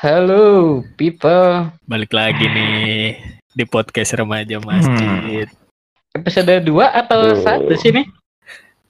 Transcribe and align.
Halo, 0.00 0.44
people. 0.96 1.68
Balik 1.84 2.08
lagi 2.10 2.40
nih 2.42 3.20
di 3.52 3.64
podcast 3.64 4.16
remaja 4.16 4.56
masjid. 4.58 5.44
Episode 6.10 6.64
2 6.64 6.72
atau 7.04 7.20
Duh. 7.28 7.36
satu 7.36 7.72
sih 7.76 7.92
nih? 7.92 8.06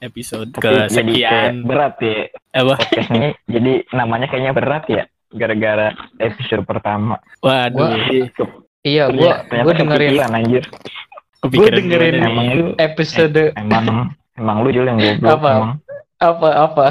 Episode 0.01 0.55
Tapi 0.55 0.89
kesekian. 0.89 1.67
berat 1.67 1.99
ya 1.99 2.31
Apa? 2.57 2.79
podcast 2.79 3.11
ini. 3.11 3.29
jadi 3.45 3.73
namanya 3.93 4.27
kayaknya 4.27 4.53
berat 4.55 4.85
ya 4.87 5.03
gara-gara 5.31 5.93
episode 6.17 6.62
pertama. 6.65 7.19
Waduh, 7.41 7.91
Gua- 8.33 8.63
Iya, 8.81 9.13
gua 9.13 9.45
ternyata 9.45 9.67
gua 9.67 9.75
dengerin 9.77 10.09
kepikiran, 10.09 10.33
anjir. 10.33 10.65
gua 10.65 11.43
kepikiran 11.45 11.77
dengerin 11.77 12.15
gimana 12.15 12.23
nih? 12.23 12.33
Emang 12.33 12.49
lu 12.55 12.67
episode 12.79 13.43
emang 13.53 13.85
emang 14.33 14.57
lu 14.65 14.69
Jul 14.71 14.87
yang 14.87 14.97
goblok 14.97 15.29
Apa? 15.37 15.51
emang. 15.52 15.73
apa 16.19 16.48
apa. 16.55 16.87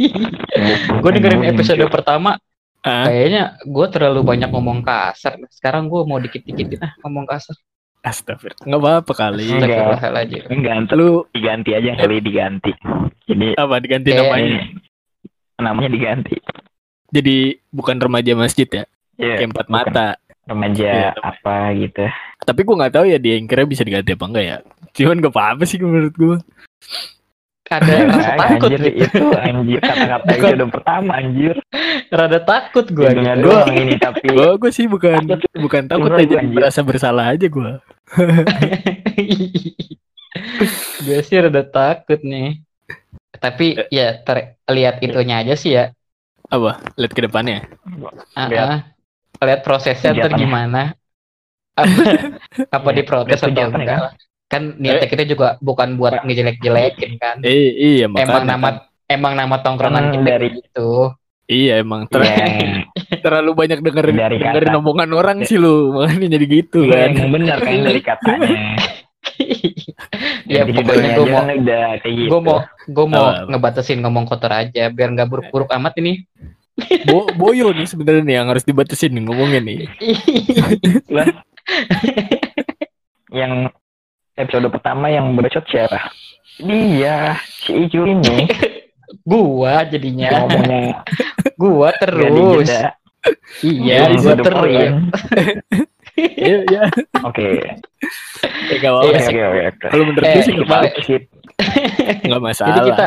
Gue 1.02 1.10
dengerin 1.12 1.44
episode 1.46 1.82
pertama, 1.88 2.38
Ah, 2.80 3.04
kayaknya 3.04 3.60
gue 3.60 3.86
terlalu 3.92 4.20
banyak 4.24 4.48
ngomong 4.48 4.80
kasar. 4.80 5.36
Sekarang 5.52 5.86
gue 5.86 6.00
mau 6.04 6.16
dikit-dikitin 6.16 6.80
ah 6.80 6.92
ngomong 7.04 7.28
kasar. 7.28 7.52
Astagfirullah. 8.00 8.64
Enggak 8.64 8.80
apa-apa 8.80 9.12
kali. 9.12 9.44
Enggak. 9.44 9.68
Astagfirullahaladzim. 9.68 10.42
Enggak, 10.48 10.72
ntar 10.88 10.96
Lu 10.96 11.08
diganti 11.28 11.70
aja 11.76 11.90
kali 12.00 12.16
diganti. 12.24 12.72
Jadi 13.28 13.46
apa 13.54 13.74
diganti 13.78 14.08
Kayak- 14.08 14.24
namanya? 14.24 14.60
namanya 15.60 15.90
diganti. 15.92 16.34
Jadi 17.12 17.36
bukan 17.68 18.00
remaja 18.00 18.32
masjid 18.32 18.64
ya? 18.64 18.84
Kayak 19.20 19.52
empat 19.52 19.66
bukan. 19.68 19.84
mata. 19.92 20.08
remaja 20.50 20.82
Iya, 20.82 21.10
apa 21.14 21.70
gitu. 21.78 22.04
Tapi 22.42 22.60
gua 22.66 22.74
nggak 22.82 22.94
tahu 22.96 23.04
ya 23.06 23.22
di 23.22 23.38
Anchor 23.38 23.70
bisa 23.70 23.86
diganti 23.86 24.16
apa 24.16 24.24
enggak 24.26 24.44
ya. 24.48 24.56
Cuman 24.96 25.22
gak 25.22 25.30
apa-apa 25.30 25.62
sih 25.62 25.78
menurut 25.78 26.14
gua. 26.18 26.36
Ada 27.70 27.92
rasa 28.04 28.30
takut 28.34 28.66
anjir 28.66 28.80
gitu. 28.82 29.06
itu 29.06 29.26
anjir 29.32 29.78
kata-kata 29.78 30.26
Bukan. 30.26 30.42
episode 30.42 30.72
pertama 30.74 31.10
anjir. 31.16 31.54
Rada 32.10 32.38
takut 32.40 32.86
gue 32.86 33.08
Dengan 33.08 33.36
gitu. 33.38 33.46
doang 33.46 33.70
ini 33.72 33.94
tapi 33.94 34.26
Gua 34.28 34.58
gua 34.58 34.70
sih 34.70 34.86
bukan 34.86 35.22
bukan 35.56 35.82
takut 35.86 36.10
aja 36.12 36.42
merasa 36.42 36.80
bersalah 36.82 37.30
aja 37.30 37.46
gua. 37.46 37.78
gue 41.00 41.18
sih 41.22 41.36
rada 41.38 41.62
takut 41.62 42.20
nih. 42.20 42.58
Tapi 43.32 43.78
Eh. 43.78 43.88
ya 43.88 44.18
ter- 44.18 44.58
lihat 44.66 45.00
itunya 45.00 45.40
aja 45.40 45.54
sih 45.54 45.72
ya. 45.72 45.94
Apa? 46.46 46.82
Lihat 46.98 47.12
ke 47.14 47.22
depannya. 47.22 47.70
Ah, 48.34 48.50
Lihat. 48.50 48.68
lihat 49.40 49.60
prosesnya 49.62 50.10
ntar 50.10 50.28
Kegiatannya. 50.28 50.42
gimana. 50.42 50.82
Apa, 51.80 52.02
apa 52.68 52.88
diprotes 52.92 53.40
atau 53.40 53.72
enggak? 53.72 54.12
Kan 54.50 54.76
niatnya 54.76 55.06
kita 55.06 55.22
juga 55.24 55.54
bukan 55.58 55.94
buat 55.94 56.20
ngejelek-jelekin 56.20 57.12
kan. 57.16 57.38
Eh, 57.40 57.70
iya 57.94 58.04
makanya. 58.04 58.26
Emang 58.26 58.44
nama 58.44 58.68
kan. 58.68 58.74
emang 59.06 59.32
nama 59.34 59.56
tongkrongan 59.58 60.04
Hmm, 60.04 60.12
kita 60.12 60.26
dari- 60.28 60.52
gitu. 60.58 60.90
Iya 61.46 61.82
emang 61.82 62.06
ter- 62.06 62.22
ya, 62.22 62.46
terlalu 63.26 63.50
banyak 63.56 63.78
dengerin 63.80 64.14
Dari 64.14 64.36
kata. 64.38 64.46
dengerin 64.50 64.74
omongan 64.76 65.10
orang 65.10 65.38
sih 65.42 65.54
lu 65.54 65.98
makanya 65.98 66.38
jadi 66.38 66.46
gitu 66.46 66.86
Iya, 66.86 66.94
kan. 66.94 67.10
emang 67.10 67.30
bener 67.32 67.58
kan 67.58 67.74
dari 67.86 68.00
katanya. 68.00 68.58
ya 70.46 70.62
pokoknya 70.62 71.08
gue 71.12 71.26
mau 71.26 71.42
udah 71.42 71.86
kayak 71.98 72.14
gitu. 72.14 72.28
gue 72.28 72.40
mau 72.40 72.58
gue 72.86 73.06
mau 73.06 73.26
Apa? 73.26 73.50
ngebatasin 73.50 73.98
ngomong 73.98 74.24
kotor 74.26 74.52
aja 74.52 74.90
biar 74.90 75.10
nggak 75.10 75.26
buruk-buruk 75.26 75.70
amat 75.74 75.94
ini. 75.98 76.22
Bo 77.04 77.26
boyo 77.30 77.70
nih 77.70 77.84
sebenarnya 77.84 78.22
nih 78.22 78.34
yang 78.36 78.46
harus 78.46 78.62
dibatasin 78.62 79.10
nih 79.10 79.22
ngomongnya 79.26 79.60
nih. 79.60 79.78
Lah. 81.18 81.28
yang 83.30 83.70
episode 84.40 84.68
pertama 84.68 85.06
yang 85.06 85.32
bercot 85.32 85.64
siapa? 85.64 86.10
Dia 86.56 87.34
si 87.40 87.86
Icu 87.86 88.04
ini 88.04 88.44
gua 89.26 89.82
jadinya 89.84 90.44
ngomongnya 90.44 91.02
gua 91.54 91.90
terus 91.96 92.68
iya 93.60 94.08
gua 94.12 94.34
terus. 94.36 94.78
Iya 96.20 96.56
iya. 96.68 96.82
Oke. 97.22 97.40
Eh, 98.68 98.76
apa-apa 98.76 99.08
Iya, 99.08 99.08
Oke 99.08 99.20
sih. 99.22 99.30
oke 99.30 99.40
oke. 99.40 99.62
oke. 99.70 99.86
Kalau 99.88 100.04
menurut 100.04 100.26
Eh, 100.26 100.32
gue 100.34 100.42
sih. 100.42 100.54
Skip. 101.00 101.22
Nggak 102.28 102.42
masalah. 102.42 102.68
jadi 102.68 102.88
kita 102.92 103.06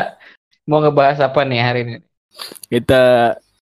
mau 0.64 0.78
ngebahas 0.82 1.18
apa 1.22 1.40
nih 1.44 1.60
hari 1.62 1.80
ini 1.84 1.96
Kita 2.66 3.02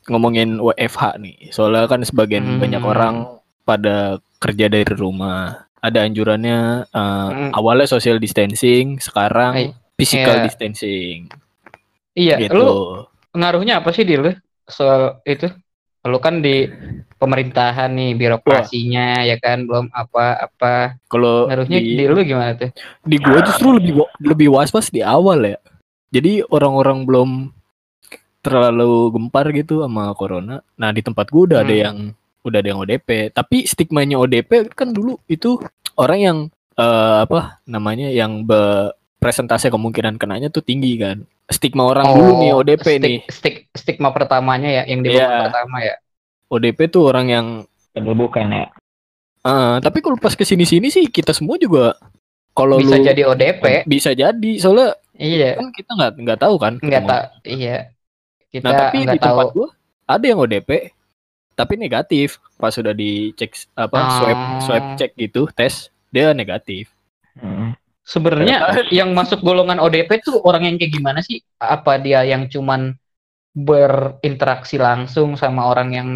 ngomongin 0.05 0.61
WFH 0.61 1.01
nih. 1.17 1.38
Soalnya 1.49 1.89
kan 1.89 2.05
sebagian 2.05 2.45
Hmm. 2.45 2.59
banyak 2.61 2.83
orang 2.83 3.15
pada 3.63 3.97
kerja 4.38 4.69
dari 4.69 4.85
rumah. 4.85 5.65
Ada 5.79 6.03
anjurannya 6.03 6.59
eh, 6.85 7.29
Hmm. 7.29 7.51
awalnya 7.53 7.88
social 7.88 8.17
distancing, 8.17 9.00
sekarang 9.00 9.75
physical 9.95 10.35
Iya. 10.35 10.45
distancing. 10.45 11.19
iya 12.13 12.35
gitu. 12.38 12.51
lu 12.53 12.69
ngaruhnya 13.31 13.79
apa 13.79 13.89
sih 13.89 14.03
di 14.03 14.13
lu 14.13 14.34
soal 14.66 15.23
itu 15.23 15.47
lu 16.01 16.18
kan 16.18 16.39
di 16.39 16.68
pemerintahan 17.16 17.88
nih 17.89 18.12
birokrasinya 18.13 19.23
ya 19.23 19.35
kan 19.35 19.63
belum 19.63 19.88
apa-apa 19.89 21.00
Kalau 21.06 21.47
ngaruhnya 21.47 21.79
di, 21.79 21.95
di 21.95 22.03
lu 22.03 22.19
gimana 22.22 22.56
tuh 22.56 22.72
di 23.03 23.16
gua 23.18 23.39
justru 23.41 23.72
lebih 23.72 23.94
lebih 24.19 24.47
was-was 24.50 24.88
di 24.88 25.00
awal 25.00 25.44
ya. 25.45 25.59
Jadi 26.09 26.44
orang-orang 26.44 27.06
belum 27.06 27.29
terlalu 28.39 29.12
gempar 29.12 29.51
gitu 29.51 29.84
sama 29.84 30.12
corona. 30.13 30.63
Nah, 30.73 30.89
di 30.89 31.03
tempat 31.03 31.28
gua 31.28 31.44
udah 31.45 31.59
ada 31.62 31.69
Hmm. 31.69 31.84
yang 31.84 31.97
udah 32.41 32.57
ada 32.57 32.69
yang 32.69 32.79
ODP. 32.79 33.29
Tapi 33.29 33.63
stigmanya 33.63 34.17
ODP 34.17 34.69
kan 34.69 34.89
dulu 34.89 35.19
itu 35.25 35.59
orang 35.95 36.19
yang 36.19 36.38
eh, 36.73 37.17
apa 37.23 37.59
namanya 37.66 38.07
yang 38.07 38.44
be- 38.44 38.91
presentase 39.17 39.67
kemungkinan 39.67 40.16
kenanya 40.16 40.47
tuh 40.47 40.61
tinggi 40.61 40.95
kan. 40.95 41.22
Stigma 41.45 41.83
orang 41.83 42.07
dulu 42.07 42.31
nih 42.39 42.51
ODP 42.53 42.79
Oh, 42.79 42.85
stik- 42.85 43.03
nih. 43.03 43.19
stik- 43.27 43.66
stigma 43.73 44.09
pertamanya 44.09 44.69
ya 44.72 44.83
yang 44.85 45.01
di 45.01 45.11
Iya. 45.11 45.50
pertama 45.50 45.81
ya 45.81 45.95
ODP 46.47 46.79
tuh 46.88 47.03
orang 47.05 47.25
yang 47.27 47.45
bukan 47.94 48.47
ya. 48.47 48.66
eh, 49.41 49.75
tapi 49.79 50.00
kalau 50.00 50.16
pas 50.16 50.31
ke 50.31 50.41
sini-sini 50.41 50.88
sih 50.88 51.06
kita 51.06 51.31
semua 51.31 51.56
juga 51.56 51.97
kalau 52.51 52.77
bisa 52.77 52.95
lu 52.95 53.03
jadi 53.03 53.21
ODP 53.25 53.63
bisa 53.83 54.11
jadi 54.11 54.51
soalnya 54.57 54.94
iya 55.16 55.56
kan 55.56 55.67
kita 55.69 55.89
nggak 55.89 56.11
nggak 56.17 56.39
tahu 56.39 56.56
kan 56.56 56.73
nggak 56.77 57.03
tak 57.03 57.21
iya 57.44 57.91
kita 58.47 58.66
Nah 58.66 58.77
tapi 58.88 58.97
nggak 59.03 59.16
di 59.16 59.19
tempat 59.19 59.45
tahu 59.47 59.57
gua 59.57 59.69
ada 60.06 60.25
yang 60.25 60.39
ODP 60.39 60.69
tapi 61.59 61.75
negatif 61.75 62.39
pas 62.55 62.71
sudah 62.71 62.95
dicek 62.95 63.51
apa 63.75 63.99
swab 64.15 64.37
Ah. 64.39 64.59
swab 64.63 64.83
cek 64.95 65.11
gitu 65.19 65.51
tes 65.51 65.91
dia 66.07 66.31
negatif. 66.31 66.87
Hmm. 67.35 67.75
sebenarnya 68.03 68.87
yang 68.89 69.13
masuk 69.13 69.43
golongan 69.43 69.77
ODP 69.77 70.23
tuh 70.23 70.39
orang 70.41 70.65
yang 70.65 70.75
kayak 70.79 70.91
gimana 70.91 71.19
sih 71.21 71.39
apa 71.61 71.99
dia 71.99 72.25
yang 72.25 72.49
cuman 72.49 72.97
berinteraksi 73.53 74.79
langsung 74.79 75.35
sama 75.35 75.67
orang 75.67 75.89
yang 75.93 76.09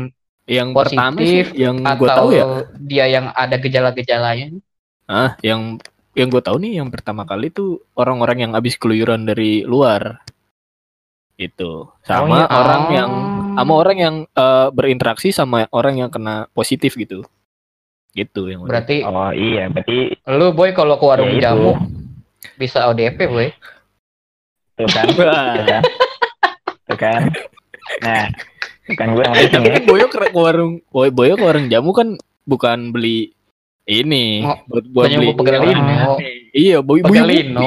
Yang 0.43 0.69
pertama 0.75 1.15
Positif 1.15 1.45
sih 1.55 1.63
yang 1.63 1.79
gua 1.79 1.95
atau 1.95 2.07
tahu 2.19 2.29
ya, 2.35 2.45
dia 2.75 3.05
yang 3.07 3.25
ada 3.31 3.55
gejala-gejalanya 3.55 4.59
ah 5.05 5.39
yang 5.39 5.79
yang 6.11 6.27
gua 6.27 6.43
tahu 6.43 6.59
nih 6.59 6.83
yang 6.83 6.91
pertama 6.91 7.23
kali 7.23 7.47
tuh 7.47 7.79
orang-orang 7.95 8.43
yang 8.43 8.51
habis 8.51 8.75
keluyuran 8.75 9.23
dari 9.23 9.63
luar 9.63 10.19
itu 11.35 11.89
sama 12.01 12.45
iya. 12.45 12.47
orang 12.47 12.81
Oh. 12.83 12.94
yang 12.94 13.11
sama 13.53 13.73
orang 13.73 13.97
yang 13.97 14.16
eh, 14.27 14.67
berinteraksi 14.69 15.29
sama 15.29 15.66
orang 15.69 15.97
yang 15.97 16.09
kena 16.09 16.45
positif 16.51 16.94
gitu. 16.94 17.25
Gitu 18.13 18.41
yang 18.45 18.66
berarti 18.66 19.01
Oh 19.01 19.33
iya, 19.33 19.69
berarti 19.69 20.13
lu 20.29 20.53
boy 20.53 20.69
kalau 20.72 21.01
ke 21.01 21.05
warung 21.05 21.33
ya 21.33 21.49
jamu 21.49 21.73
bisa 22.57 22.85
ODP 22.85 23.25
boy? 23.25 23.49
Tuh 24.77 24.89
kan. 24.89 25.05
Tuh 26.89 26.97
kan. 26.97 27.22
Nah, 28.01 28.25
tuh 28.85 28.95
kan 28.95 29.07
gue 29.13 29.23
yang 29.23 29.33
penting 29.33 29.51
tapi 29.53 29.69
ya. 29.69 29.79
Boyo 29.85 30.05
ke 30.09 30.17
warung 30.33 30.73
Boy 30.89 31.09
Boyo 31.09 31.33
ke 31.35 31.43
warung 31.43 31.67
jamu 31.69 31.91
kan 31.91 32.17
bukan 32.43 32.91
beli 32.91 33.31
ini 33.83 34.43
Mau- 34.43 34.59
buat 34.67 34.85
buat 34.91 35.05
Banyak 35.11 35.19
beli 35.19 35.31
iya 36.53 36.77
boy 36.79 37.01
pegalino 37.03 37.59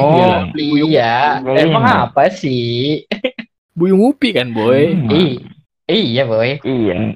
iya. 0.89 1.41
Pegalino. 1.43 1.53
emang 1.53 1.85
apa 2.09 2.31
sih 2.31 3.05
boy 3.77 3.91
ngupi 3.93 4.29
kan 4.33 4.51
boy 4.51 4.91
Hmm. 4.91 5.13
I- 5.13 5.41
iya 5.87 6.25
boy 6.25 6.59
Iya. 6.59 7.13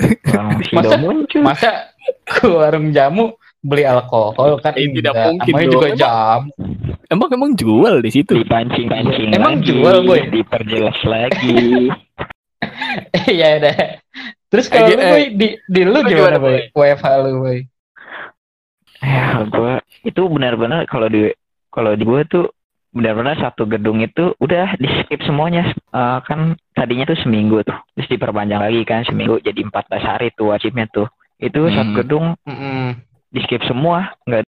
Masa- 0.74 0.98
muncul. 0.98 1.40
masa 1.40 1.92
ke 2.24 2.48
warung 2.48 2.90
jamu 2.90 3.36
beli 3.60 3.84
alkohol 3.84 4.56
kan 4.58 4.72
Eh, 4.74 4.88
tidak 4.90 5.12
enggak. 5.12 5.26
mungkin 5.28 5.52
namanya 5.52 5.66
dong. 5.66 5.74
juga 5.76 5.86
Emang- 5.86 6.00
jam 6.00 6.38
emang 7.06 7.28
emang 7.30 7.52
jual 7.54 7.94
di 8.00 8.10
situ 8.10 8.32
Dipancing-pancing 8.34 9.28
Emang 9.30 9.60
lagi, 9.60 9.68
jual, 9.68 9.96
Boy? 10.02 10.20
Diperjelas 10.26 10.98
lagi. 11.04 11.92
iya 13.30 13.56
udah 13.56 13.76
terus 14.50 14.66
kalau 14.66 14.88
lu 14.88 14.98
eh, 14.98 15.06
boy 15.06 15.24
di 15.36 15.48
di 15.62 15.80
lu 15.84 15.92
lu 15.92 16.00
gimana 16.02 16.36
gimana, 16.36 16.38
boy 16.40 16.56
WFH 16.74 17.06
lu 17.22 17.30
boy 17.38 17.58
ya, 19.00 19.24
gue 19.46 19.72
itu 20.04 20.22
benar-benar 20.26 20.84
kalau 20.84 21.06
di 21.06 21.30
kalau 21.68 21.92
di 21.94 22.02
gue 22.02 22.20
tuh 22.26 22.46
benar-benar 22.90 23.38
satu 23.38 23.64
gedung 23.64 23.98
itu 23.98 24.34
udah 24.36 24.74
di 24.76 24.88
skip 24.98 25.22
semuanya 25.22 25.70
Eh, 25.90 26.18
kan 26.22 26.54
tadinya 26.70 27.02
tuh 27.04 27.18
seminggu 27.18 27.62
tuh 27.62 27.74
terus 27.92 28.06
diperpanjang 28.08 28.58
lagi 28.60 28.82
kan 28.82 29.02
seminggu 29.02 29.38
jadi 29.38 29.58
14 29.64 29.74
hari 30.00 30.30
tuh 30.32 30.50
wajibnya 30.50 30.86
tuh 30.86 31.10
itu 31.36 31.58
Hmm. 31.60 31.74
satu 31.74 31.90
gedung 31.96 32.26
Mm-mm. 32.44 32.94
di 33.28 33.40
skip 33.40 33.62
semua 33.64 34.14
nggak 34.22 34.46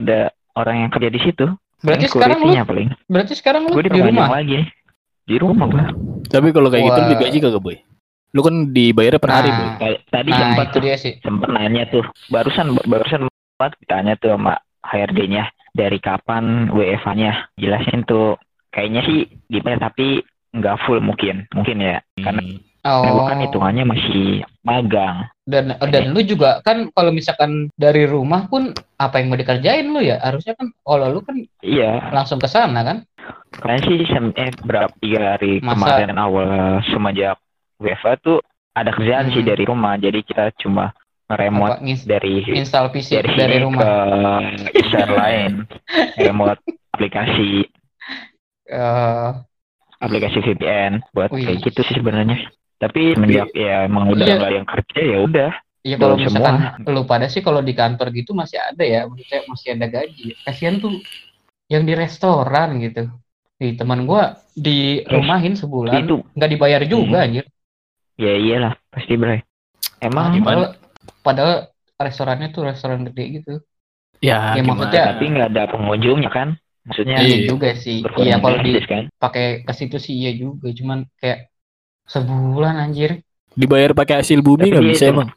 ada 0.00 0.20
orang 0.52 0.82
yang 0.82 0.90
kerja 0.90 1.08
di 1.08 1.20
situ 1.20 1.46
berarti 1.80 2.04
Ini 2.04 2.12
sekarang 2.12 2.38
lu 2.40 2.54
paling 2.60 2.88
berarti 3.06 3.32
sekarang 3.34 3.62
lu 3.64 3.72
gue 3.72 3.86
di 3.86 4.02
rumah 4.02 4.28
lagi 4.28 4.66
di 5.22 5.36
rumah 5.36 5.66
gue 5.68 5.84
tapi 6.26 6.50
kalau 6.50 6.68
kayak 6.68 6.84
gitu 6.84 7.00
Wah. 7.00 7.08
digaji 7.08 7.38
kagak 7.38 7.62
boy 7.62 7.78
Lu 8.30 8.40
kan 8.40 8.70
dibayarnya 8.70 9.18
per 9.18 9.26
hari, 9.28 9.50
Nah. 9.50 9.58
Boy. 9.58 9.70
Kayak- 9.76 10.00
Tadi 10.06 10.30
Nah, 10.30 10.38
sempat 10.38 10.64
itu 10.64 10.70
tuh 10.70 10.80
dia 10.80 10.96
sih. 10.96 11.14
sempet 11.18 11.48
nanya 11.50 11.82
tuh 11.86 12.02
barusan 12.28 12.66
barusan 12.80 13.20
banget 13.56 13.74
ditanya 13.78 14.14
tuh 14.16 14.30
sama 14.30 14.54
HRD-nya 14.82 15.44
dari 15.72 15.98
kapan 15.98 16.68
WFA-nya 16.68 17.52
jelasin 17.54 18.02
tuh. 18.02 18.36
Kayaknya 18.70 19.00
sih 19.02 19.18
gimana 19.46 19.90
tapi 19.90 20.22
nggak 20.50 20.78
full 20.84 21.00
mungkin. 21.00 21.46
Mungkin 21.50 21.78
ya. 21.78 21.98
Karena 22.16 22.42
Hmm. 22.42 22.58
Oh. 22.80 23.28
kan 23.28 23.44
hitungannya 23.44 23.84
masih 23.84 24.40
magang. 24.62 25.28
Dan 25.44 25.76
dan 25.76 26.16
lu 26.16 26.24
juga 26.24 26.64
kan 26.64 26.88
kalau 26.88 27.12
misalkan 27.12 27.68
dari 27.74 28.08
rumah 28.08 28.48
pun 28.48 28.72
apa 28.96 29.20
yang 29.20 29.28
mau 29.28 29.36
dikerjain 29.36 29.84
lu 29.84 30.00
ya? 30.00 30.16
Harusnya 30.16 30.56
kan 30.56 30.72
kalau 30.80 31.12
lu 31.12 31.20
kan 31.20 31.36
iya. 31.60 32.08
langsung 32.08 32.40
ke 32.40 32.48
sana 32.48 32.80
kan? 32.80 33.04
Kayaknya 33.52 33.84
sih 33.84 33.98
sem- 34.08 34.32
eh 34.32 34.48
berapa 34.56 34.88
tiga 34.96 35.36
hari 35.36 35.60
Masa- 35.60 35.76
kemarin 36.00 36.16
awal 36.16 36.48
semenjak 36.88 37.36
WFA 37.76 38.16
tuh 38.16 38.40
ada 38.72 38.88
kerjaan 38.90 39.28
Hmm. 39.28 39.34
sih 39.34 39.42
dari 39.42 39.64
rumah. 39.66 40.00
Jadi 40.00 40.24
kita 40.24 40.48
cuma 40.56 40.96
remote 41.30 41.76
apa 41.76 41.82
ngins- 41.82 42.06
dari 42.06 42.42
install 42.50 42.90
PC 42.90 43.08
dari, 43.18 43.30
dari, 43.36 43.56
rumah 43.60 43.82
ke 43.82 43.92
user 44.76 45.08
lain 45.08 45.52
remote 46.16 46.60
aplikasi 46.90 47.66
Eh, 48.66 49.30
aplikasi 49.98 50.38
VPN 50.40 51.02
buat 51.10 51.28
Wih. 51.28 51.42
kayak 51.42 51.58
gitu 51.66 51.80
sih 51.82 51.98
sebenarnya. 51.98 52.38
Tapi 52.78 53.12
semenjak 53.12 53.50
ya 53.50 53.84
emang 53.84 54.08
udah 54.08 54.22
Iya. 54.22 54.34
nggak 54.38 54.46
ada 54.46 54.56
yang 54.56 54.68
kerja 54.68 55.00
ya 55.02 55.18
udah. 55.20 55.50
Iya 55.80 55.96
kalau 55.96 56.14
misalkan 56.14 56.56
semua. 56.78 56.92
lu 56.92 57.02
pada 57.02 57.26
sih 57.26 57.42
kalau 57.42 57.60
di 57.60 57.74
kantor 57.74 58.14
gitu 58.14 58.30
masih 58.30 58.56
ada 58.56 58.78
ya, 58.80 59.10
maksudnya 59.10 59.42
masih 59.44 59.68
ada 59.74 59.86
gaji. 59.90 60.38
Kasihan 60.40 60.78
tuh 60.78 60.94
yang 61.66 61.82
di 61.82 61.92
restoran 61.92 62.78
gitu. 62.78 63.10
Di 63.56 63.74
teman 63.74 64.06
gua 64.06 64.38
di 64.54 65.02
rumahin 65.04 65.52
sebulan 65.52 66.00
Itu 66.00 66.22
nggak 66.30 66.50
dibayar 66.50 66.82
juga 66.86 67.18
Hmm. 67.20 67.26
anjir. 67.26 67.44
ya 68.14 68.32
iyalah 68.36 68.76
pasti 68.86 69.16
bray. 69.16 69.40
Emang 69.98 70.36
Gimana? 70.36 70.76
Padahal, 71.20 71.68
restorannya 71.96 72.48
tuh 72.50 72.64
restoran 72.64 73.04
gede 73.06 73.24
gitu. 73.36 73.54
Ya, 74.20 74.52
Ya, 74.52 74.62
maksudnya- 74.62 75.06
tapi 75.12 75.24
nggak 75.28 75.48
ada 75.52 75.64
pengunjungnya 75.68 76.28
kan? 76.28 76.48
Maksudnya 76.84 77.20
Iya. 77.20 77.28
Iya 77.28 77.38
juga 77.46 77.70
sih. 77.76 78.00
berkurang 78.00 78.24
Iya 78.26 78.36
kalau 78.36 78.56
drastis 78.56 78.86
kan? 78.88 79.04
dipakai 79.08 79.46
ke 79.64 79.72
situ 79.72 79.96
sih 79.96 80.14
iya 80.16 80.32
juga, 80.32 80.72
cuman 80.72 80.98
kayak 81.16 81.48
sebulan 82.04 82.76
anjir. 82.80 83.20
dibayar 83.52 83.92
pakai 83.92 84.22
hasil 84.22 84.40
bumi 84.40 84.70
nggak 84.70 84.86
bisa 84.88 85.04
itu- 85.04 85.12
emang. 85.12 85.28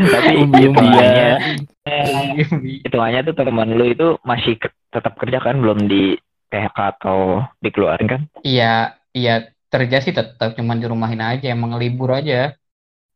tapi 0.00 0.32
Umbi-umbian. 0.38 1.36
hitungannya 1.82 2.44
hitungannya 2.86 3.20
tuh 3.26 3.34
teman 3.34 3.68
lu 3.74 3.84
itu 3.86 4.06
masih 4.22 4.54
ke- 4.56 4.72
tetap 4.88 5.18
kerja 5.18 5.38
kan 5.40 5.58
belum 5.58 5.84
di 5.84 6.14
PHK 6.46 6.78
atau 6.96 7.42
dikeluarin 7.58 8.08
kan? 8.08 8.20
Iya, 8.40 8.94
iya 9.12 9.34
kerja 9.66 9.98
sih 10.00 10.10
tetap 10.10 10.54
cuman 10.54 10.78
di 10.78 10.86
rumahin 10.86 11.20
aja, 11.20 11.46
emang 11.48 11.74
libur 11.74 12.10
aja. 12.12 12.54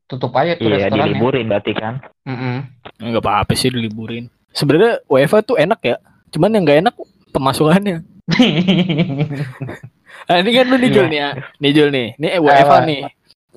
Tutup 0.05 0.33
aja 0.33 0.53
tuh 0.55 0.67
Iya 0.67 0.87
restorannya. 0.87 1.05
diliburin 1.09 1.47
berarti 1.47 1.73
kan? 1.73 1.95
Mm-mm. 2.23 2.57
Nggak 3.01 3.23
apa-apa 3.23 3.53
sih 3.53 3.69
diliburin. 3.69 4.29
Sebenarnya 4.51 5.01
WFA 5.07 5.41
tuh 5.41 5.57
enak 5.57 5.81
ya. 5.83 5.97
Cuman 6.29 6.51
yang 6.51 6.63
nggak 6.63 6.81
enak 6.83 6.95
pemasukannya. 7.31 8.05
Ah, 10.25 10.41
ini 10.41 10.51
kan 10.53 10.65
lu 10.65 10.77
nih 10.79 10.89
Iya. 10.89 10.95
Jul 10.95 11.07
nih 11.07 11.19
ya. 11.19 11.31
Nih 11.59 11.71
Jul 11.75 11.89
nih. 11.91 12.07
Nih 12.17 12.31
eh, 12.31 12.41
WFA 12.41 12.65
Apa? 12.65 12.77
nih. 12.83 13.01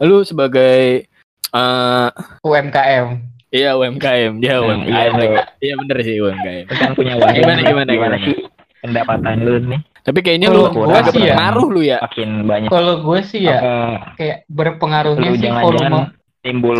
Lu 0.02 0.20
sebagai 0.22 1.08
eh 1.48 2.10
UMKM. 2.44 3.06
iya 3.48 3.72
UMKM, 3.74 4.32
dia 4.38 4.54
Nah, 4.54 4.68
UMKM. 4.68 5.14
iya. 5.16 5.44
Iya 5.58 5.74
bener 5.78 5.98
sih 6.02 6.16
UMKM. 6.20 6.66
Kan 6.70 6.92
punya 6.92 7.16
wadah. 7.16 7.32
Gimana, 7.34 7.60
gimana, 7.62 7.90
gimana? 7.90 8.16
sih 8.20 8.36
pendapatan 8.78 9.36
lu 9.40 9.54
nih? 9.66 9.80
Tapi 10.04 10.20
kayaknya 10.20 10.48
Kalau 10.50 10.60
lu 10.62 10.76
gua 10.78 10.86
agak 10.94 11.04
sih 11.10 11.20
ya. 11.20 11.32
berpengaruh 11.32 11.68
lu 11.70 11.82
ya. 11.82 11.98
Makin 12.02 12.30
banyak. 12.44 12.70
Kalau 12.70 12.94
gue 13.02 13.20
sih 13.22 13.42
ya 13.42 13.58
Apa 13.58 13.74
kayak 14.18 14.38
berpengaruhnya 14.48 15.30
sih 15.34 15.48
volume. 15.50 16.00
Timbul 16.48 16.80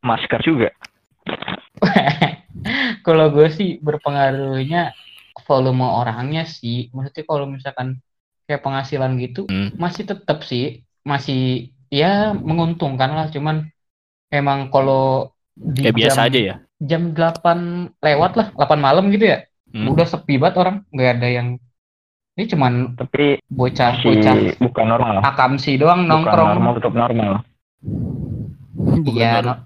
masker 0.00 0.38
juga? 0.40 0.70
Kalau 3.00 3.26
gue 3.30 3.48
sih 3.48 3.80
berpengaruhnya 3.80 4.92
volume 5.42 5.82
orangnya 5.82 6.44
sih. 6.44 6.88
Maksudnya 6.90 7.24
kalau 7.24 7.46
misalkan 7.46 7.98
kayak 8.44 8.60
penghasilan 8.60 9.16
gitu 9.16 9.46
Hmm. 9.46 9.72
masih 9.74 10.04
tetap 10.04 10.42
sih 10.42 10.64
masih 11.02 11.40
ya 11.88 12.30
menguntungkan 12.32 13.10
lah. 13.10 13.26
Cuman 13.28 13.66
emang 14.28 14.68
kalau 14.68 15.32
di 15.52 15.82
Kayak 15.82 15.96
biasa 15.96 16.20
jam, 16.20 16.26
aja 16.26 16.40
ya. 16.40 16.54
jam 16.78 17.02
8 17.10 17.96
lewat 17.98 18.32
lah, 18.34 18.46
8 18.54 18.78
malam 18.78 19.08
gitu 19.08 19.26
ya. 19.26 19.38
Hmm. 19.70 19.86
Udah 19.88 20.04
sepi 20.04 20.36
banget 20.36 20.56
orang, 20.58 20.76
nggak 20.88 21.10
ada 21.16 21.28
yang 21.30 21.48
ini 22.32 22.44
cuman 22.46 22.72
Tapi 22.96 23.42
bocah 23.46 23.90
masih 23.92 24.06
bocah 24.06 24.34
bukan 24.58 24.86
normal. 24.86 25.14
akamsi 25.22 25.76
doang 25.76 26.04
Bukan 26.04 26.10
nongkrong. 26.24 26.48
normal 26.52 26.72
tetap 26.76 26.92
normal. 26.94 27.32
Bukan, 29.06 29.16
Iya, 29.16 29.32
normal. 29.40 29.58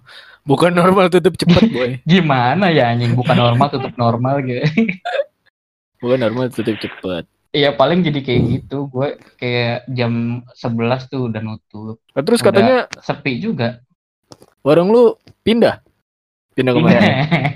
Bukan 0.45 0.71
normal 0.71 1.07
tutup 1.09 1.35
cepet 1.35 1.63
boy. 1.71 1.91
gimana 2.11 2.69
ya 2.69 2.93
anjing 2.93 3.17
bukan 3.17 3.33
normal 3.33 3.67
tutup 3.69 3.95
normal 3.97 4.35
gitu. 4.41 4.61
Bukan 6.03 6.19
normal 6.21 6.53
tutup 6.53 6.77
cepet. 6.77 7.25
Iya 7.49 7.73
paling 7.73 8.03
jadi 8.03 8.21
kayak 8.21 8.43
gitu. 8.51 8.87
Gue 8.87 9.17
kayak 9.37 9.89
jam 9.89 10.43
11 10.53 10.75
tuh 11.07 11.31
udah 11.31 11.41
nutup. 11.41 11.97
Nah, 12.13 12.21
terus 12.21 12.39
Udah. 12.39 12.47
katanya 12.51 12.77
Sepi 12.99 13.39
juga. 13.39 13.81
warung 14.61 14.91
lu 14.91 15.15
pindah. 15.41 15.81
Pindah 16.53 16.73
Pindah. 16.73 16.93
ke 16.93 16.99
mana? 17.01 17.13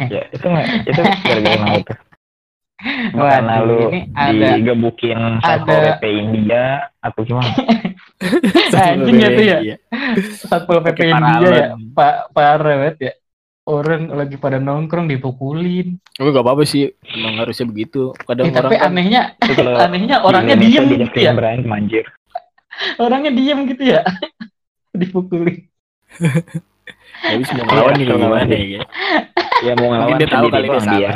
Ya 0.08 0.22
itu 0.28 0.46
nggak 0.46 0.66
itu 0.86 1.00
gara-gara 1.02 1.66
itu. 1.76 1.94
Karena 2.78 3.58
Waduh, 3.58 3.66
lu 3.66 3.78
ini 3.90 4.00
ada 4.14 4.48
digebukin 4.54 5.18
Satpol 5.42 5.74
ada- 5.74 5.98
PP 5.98 6.02
India 6.14 6.64
atau 6.98 7.20
gimana? 7.26 7.50
anjing 8.86 9.18
ya 9.18 9.28
tuh 9.28 9.44
ya. 9.44 9.58
Iya. 9.58 9.76
Satpol 10.38 10.78
PP 10.80 10.94
Pakai 10.94 11.10
India 11.10 11.48
ya. 11.50 11.66
Pak 11.90 12.14
parah 12.30 12.76
banget 12.78 12.96
ya. 13.00 13.12
Orang 13.66 14.08
lagi 14.08 14.38
pada 14.38 14.56
nongkrong 14.56 15.06
dipukulin. 15.06 15.98
Tapi 16.14 16.28
gak 16.30 16.40
apa-apa 16.40 16.62
sih. 16.64 16.88
Emang 17.04 17.36
harusnya 17.36 17.66
begitu. 17.66 18.14
Kadang 18.16 18.48
Eh, 18.48 18.54
tapi 18.54 18.72
orang 18.72 18.80
kan 18.80 18.88
anehnya 18.88 19.22
Itu 19.52 19.60
anehnya 19.66 20.16
orangnya 20.22 20.56
diem 20.56 20.84
diajakin 20.86 21.02
gitu 21.04 21.18
ya. 21.20 21.32
berantem 21.34 21.70
anjir. 21.70 22.06
Orangnya 23.04 23.34
diem 23.34 23.58
gitu 23.66 23.82
ya. 23.84 24.00
Dipukulin. 24.94 25.66
Tapi 27.18 27.42
semua 27.42 27.64
ngelawan 27.66 27.94
juga 27.98 28.14
gimana 28.16 28.46
ya. 28.46 28.64
Guys? 28.72 28.86
Ya 29.58 29.72
mau 29.74 29.90
ngelawan 29.90 30.14
dia 30.14 30.28
tahu 30.30 30.46
sendiri 30.46 30.68
kali 30.70 30.86
dia 30.94 31.10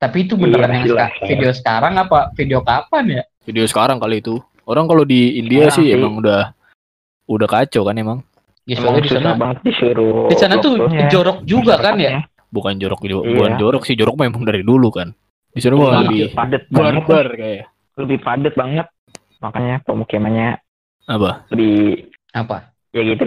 Tapi 0.00 0.24
itu 0.24 0.32
Iya, 0.34 0.42
beneran 0.42 0.70
yang 0.72 0.84
jelas. 0.86 1.12
seka- 1.12 1.28
video 1.28 1.50
sekarang 1.52 1.92
apa 1.94 2.18
video 2.32 2.58
kapan 2.64 3.04
ya? 3.10 3.22
Video 3.44 3.64
sekarang 3.64 4.00
kali 4.00 4.18
itu. 4.18 4.40
Orang 4.64 4.88
kalau 4.88 5.04
di 5.04 5.36
India 5.36 5.68
Sekarang 5.68 5.76
sih 5.76 5.86
emang 5.92 6.12
udah 6.16 6.40
udah 7.26 7.46
kacau 7.46 7.84
kan 7.84 7.94
emang. 7.94 8.18
Ya 8.64 8.76
Emang 8.76 8.96
soalnya 8.96 9.02
di 9.02 9.10
sana 9.10 9.30
disuruh. 9.60 10.26
di 10.26 10.36
sana 10.36 10.54
tuh 10.56 10.74
jorok 11.06 11.38
juga 11.44 11.76
kan 11.76 12.00
ya. 12.00 12.24
Bukan 12.48 12.80
jorok 12.80 13.00
Iya. 13.02 13.16
bukan 13.20 13.52
jorok 13.56 13.82
sih 13.84 13.94
jorok 13.94 14.16
memang 14.18 14.42
dari 14.42 14.64
dulu 14.64 14.88
kan. 14.88 15.12
Di 15.50 15.60
sana 15.60 15.76
Iya. 15.76 16.00
lebih 16.00 16.20
padat 16.32 16.62
banget, 16.66 17.02
barbar 17.02 17.26
kayak. 17.34 17.64
lebih 17.96 18.18
padat 18.20 18.54
banget. 18.54 18.86
Makanya 19.38 19.74
pemukimannya 19.82 20.48
Apa? 21.06 21.44
lebih 21.50 22.08
Apa? 22.30 22.72
ya 22.90 23.02
gitu. 23.02 23.24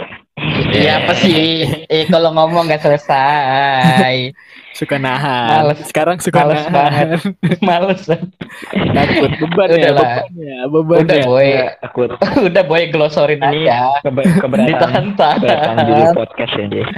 Iya 0.73 0.97
apa 0.99 1.13
sih? 1.15 1.63
Eh 1.85 2.09
kalau 2.09 2.33
ngomong 2.33 2.65
nggak 2.65 2.81
selesai. 2.81 4.33
Suka 4.73 4.97
nahan. 4.97 5.61
Males. 5.61 5.85
Sekarang 5.85 6.17
suka 6.17 6.41
Males 6.41 6.65
nahan. 6.65 7.07
Males. 7.61 8.01
Takut 8.73 9.29
beban 9.37 9.69
ya, 9.69 9.77
Udah 9.77 9.91
lah. 9.93 10.25
beban 10.25 10.33
ya, 10.33 10.57
beban 10.65 10.97
Udah 11.05 11.15
ya. 11.15 11.23
boy, 11.23 11.45
Ya, 11.45 11.77
takut 11.77 12.09
udah 12.49 12.63
boy 12.65 12.89
glosorin 12.89 13.37
Ini 13.37 13.69
aja. 13.69 14.01
kebe 14.01 14.21
keberatan 14.25 15.13
keberatan 15.13 15.13
Ditahan-tahan. 15.13 16.13
podcast 16.17 16.53
ya 16.57 16.65
Jay. 16.65 16.81
Udah 16.81 16.89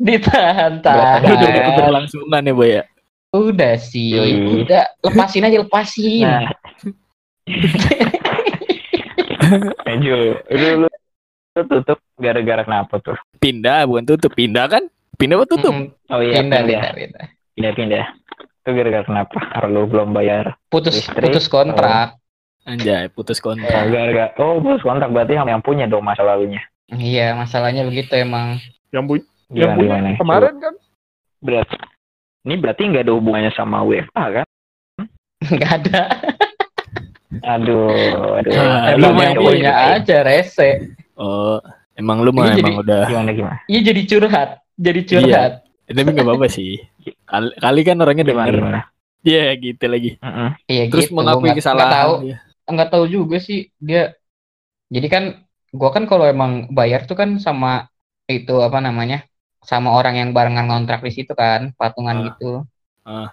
Ditahan-tahan. 0.00 1.20
dapat 1.20 1.62
keberlangsungan 1.68 2.42
ya, 2.42 2.52
Boy 2.56 2.70
ya. 2.72 2.82
Udah 3.32 3.72
sih, 3.76 4.12
Yoi. 4.12 4.64
udah 4.64 4.84
lepasin 5.04 5.44
aja 5.44 5.56
lepasin. 5.60 6.24
Nah. 6.24 6.48
Jul, 10.00 10.40
lu, 10.48 10.68
lu, 10.80 10.88
lu 11.52 11.62
tutup 11.68 11.98
gara-gara 12.16 12.62
kenapa 12.64 12.96
tuh? 12.98 13.16
Pindah 13.36 13.84
bukan 13.84 14.04
tutup, 14.06 14.32
pindah 14.32 14.64
kan? 14.66 14.88
Pindah 15.14 15.36
apa 15.36 15.46
tutup? 15.46 15.68
Mm, 15.70 15.86
Oh 16.08 16.20
iya, 16.20 16.40
pindah, 16.40 16.60
pindah, 16.60 16.64
pindah, 16.64 16.92
pindah. 16.94 17.24
pindah, 17.52 17.72
pindah. 17.74 18.04
Itu 18.62 18.70
gara-gara 18.72 19.04
kenapa? 19.04 19.38
Karena 19.52 19.68
lu 19.68 19.84
belum 19.84 20.08
bayar. 20.10 20.56
Putus, 20.66 20.96
Listrik. 20.96 21.20
putus 21.22 21.46
kontrak. 21.46 22.16
Anjay, 22.64 23.10
putus 23.10 23.36
Oh, 23.38 23.52
kontrak. 23.52 23.84
gara-gara. 23.84 24.32
Oh, 24.38 24.62
bos 24.62 24.80
kontrak 24.80 25.10
berarti 25.10 25.34
yang, 25.34 25.48
yang 25.50 25.60
punya 25.60 25.84
dong 25.84 26.00
masa 26.00 26.24
lalunya. 26.24 26.62
Iya, 26.88 27.34
masalahnya 27.34 27.84
begitu 27.84 28.12
emang. 28.14 28.56
Yang 28.88 29.04
bu 29.04 29.14
Gimana, 29.52 30.16
gimana? 30.16 30.48
kan? 30.56 30.74
Berarti, 31.44 31.76
ini 32.42 32.54
berarti 32.56 32.82
nggak 32.86 33.04
ada 33.04 33.12
hubungannya 33.12 33.52
sama 33.52 33.84
WFA 33.84 34.24
kan? 34.32 34.46
Nggak 35.44 35.72
ada. 35.82 36.02
Aduh, 37.44 37.92
aduh. 38.38 38.52
Ah, 38.54 38.92
Emang 38.92 39.16
yang 39.18 39.36
punya 39.36 39.72
aja 39.92 40.20
rese. 40.22 40.96
Oh, 41.14 41.60
emang 41.92 42.24
lu 42.24 42.32
mah 42.32 42.52
jadi- 42.52 42.62
emang 42.62 42.80
udah. 42.80 43.04
Gimana, 43.06 43.30
gimana? 43.32 43.56
Iya 43.66 43.80
jadi 43.92 44.02
curhat, 44.06 44.50
jadi 44.74 45.00
curhat. 45.04 45.52
Eh, 45.84 45.92
Tapi 45.92 46.08
nggak 46.08 46.24
apa-apa 46.24 46.46
sih. 46.48 46.80
Kali, 47.26 47.48
kali 47.58 47.80
kan 47.82 47.96
orangnya 47.98 48.24
Gimana, 48.24 48.46
denger. 48.48 48.56
gimana? 48.58 48.80
Iya, 49.22 49.42
gitu 49.54 49.84
lagi. 49.86 50.10
Mm-mm. 50.18 50.48
Iya 50.66 50.82
Terus 50.88 51.06
gitu. 51.06 51.14
mengakui 51.14 51.42
nggak- 51.46 51.58
kesalahan. 51.58 51.78
Nggak 51.84 51.94
tahu, 51.94 52.12
Iya. 52.24 52.36
nggak 52.72 52.90
tahu 52.90 53.04
juga 53.06 53.36
sih 53.38 53.60
dia 53.78 54.02
Jadi 54.88 55.08
kan 55.08 55.24
gua 55.72 55.88
kan 55.88 56.04
kalau 56.04 56.28
emang 56.28 56.68
bayar 56.68 57.08
tuh 57.08 57.16
kan 57.16 57.40
sama 57.40 57.88
itu 58.28 58.60
apa 58.60 58.76
namanya? 58.76 59.24
Sama 59.64 59.96
orang 59.96 60.20
yang 60.20 60.30
barengan 60.36 60.68
ngontrak 60.68 61.00
di 61.00 61.08
situ 61.08 61.32
kan, 61.32 61.72
patungan 61.72 62.12
Ah. 62.12 62.22
gitu. 62.28 62.50
Ah. 63.00 63.32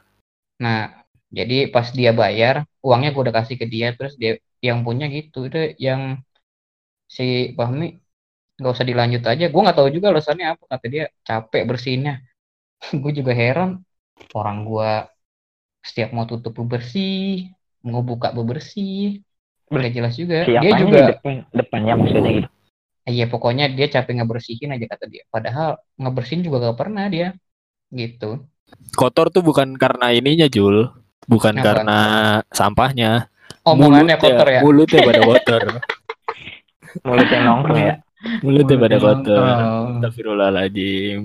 Nah, 0.55 1.03
jadi 1.27 1.67
pas 1.67 1.91
dia 1.91 2.15
bayar, 2.15 2.63
uangnya 2.79 3.11
gua 3.11 3.27
udah 3.27 3.43
kasih 3.43 3.59
ke 3.59 3.67
dia 3.67 3.91
terus 3.91 4.15
dia 4.15 4.39
yang 4.63 4.87
punya 4.87 5.11
gitu. 5.11 5.51
Itu 5.51 5.75
yang 5.75 6.23
si 7.09 7.57
Fahmi 7.57 7.97
nggak 8.61 8.73
usah 8.75 8.85
dilanjut 8.85 9.23
aja. 9.25 9.49
Gua 9.49 9.61
nggak 9.65 9.77
tahu 9.81 9.89
juga 9.89 10.13
alasannya 10.13 10.53
apa. 10.53 10.63
Kata 10.69 10.85
dia 10.85 11.09
capek 11.25 11.63
bersihinnya. 11.65 12.21
gue 13.01 13.11
juga 13.11 13.33
heran. 13.33 13.81
Orang 14.31 14.63
gua 14.63 15.09
setiap 15.81 16.11
mau 16.11 16.27
tutup 16.29 16.53
bebersih, 16.53 17.49
mau 17.81 18.05
buka 18.05 18.29
bebersih. 18.29 19.25
Nggak 19.71 19.91
jelas 19.95 20.13
juga. 20.13 20.45
Dia 20.45 20.59
Siapanya 20.61 20.79
juga 20.79 20.97
di 20.99 21.11
depan, 21.17 21.33
depannya 21.55 21.93
maksudnya 21.97 22.31
gitu. 22.37 22.49
Iya 23.09 23.25
pokoknya 23.25 23.65
dia 23.73 23.87
capek 23.89 24.21
ngebersihin 24.21 24.69
aja 24.69 24.85
kata 24.85 25.05
dia. 25.09 25.25
Padahal 25.33 25.81
ngebersihin 25.97 26.45
juga 26.45 26.61
gak 26.69 26.77
pernah 26.77 27.09
dia. 27.09 27.33
Gitu. 27.89 28.45
Kotor 28.93 29.33
tuh 29.33 29.41
bukan 29.41 29.73
karena 29.81 30.13
ininya 30.13 30.45
Jul, 30.45 30.85
bukan 31.25 31.57
Apa? 31.57 31.63
karena 31.65 31.99
sampahnya. 32.53 33.25
Omongannya 33.65 34.13
Mulutnya- 34.13 34.21
kotor 34.21 34.47
ya. 34.53 34.59
Mulutnya 34.61 34.99
pada 35.09 35.21
kotor. 35.31 35.63
Mulutnya 37.05 37.39
nongkrong 37.45 37.79
ya. 37.79 37.95
Mulutnya 38.43 38.75
pada 38.75 38.97
kotor. 38.99 39.43
Astagfirullahaladzim. 39.95 41.19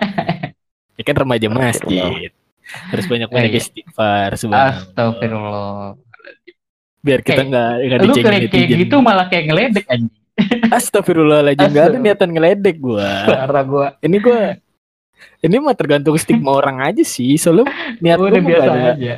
ya 0.98 1.02
kan 1.06 1.16
remaja 1.16 1.48
masjid. 1.48 2.30
Harus 2.70 3.06
banyak-banyak 3.10 3.50
Eh, 3.50 3.56
iya. 3.56 3.62
istighfar. 3.62 4.30
Astagfirullah. 4.36 5.96
Biar 7.00 7.20
kita 7.24 7.42
nggak 7.48 7.70
nggak 7.80 7.98
Lu 7.98 8.12
dicengin 8.12 8.28
kayak, 8.28 8.50
kayak 8.52 8.68
gitu 8.84 8.96
malah 9.00 9.26
kayak 9.32 9.44
ngeledek 9.48 9.84
anjing. 9.88 10.20
Astagfirullahaladzim 10.76 11.68
nggak 11.72 11.86
ada 11.90 11.98
niatan 11.98 12.30
ngeledek 12.30 12.76
gua. 12.76 13.08
Parah 13.24 13.64
gua. 13.64 13.86
Ini 14.04 14.16
gua 14.20 14.40
ini 15.40 15.56
mah 15.56 15.72
tergantung 15.72 16.16
stigma 16.20 16.52
orang 16.60 16.84
aja 16.84 17.00
sih. 17.00 17.40
Soalnya 17.40 17.72
niat 18.04 18.20
gua 18.20 18.28
Udah 18.28 18.42
biasa 18.44 18.68
ada 18.68 18.80
aja. 18.94 19.14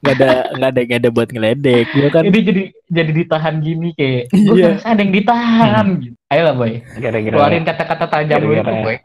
Nggak 0.00 0.14
ada 0.14 0.28
nggak 0.50 0.70
ada 0.70 0.80
nggak 0.82 0.98
ada 0.98 1.10
buat 1.10 1.28
ngeledek. 1.28 1.86
Gua 1.90 2.08
kan 2.10 2.22
Ini 2.24 2.38
jadi 2.40 2.62
jadi 2.86 3.10
ditahan 3.14 3.54
gini 3.58 3.88
kayak. 3.92 4.22
Gue 4.28 4.54
Iya. 4.54 4.66
ngerasa 4.72 4.86
ada 4.88 5.00
yang 5.00 5.12
ditahan. 5.12 5.86
Gitu. 5.98 6.14
Ayolah 6.26 6.54
boy. 6.54 6.72
Gara-gara 6.94 7.32
Keluarin 7.32 7.64
kata-kata 7.64 8.04
tajam 8.06 8.38
lu 8.38 8.48
itu 8.48 8.56
Gara-gara- 8.56 8.82
boy. 8.82 8.96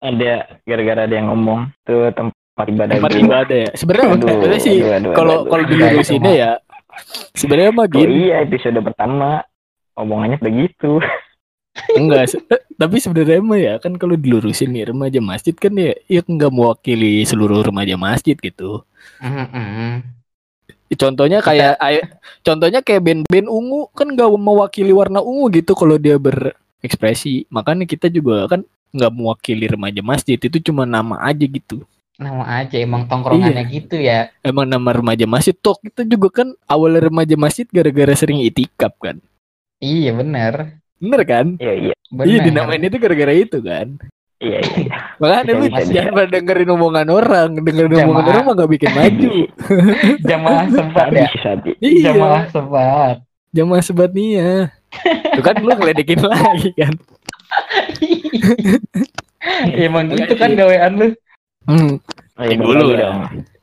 ada 0.00 0.32
gara-gara 0.62 1.00
ada 1.02 1.14
yang 1.14 1.28
ngomong 1.28 1.60
tuh 1.80 2.12
tempat 2.12 2.66
ibadah 2.66 2.92
tempat 2.94 3.12
ibadah 3.16 3.58
ya. 3.58 3.70
Sebenarnya 3.72 4.08
sebenarnya 4.14 4.60
sih 4.60 4.76
kalau 5.10 5.34
aduh, 5.34 5.48
kalau 5.48 5.62
aduh. 5.62 5.70
dilurusinnya 5.70 6.32
ya 6.34 6.50
sebenarnya 7.32 7.70
mah 7.72 7.82
Oh 7.82 7.90
gini 7.90 8.12
iya 8.22 8.34
episode 8.40 8.78
pertama 8.78 9.42
omongannya 9.94 10.38
begitu. 10.38 11.00
enggak 11.98 12.30
se- 12.30 12.44
eh, 12.46 12.62
tapi 12.72 13.02
sebenarnya 13.02 13.40
mah 13.40 13.58
ya 13.58 13.74
kan 13.78 13.96
kalau 13.96 14.14
dilurusin 14.14 14.70
nih 14.70 14.86
remaja 14.86 15.18
masjid 15.18 15.50
kan 15.52 15.72
ya 15.72 15.90
ya 16.06 16.22
nggak 16.22 16.46
mewakili 16.48 17.18
seluruh 17.24 17.64
remaja 17.64 17.96
masjid 17.96 18.36
gitu 18.36 18.86
Mm-mm. 19.18 20.06
Contohnya 20.90 21.40
kayak 21.40 21.74
ay- 21.78 22.04
contohnya 22.40 22.78
kayak 22.78 23.02
band-band 23.02 23.48
ungu 23.48 23.88
kan 23.90 24.06
nggak 24.06 24.28
mewakili 24.30 24.92
warna 24.92 25.18
ungu 25.18 25.48
gitu 25.50 25.72
kalau 25.72 25.96
dia 25.96 26.14
berekspresi 26.16 27.48
makanya 27.48 27.84
kita 27.84 28.06
juga 28.06 28.46
kan 28.46 28.60
nggak 28.92 29.10
mewakili 29.10 29.66
remaja 29.66 30.00
masjid 30.00 30.36
itu 30.36 30.60
cuma 30.62 30.84
nama 30.84 31.18
aja 31.20 31.42
gitu 31.42 31.82
Nama 32.14 32.62
aja 32.62 32.78
emang 32.78 33.10
tongkrongannya 33.10 33.58
Iya. 33.58 33.74
gitu 33.74 33.96
ya. 33.98 34.30
emang 34.40 34.70
nama 34.70 34.94
remaja 34.94 35.26
masjid 35.26 35.50
toh 35.50 35.74
kita 35.74 36.06
juga 36.06 36.30
kan 36.30 36.48
awal 36.64 36.94
remaja 36.94 37.34
masjid 37.34 37.66
gara-gara 37.66 38.14
sering 38.14 38.38
itikaf 38.38 38.94
kan 39.02 39.18
Iya 39.82 40.14
bener. 40.14 40.78
bener 41.02 41.22
kan 41.26 41.46
Iya 41.58 41.74
iya 41.90 41.94
Bener. 42.06 42.26
iya 42.30 42.38
dinamain 42.38 42.86
itu 42.86 42.96
gara-gara 43.02 43.34
itu 43.34 43.58
kan 43.58 43.98
iya 44.44 44.58
iya. 44.60 44.92
makanya 45.20 45.52
lu 45.54 45.64
jangan 45.88 46.12
pada 46.12 46.28
dengerin 46.30 46.70
omongan 46.70 47.08
orang 47.08 47.48
dengerin 47.56 47.90
Jamaah. 47.90 48.04
omongan 48.04 48.26
orang 48.28 48.42
mah 48.44 48.54
gak 48.54 48.70
bikin 48.70 48.90
maju 48.98 49.32
Jamaah 50.22 50.64
sempat 50.76 51.06
ya. 51.10 51.28
Iya 51.80 52.00
Jamaah 52.06 52.42
sempat. 52.48 53.16
jamaah 53.50 53.82
sebat 53.82 54.10
nia 54.12 54.68
Tuh 55.32 55.42
kan 55.42 55.56
lu 55.56 55.72
ngeledekin 55.72 56.20
lagi 56.20 56.70
kan 56.74 56.94
Emang 59.74 60.10
gitu 60.10 60.34
kan 60.34 60.52
gawean 60.52 60.92
lu. 60.94 61.08
hmm. 61.64 61.92
Oh, 62.34 62.42
iya, 62.42 62.56
dulu 62.56 62.86
ya. 62.90 62.98
dong. 63.00 63.18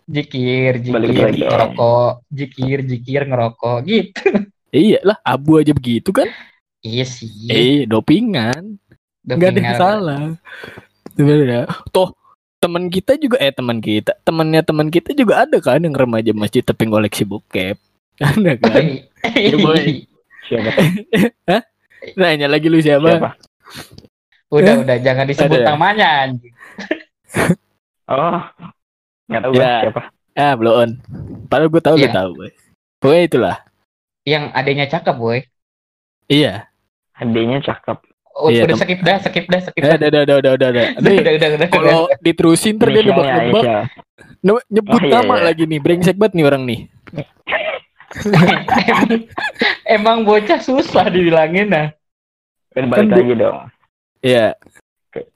Jikir, 0.07 0.79
jikir, 0.79 1.27
ngerokok, 1.39 2.23
jikir, 2.27 2.77
jikir, 2.83 3.21
ngerokok, 3.25 3.77
gitu. 3.83 4.27
iya 4.69 4.99
lah 5.01 5.15
abu 5.21 5.55
aja 5.55 5.71
begitu 5.71 6.11
kan 6.11 6.27
Iya 6.79 7.03
sih. 7.03 7.47
eh 7.47 7.83
dopingan 7.83 8.75
nggak 9.23 9.49
ada 9.49 9.59
yang 9.59 9.77
salah 9.77 10.21
sebenarnya 11.13 11.63
toh 11.89 12.09
teman 12.57 12.87
kita 12.87 13.17
juga 13.17 13.37
eh 13.37 13.49
teman 13.49 13.77
kita 13.77 14.13
temannya 14.21 14.61
teman 14.61 14.87
kita 14.87 15.13
juga 15.13 15.45
ada 15.45 15.57
kan 15.57 15.81
yang 15.81 15.93
remaja 15.93 16.29
masjid 16.31 16.61
tapi 16.61 16.85
ngoleksi 16.85 17.25
bokep 17.25 17.77
ada 18.21 18.51
kan 18.57 18.83
Iya, 19.21 19.53
boy. 19.55 20.09
Siapa? 20.49 20.71
nanya 22.19 22.49
lagi 22.49 22.65
lu 22.65 22.81
siapa, 22.81 23.05
Siapa? 23.07 23.31
udah, 24.49 24.81
udah, 24.81 24.97
jangan 24.97 25.29
disebut 25.29 25.53
Ada 25.53 25.61
ya? 25.61 25.67
namanya. 25.69 26.07
anjing. 26.25 26.53
Oh. 28.11 28.41
Nggak 29.29 29.41
tahu 29.41 29.51
Ya. 29.55 29.73
siapa. 29.87 30.01
ah 30.33 30.53
belum 30.57 30.73
on 30.73 30.91
padahal 31.47 31.69
gue 31.69 31.79
tahu 31.79 31.95
lu 31.95 32.01
Iya. 32.01 32.11
tahu 32.11 32.29
boy 32.35 32.51
pokoknya 32.97 33.23
itulah 33.23 33.57
Yang 34.23 34.43
adanya 34.51 34.85
cakep, 34.87 35.15
boy. 35.15 35.39
iya 36.27 36.67
Adanya 37.13 37.61
cakep. 37.61 37.97
Oh, 38.31 38.47
Iya, 38.47 38.63
udah 38.63 38.77
skip 38.79 38.99
dah, 39.03 39.17
skip 39.19 39.45
dah, 39.51 39.59
skip 39.59 39.81
Eh, 39.81 39.85
dah. 39.85 39.95
udah, 39.99 40.07
udah, 40.07 40.21
udah, 40.23 40.35
udah, 40.39 40.51
udah, 40.55 40.69
udah. 40.71 40.85
Udah, 40.97 41.11
udah, 41.11 41.33
udah, 41.35 41.49
udah, 41.51 41.67
kalau 41.67 42.01
diterusin 42.23 42.79
ntar 42.79 42.87
dia 42.89 43.03
Inisialnya 43.03 43.27
nebak-nebak, 43.27 43.63
ne- 44.39 44.65
nyebut 44.71 44.95
Oh, 44.95 45.03
iya, 45.03 45.13
nama 45.13 45.33
iya. 45.35 45.43
lagi 45.51 45.63
nih, 45.67 45.79
brengsek 45.83 46.15
banget 46.15 46.33
nih 46.39 46.45
orang 46.47 46.63
nih. 46.63 46.79
emang, 49.95 50.23
bocah 50.23 50.59
susah 50.59 51.07
dibilangin 51.07 51.67
nah. 51.69 51.87
Kan 52.71 52.87
Kan 52.87 53.07
balik 53.07 53.11
lagi 53.11 53.33
dong. 53.35 53.57
Iya. 54.23 54.47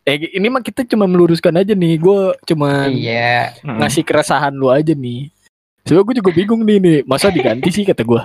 Eh, 0.07 0.15
ini 0.31 0.47
mah 0.47 0.63
kita 0.63 0.87
cuma 0.87 1.03
meluruskan 1.03 1.51
aja 1.51 1.75
nih. 1.75 1.99
Gue 1.99 2.31
cuma 2.47 2.87
Iya. 2.87 3.59
Ngasih 3.59 4.07
keresahan 4.07 4.55
lu 4.55 4.71
aja 4.71 4.95
nih. 4.95 5.27
Soalnya 5.83 6.07
gue 6.07 6.15
juga 6.23 6.31
bingung 6.31 6.63
nih 6.63 6.77
nih. 6.79 6.97
Masa 7.03 7.27
diganti 7.27 7.69
sih 7.75 7.83
kata 7.83 8.07
gue. 8.07 8.21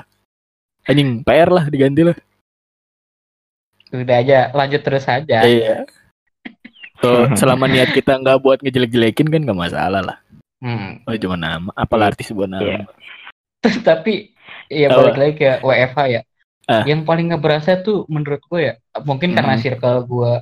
Anjing 0.86 1.26
PR 1.26 1.50
lah 1.50 1.66
diganti 1.66 2.06
lah. 2.06 2.16
Udah 3.90 4.16
aja, 4.18 4.38
lanjut 4.50 4.80
terus 4.80 5.04
aja. 5.04 5.38
Iya. 5.42 5.84
Tuh, 7.02 7.32
selama 7.34 7.64
niat 7.64 7.90
kita 7.90 8.14
nggak 8.14 8.38
buat 8.38 8.58
ngejelek-jelekin 8.60 9.26
kan 9.26 9.40
nggak 9.42 9.56
masalah 9.58 10.02
lah. 10.04 10.18
Hmm. 10.60 11.00
Oh 11.04 11.16
cuma 11.16 11.34
nama. 11.34 11.72
Apalah 11.72 12.12
arti 12.12 12.22
sebuah 12.22 12.46
nama. 12.46 12.62
Iya. 12.62 12.80
Tapi 13.88 14.30
ya 14.68 14.88
balik 14.88 15.16
lagi 15.16 15.34
ke 15.36 15.50
WFH 15.60 15.98
ya. 16.06 16.20
Ah. 16.64 16.84
Yang 16.84 17.02
paling 17.02 17.32
nggak 17.32 17.42
berasa 17.42 17.80
tuh 17.80 18.06
menurut 18.06 18.38
gue 18.44 18.60
ya, 18.62 18.74
mungkin 19.02 19.34
karena 19.34 19.56
Hmm. 19.56 19.62
circle 19.64 20.06
gue 20.06 20.32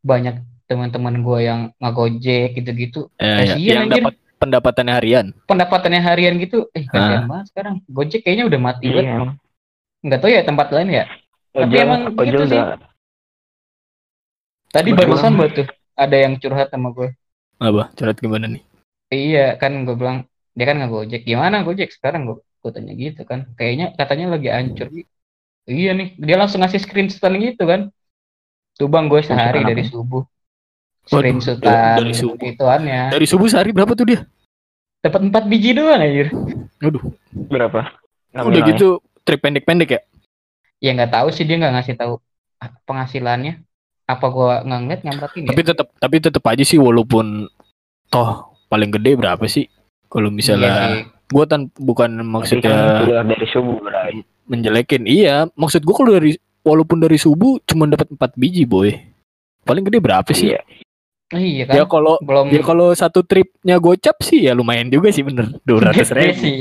banyak 0.00 0.40
teman-teman 0.64 1.20
gue 1.20 1.38
yang 1.42 1.60
ngagojek 1.76 2.54
gitu-gitu, 2.54 3.10
Eh, 3.18 3.26
ya, 3.26 3.52
Kasian, 3.52 3.58
yang 3.58 3.82
anjir. 3.84 3.96
dapat 4.00 4.14
pendapatannya 4.40 4.94
harian. 4.94 5.26
pendapatannya 5.44 6.00
harian 6.00 6.34
gitu, 6.38 6.70
eh 6.72 6.86
kasihan 6.86 7.26
banget 7.26 7.46
sekarang. 7.52 7.74
Gojek 7.84 8.22
kayaknya 8.24 8.46
udah 8.48 8.60
mati 8.62 8.86
banget. 8.88 9.04
Iya. 9.04 9.26
Nggak 10.00 10.18
tahu 10.22 10.30
ya 10.30 10.42
tempat 10.46 10.66
lain 10.70 10.88
ya. 10.94 11.04
Tapi 11.50 11.66
Ojol, 11.66 11.82
emang 11.82 12.02
ojol 12.14 12.42
gitu 12.46 12.54
sih. 12.54 12.60
Tadi 14.70 14.88
barusan 14.94 15.34
buat 15.34 15.50
tuh 15.50 15.66
ada 15.98 16.16
yang 16.16 16.38
curhat 16.38 16.70
sama 16.70 16.94
gue. 16.94 17.10
Apa? 17.58 17.90
Curhat 17.98 18.22
gimana 18.22 18.46
nih? 18.46 18.62
Iya 19.10 19.58
kan 19.58 19.82
gue 19.82 19.96
bilang 19.98 20.30
dia 20.54 20.64
kan 20.70 20.78
nggak 20.78 20.90
gojek. 20.94 21.22
Gimana 21.26 21.66
gojek 21.66 21.90
sekarang 21.90 22.30
gue 22.30 22.38
gue 22.38 22.70
tanya 22.70 22.94
gitu 22.94 23.26
kan. 23.26 23.50
Kayaknya 23.58 23.98
katanya 23.98 24.38
lagi 24.38 24.48
hancur 24.54 24.86
gitu. 24.94 25.10
Iya 25.66 25.98
nih 25.98 26.14
dia 26.22 26.36
langsung 26.38 26.62
ngasih 26.62 26.78
screenshotan 26.86 27.34
gitu 27.42 27.66
kan. 27.66 27.90
Tuh 28.78 28.86
bang 28.86 29.10
gue 29.10 29.20
sehari 29.26 29.66
dari 29.66 29.82
subuh. 29.90 30.22
Waduh, 31.10 31.18
Screenshotan 31.18 31.98
dari 31.98 32.14
subuh. 32.14 32.46
ituannya. 32.46 33.10
Dari 33.10 33.26
subuh 33.26 33.48
sehari 33.50 33.74
berapa 33.74 33.90
tuh 33.98 34.06
dia? 34.06 34.20
Dapat 35.02 35.20
empat 35.26 35.44
biji 35.50 35.74
doang 35.74 35.98
anjir. 35.98 36.30
Aduh, 36.78 37.02
berapa? 37.50 37.98
udah 38.30 38.60
gitu 38.62 39.02
trip 39.26 39.42
pendek-pendek 39.42 39.90
ya? 39.90 40.00
Ya 40.80 40.90
nggak 40.92 41.12
tahu 41.12 41.28
sih 41.30 41.44
dia 41.44 41.56
nggak 41.56 41.74
ngasih 41.76 41.94
tahu 41.94 42.14
penghasilannya. 42.84 43.60
Apa 44.04 44.26
gue 44.26 44.52
nggak 44.64 44.80
ngeliat 44.80 45.00
nyamratin 45.04 45.42
ya? 45.44 45.48
Tapi 45.48 45.62
tetap 45.62 45.86
tapi 45.94 46.16
tetap 46.18 46.42
aja 46.42 46.64
sih 46.64 46.76
walaupun 46.76 47.46
toh 48.08 48.30
paling 48.66 48.90
gede 48.90 49.14
berapa 49.14 49.44
sih? 49.44 49.68
Kalau 50.08 50.26
Iya 50.26 50.34
misalnya 50.34 50.70
sih. 50.90 51.04
gua 51.30 51.44
tan 51.46 51.70
bukan 51.72 52.10
kan 52.18 52.26
maksudnya 52.26 52.98
keluar 52.98 53.22
dari 53.22 53.46
subuh 53.46 53.78
berarti. 53.78 54.26
menjelekin. 54.50 55.02
Iya, 55.06 55.46
maksud 55.54 55.86
gua 55.86 55.94
kalau 55.94 56.12
dari 56.12 56.34
walaupun 56.60 56.98
dari 56.98 57.14
subuh 57.14 57.62
cuma 57.62 57.86
dapat 57.86 58.10
4 58.10 58.34
biji, 58.34 58.66
boy. 58.66 58.90
Paling 59.62 59.86
gede 59.86 60.02
berapa 60.02 60.26
sih? 60.30 60.50
Iya. 60.50 60.60
Iya 61.30 61.62
Ya 61.70 61.86
kan. 61.86 61.94
kalau 61.94 62.18
Belum 62.18 62.50
ya 62.50 62.58
kalau 62.60 62.90
satu 62.90 63.22
tripnya 63.22 63.78
gocap 63.78 64.18
sih 64.18 64.42
ya 64.42 64.50
lumayan 64.50 64.90
juga 64.90 65.14
sih 65.14 65.22
bener. 65.22 65.54
200 65.62 66.02
Gede 66.02 66.10
ribu. 66.10 66.34
sih. 66.34 66.56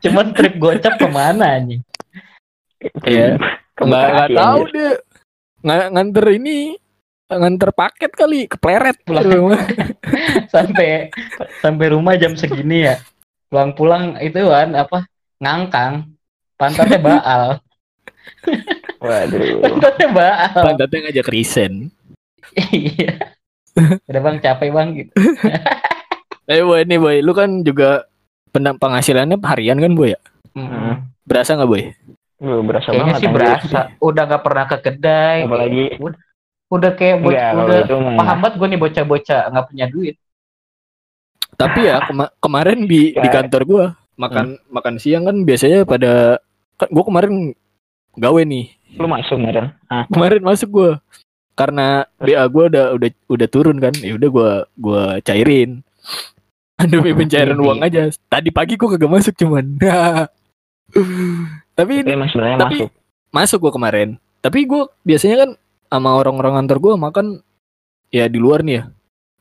Cuman 0.00 0.32
trip 0.32 0.56
gocap 0.56 0.96
ke 0.96 1.04
mana 1.06 1.60
nih? 1.60 1.84
Iya. 3.06 3.38
nggak 3.78 4.06
nggak 4.12 4.30
tahu 4.36 4.60
dia. 4.70 4.92
nggak 5.62 5.82
nganter 5.94 6.26
ini 6.34 6.58
nganter 7.32 7.70
paket 7.72 8.12
kali 8.12 8.44
kepleret 8.50 8.98
pulang. 9.06 9.56
Sampai 10.54 11.08
sampai 11.64 11.86
rumah 11.88 12.18
jam 12.20 12.36
segini 12.36 12.92
ya. 12.92 13.00
Pulang-pulang 13.48 14.20
itu 14.20 14.40
kan 14.48 14.76
apa 14.76 15.08
ngangkang. 15.40 16.12
Pantatnya 16.60 17.00
baal. 17.08 17.44
Waduh. 19.00 19.64
Pantatnya 19.64 20.08
baal. 20.12 20.52
Pantatnya 20.60 20.98
ngajak 21.08 21.28
risen. 21.32 21.88
Iya. 22.68 23.32
Udah 24.04 24.20
bang 24.20 24.36
capek 24.44 24.68
bang 24.72 24.88
gitu. 24.92 25.12
Eh 26.50 26.58
boy 26.58 26.82
ini 26.82 26.98
boy 26.98 27.22
lu 27.22 27.32
kan 27.38 27.62
juga 27.62 28.02
penghasilannya 28.52 29.38
harian 29.46 29.78
kan 29.78 29.94
boy 29.94 30.10
ya? 30.10 30.20
Hmm. 30.52 31.08
berasa 31.22 31.54
nggak 31.56 31.70
boy 31.70 31.86
Gue 32.42 32.58
berasa 32.60 32.90
Kayaknya 32.90 33.04
banget 33.04 33.14
sih 33.14 33.22
anjir. 33.22 33.36
berasa. 33.38 33.80
Udah 34.02 34.22
gak 34.26 34.42
pernah 34.42 34.64
ke 34.66 34.76
kedai. 34.80 35.38
Apalagi 35.46 35.84
udah, 35.96 36.18
udah 36.68 36.90
kayak 36.92 37.16
bo- 37.16 37.30
enggak 37.30 37.48
kalau 37.48 37.64
udah 37.64 37.80
paham 38.16 38.36
banget 38.36 38.54
gue 38.56 38.66
nih 38.66 38.80
bocah-bocah 38.80 39.40
nggak 39.48 39.66
punya 39.68 39.86
duit. 39.86 40.16
tapi 41.52 41.84
ya 41.84 42.00
kema- 42.02 42.32
kemarin 42.38 42.78
di 42.82 43.12
di 43.12 43.20
Kayak- 43.20 43.34
kantor 43.44 43.62
gua 43.62 43.84
makan 44.14 44.56
makan 44.68 44.94
siang 44.96 45.22
kan 45.22 45.36
biasanya 45.38 45.84
pada 45.84 46.40
kan 46.74 46.88
gua 46.88 47.04
kemarin 47.04 47.52
gawe 48.14 48.40
nih. 48.42 48.72
Lu 48.96 49.06
masuk 49.06 49.36
kemarin. 49.36 49.70
Ah, 49.86 50.08
kemarin 50.08 50.40
masuk 50.40 50.68
gua. 50.68 50.90
Karena 51.52 52.08
BA 52.16 52.40
gua 52.48 52.66
udah 52.66 52.84
udah 52.92 53.08
udah 53.28 53.48
turun 53.48 53.76
kan. 53.78 53.92
Ya 53.94 54.16
udah 54.16 54.28
gua 54.28 54.50
gua 54.74 55.02
cairin. 55.20 55.84
Demi 56.90 57.12
pencairan 57.12 57.54
Jadi- 57.54 57.62
uang 57.62 57.80
aja. 57.80 58.02
Tadi 58.26 58.48
pagi 58.48 58.74
gua 58.74 58.88
kagak 58.90 59.12
masuk 59.12 59.34
cuman 59.36 59.64
tapi 61.82 61.94
emang 62.06 62.28
sebenarnya 62.28 62.56
Tapi- 62.58 62.78
masuk. 62.78 62.90
masuk 63.30 63.58
gua 63.60 63.72
kemarin 63.72 64.08
tapi 64.38 64.58
gua 64.64 64.86
biasanya 65.02 65.36
kan 65.38 65.50
sama 65.86 66.10
orang-orang 66.14 66.54
kantor 66.58 66.78
gua 66.78 66.94
makan 66.96 67.26
ya 68.08 68.26
di 68.26 68.38
luar 68.38 68.62
nih 68.62 68.74
ya 68.74 68.84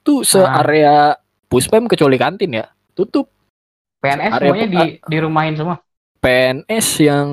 tuh 0.02 0.22
se 0.22 0.38
Ah. 0.38 0.60
area 0.60 1.16
puspem 1.46 1.86
kecuali 1.86 2.16
kantin 2.16 2.52
ya 2.54 2.66
tutup 2.92 3.30
PNS 4.02 4.32
Area 4.34 4.50
semuanya 4.50 4.68
di 4.68 4.82
dirumahin 5.06 5.54
semua. 5.54 5.78
PNS 6.18 6.88
yang 7.00 7.28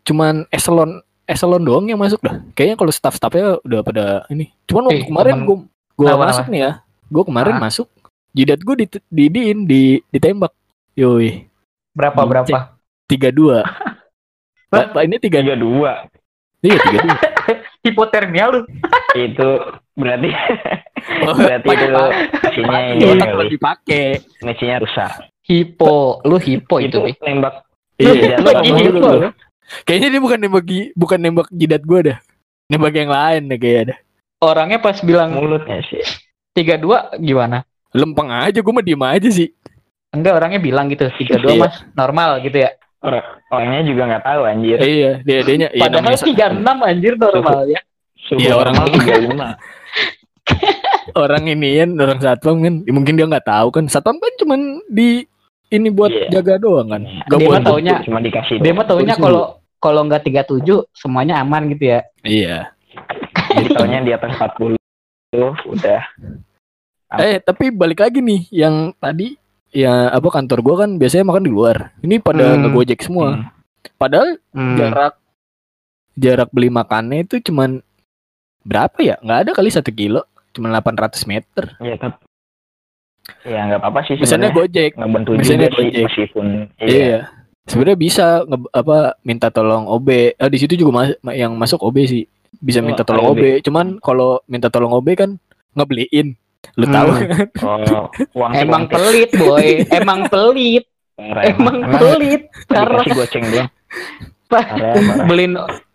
cuman 0.00 0.46
eselon 0.48 1.02
eselon 1.24 1.62
doang 1.62 1.86
yang 1.86 1.98
masuk 1.98 2.18
dah 2.20 2.38
kayaknya 2.52 2.74
kalau 2.74 2.90
staff-staffnya 2.90 3.58
udah 3.60 3.80
pada 3.82 4.04
ini 4.28 4.54
cuman 4.66 4.86
waktu 4.86 5.02
Eh, 5.02 5.06
kemarin 5.06 5.36
gua 5.42 5.58
Kenapa, 5.96 6.24
masuk 6.28 6.46
nih 6.48 6.60
ya 6.60 6.72
gua 7.06 7.22
kemarin 7.24 7.54
Ah. 7.54 7.60
masuk 7.60 7.86
jidat 8.30 8.60
gua 8.60 8.74
di 8.74 8.86
didiin 9.08 9.58
di 9.64 9.82
ditembak 10.08 10.54
yoi 10.94 11.50
Berapa 11.90 12.22
Dicek. 12.22 12.30
berapa? 12.30 12.58
tiga 13.06 13.28
dua 13.30 13.58
Pak, 14.70 14.94
Pak, 14.94 15.02
ini 15.02 15.16
tiga 15.18 15.38
Tiga 15.40 15.54
dua. 15.54 15.92
iya 16.60 16.76
tiga 16.78 16.98
dua 17.02 17.18
Hipotermia 17.84 18.44
lu. 18.48 18.60
itu 19.12 19.48
berarti 19.92 20.30
Oh, 21.26 21.34
berarti 21.34 21.66
pakai 21.66 21.86
itu 21.86 22.02
mesinnya 22.44 22.68
pakai 22.68 22.92
ini 22.92 23.04
otak 23.08 23.28
dipakai 23.48 24.04
Mesinnya 24.40 24.76
rusak. 24.78 25.10
Hipo, 25.42 26.20
lu 26.22 26.36
hipo 26.38 26.76
itu. 26.78 27.02
itu 27.02 27.18
nembak 27.20 27.66
Iya, 27.96 28.38
Iya, 28.38 28.62
hipo. 28.62 29.10
kayaknya 29.82 30.08
dia 30.08 30.20
bukan 30.20 30.38
nembak 30.38 30.64
bukan 30.94 31.18
nembak 31.18 31.48
jidat 31.50 31.82
gua 31.82 32.00
dah 32.04 32.18
nembak 32.66 32.94
yang 32.94 33.10
lain 33.10 33.42
deh 33.46 33.58
kayaknya 33.58 33.84
dah 33.90 33.98
Orangnya 34.40 34.78
pas 34.78 34.96
bilang 35.00 35.34
mulutnya 35.34 35.82
sih. 35.84 36.00
tiga 36.52 36.74
dua 36.74 37.10
gimana? 37.16 37.60
lempeng 37.90 38.30
aja 38.30 38.62
gua 38.62 38.72
mah 38.72 38.84
diem 38.84 39.02
aja 39.02 39.28
sih 39.28 39.50
Enggak 40.10 40.36
orangnya 40.36 40.58
bilang 40.58 40.86
gitu 40.86 41.06
tiga 41.16 41.36
dua 41.36 41.50
Iya. 41.50 41.60
mas 41.60 41.76
normal 41.92 42.30
gitu 42.40 42.58
ya. 42.60 42.70
Orang 43.00 43.24
orangnya 43.48 43.80
juga 43.82 44.02
nggak 44.06 44.24
tahu 44.24 44.40
anjir. 44.44 44.78
iya 44.78 45.10
dia 45.20 45.38
dia 45.40 45.56
iya, 45.66 45.68
Padahal 45.80 46.16
tiga 46.16 46.46
enam 46.52 46.78
anjir 46.80 47.14
normal 47.16 47.64
ya. 47.66 47.80
Suhu 48.20 48.36
Iya, 48.36 48.52
orang- 48.54 48.76
tiga 48.92 49.14
lima. 49.18 49.48
orang 51.14 51.44
ini 51.46 51.68
kan 51.76 51.90
orang 51.96 52.18
satpam 52.18 52.56
kan 52.58 52.74
ya 52.82 52.92
mungkin 52.92 53.14
dia 53.14 53.26
nggak 53.26 53.46
tahu 53.46 53.68
kan 53.70 53.84
satpam 53.86 54.16
kan 54.16 54.32
cuman 54.36 54.60
di 54.86 55.24
ini 55.70 55.88
buat 55.88 56.10
Iya. 56.10 56.28
jaga 56.34 56.58
doang 56.58 56.88
kan 56.88 57.02
Nggak 57.24 57.38
Dia 57.38 57.46
buat 57.46 57.56
mah 57.56 57.64
taunya- 57.64 58.02
Cuma 58.02 58.18
dikasih. 58.20 58.56
Dia 58.58 58.72
mah 58.72 58.84
taunya 58.84 59.14
kalau 59.16 59.44
kalau 59.78 60.00
nggak 60.04 60.22
tiga 60.22 60.42
tujuh 60.44 60.84
semuanya 60.92 61.40
aman 61.40 61.70
gitu 61.70 61.88
ya. 61.88 62.00
iya 62.20 62.68
Jadi 63.50 63.68
taunya 63.72 63.98
di 64.00 64.12
atas 64.12 64.30
40 64.36 64.76
udah. 65.64 66.02
eh 67.16 67.38
tapi 67.40 67.70
balik 67.70 67.98
lagi 68.00 68.20
nih 68.20 68.46
yang 68.52 68.94
tadi 68.94 69.34
ya 69.70 70.08
apa 70.08 70.28
kantor 70.28 70.58
gua 70.60 70.74
kan 70.80 70.96
biasanya 70.96 71.24
makan 71.24 71.44
di 71.44 71.50
luar. 71.50 71.94
Ini 71.98 72.18
pada 72.18 72.54
Hmm. 72.54 72.60
ngegojek 72.64 73.00
semua. 73.00 73.28
Hmm. 73.34 73.46
padahal 73.96 74.36
Hmm. 74.50 74.76
jarak 74.76 75.14
jarak 76.14 76.48
beli 76.50 76.68
makannya 76.68 77.22
itu 77.22 77.40
cuman 77.42 77.80
berapa 78.60 78.96
ya? 78.98 79.16
Nggak 79.18 79.38
ada 79.40 79.50
kali 79.52 79.68
satu 79.68 79.88
kilo. 79.90 80.20
Cuman 80.50 80.74
800 80.74 81.24
meter. 81.24 81.78
Iya 81.78 81.96
tapi 81.96 82.18
ya 83.42 83.60
nggak 83.62 83.80
apa-apa 83.80 84.00
sih 84.04 84.14
misalnya 84.16 84.50
gojek. 84.50 84.96
Ngebantu 84.96 85.30
misalnya 85.34 85.68
juga 85.68 85.80
Gojek. 85.80 86.02
meskipun 86.02 86.46
iya, 86.78 87.18
sebenarnya 87.64 87.98
bisa 87.98 88.26
nge- 88.42 88.72
apa 88.74 88.96
minta 89.22 89.48
tolong 89.48 89.86
OB 89.86 90.08
eh, 90.34 90.50
di 90.50 90.58
situ 90.58 90.74
juga 90.74 90.90
mas- 90.94 91.18
ma- 91.20 91.32
yang 91.32 91.54
masuk 91.54 91.80
OB 91.80 91.96
sih. 92.02 92.24
Bisa 92.52 92.80
Oh, 92.80 92.84
minta 92.84 93.00
tolong 93.00 93.30
OB. 93.30 93.38
OB 93.38 93.42
cuman 93.62 93.86
kalau 93.98 94.42
minta 94.44 94.66
tolong 94.66 94.90
OB 94.92 95.08
kan 95.14 95.30
ngebeliin 95.72 96.34
lu 96.76 96.84
Hmm. 96.84 96.94
tahu 96.94 97.08
kan 97.10 97.28
Oh, 97.60 98.04
uang 98.34 98.52
Emang 98.54 98.84
uang 98.84 98.84
pelit 98.86 99.30
boy, 99.32 99.66
emang 99.90 100.20
pelit, 100.26 100.84
parah 101.12 101.44
emang 101.46 101.76
Emang 101.80 101.98
pelit. 101.98 102.42
Karena 102.66 103.00
dikasih 103.00 103.16
goceng 103.16 103.44
doang. 103.46 103.70
Parah. 104.46 104.94
beliin 105.24 105.52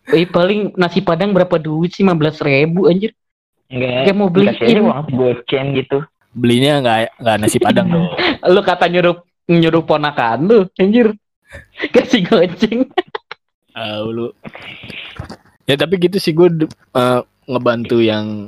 eh, 0.08 0.26
paling 0.26 0.60
nasi 0.76 1.00
padang 1.00 1.32
berapa 1.32 1.56
duit 1.56 1.92
sih 1.92 2.02
15 2.02 2.18
ribu 2.42 2.86
anjir. 2.86 3.12
Enggak, 3.66 4.06
Kayak 4.06 4.16
mau 4.16 4.28
dikasih 4.28 4.46
aja 4.60 4.66
beliin. 4.68 4.84
uang 4.84 5.08
goceng 5.12 5.68
gitu. 5.76 5.98
belinya 6.32 6.74
nggak 6.78 7.00
nggak 7.18 7.38
nasi 7.40 7.58
padang 7.58 7.88
dong 7.88 8.06
Lu 8.54 8.62
kata 8.62 8.86
nyuruh 8.86 9.16
nyuruh 9.48 9.82
ponakan 9.82 10.40
lu 10.44 10.58
anjir. 10.76 11.16
Kasih 11.96 12.22
goceng. 12.24 12.90
Ah, 13.72 14.02
lu 14.02 14.32
ya 15.64 15.76
tapi 15.76 15.98
gitu 15.98 16.16
sih 16.16 16.32
gue 16.32 16.68
ngebantu 17.46 17.98
yang 17.98 18.48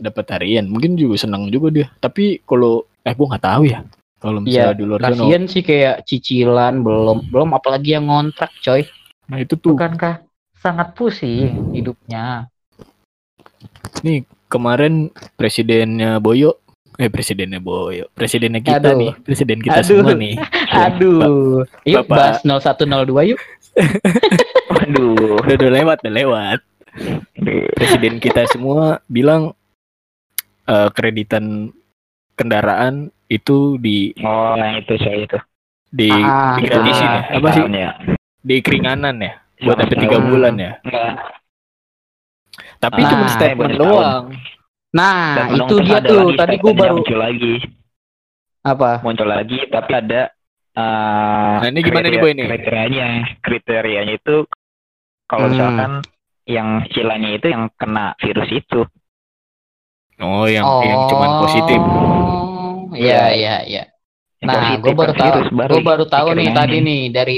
dapat 0.00 0.26
harian 0.30 0.64
mungkin 0.64 0.96
juga 0.96 1.20
senang 1.20 1.46
juga 1.46 1.68
dia 1.70 1.86
tapi 1.96 2.40
kalau 2.42 2.82
eh 3.00 3.12
gue 3.12 3.26
nggak 3.26 3.44
tahu 3.44 3.62
ya 3.64 3.84
kalau 4.16 4.38
misalnya 4.38 4.66
Iya, 4.66 4.76
di 4.76 4.84
luar 4.84 5.00
Kasian 5.02 5.44
sih 5.46 5.60
kayak 5.60 6.04
cicilan 6.04 6.80
belum 6.80 7.28
belum 7.28 7.52
apalagi 7.52 7.94
yang 7.94 8.04
ngontrak 8.04 8.52
coy. 8.58 8.84
nah 9.24 9.36
itu 9.36 9.54
tuh 9.54 9.72
Bukankah 9.72 10.20
sangat 10.54 10.92
pusing 10.92 11.72
hidupnya? 11.72 12.48
nih 14.00 14.22
kemarin 14.46 15.08
presidennya 15.34 16.18
Boyo 16.18 16.60
eh 16.96 17.08
presidennya 17.08 17.58
Boyo 17.58 18.08
presidennya 18.10 18.60
kita 18.60 18.92
Aduh. 18.92 18.98
nih 18.98 19.12
presiden 19.20 19.58
kita 19.58 19.80
Aduh. 19.80 19.88
semua 20.02 20.12
nih 20.12 20.34
Aduh. 20.84 21.64
Yuk 21.82 22.04
Bapak- 22.04 22.40
bahas 22.42 22.66
0102 22.76 23.30
yuk. 23.30 23.40
Waduh. 24.70 25.40
udah, 25.40 25.54
udah 25.56 25.70
lewat 25.72 25.96
udah 26.00 26.12
lewat 26.14 26.58
presiden 27.72 28.18
kita 28.18 28.44
semua 28.50 29.00
bilang 29.06 29.54
eh, 30.70 30.88
kreditan 30.94 31.74
kendaraan 32.38 33.10
itu 33.26 33.76
di 33.76 34.14
Oh, 34.22 34.54
yang 34.54 34.78
itu 34.78 34.94
saya 34.96 35.26
itu. 35.26 35.38
di 35.90 36.06
Ah, 36.08 36.54
digratisin 36.56 37.08
ya 37.10 37.22
apa 37.34 37.48
sih 37.50 37.64
ya. 37.66 37.90
di 38.40 38.56
keringanan 38.62 39.18
ya 39.18 39.32
buat 39.60 39.76
sampai 39.76 39.98
tiga 39.98 40.18
bulan 40.22 40.54
ya 40.54 40.72
Enggak. 40.80 41.12
tapi 42.78 43.00
Ah, 43.02 43.10
cuma 43.10 43.26
statement 43.28 43.74
doang 43.76 44.24
Nah, 44.90 45.38
Dan 45.38 45.54
itu 45.54 45.74
dia 45.86 46.02
tuh. 46.02 46.18
lagi 46.26 46.34
Tadi 46.34 46.54
gue 46.58 46.74
baru 46.74 46.98
muncul 46.98 47.18
lagi, 47.22 47.54
apa? 48.66 48.98
muncul 49.06 49.28
lagi 49.30 49.58
tapi 49.70 49.92
ada 49.94 50.22
eh 50.74 51.54
Nah, 51.62 51.68
ini 51.70 51.78
gimana 51.80 52.06
nih, 52.06 52.18
kriteria- 52.18 52.22
Boy, 52.22 52.32
nih? 52.34 52.46
Kriterianya, 52.50 53.08
kriterianya 53.38 54.14
itu 54.18 54.36
kalau 55.26 55.46
Hmm. 55.46 55.54
misalkan 55.54 55.92
yang 56.42 56.68
istilahnya 56.82 57.30
itu 57.38 57.46
yang 57.50 57.70
kena 57.78 58.18
virus 58.18 58.50
itu. 58.50 58.82
Oh 60.20 60.46
yang 60.46 60.64
yang 60.84 61.00
cuman 61.08 61.30
positif 61.44 61.80
Oh, 61.80 62.96
Iya, 62.96 63.32
iya, 63.32 63.54
iya. 63.64 63.84
Yang 64.42 64.48
Nah, 64.50 64.72
gue 64.82 64.92
baru 64.92 65.12
kan 65.14 65.20
tahu, 65.22 65.40
baru 65.54 65.72
gue 65.72 65.82
baru 65.84 66.04
tahu 66.10 66.28
nih 66.34 66.48
tadi 66.50 66.76
nih 66.82 67.02
dari 67.14 67.36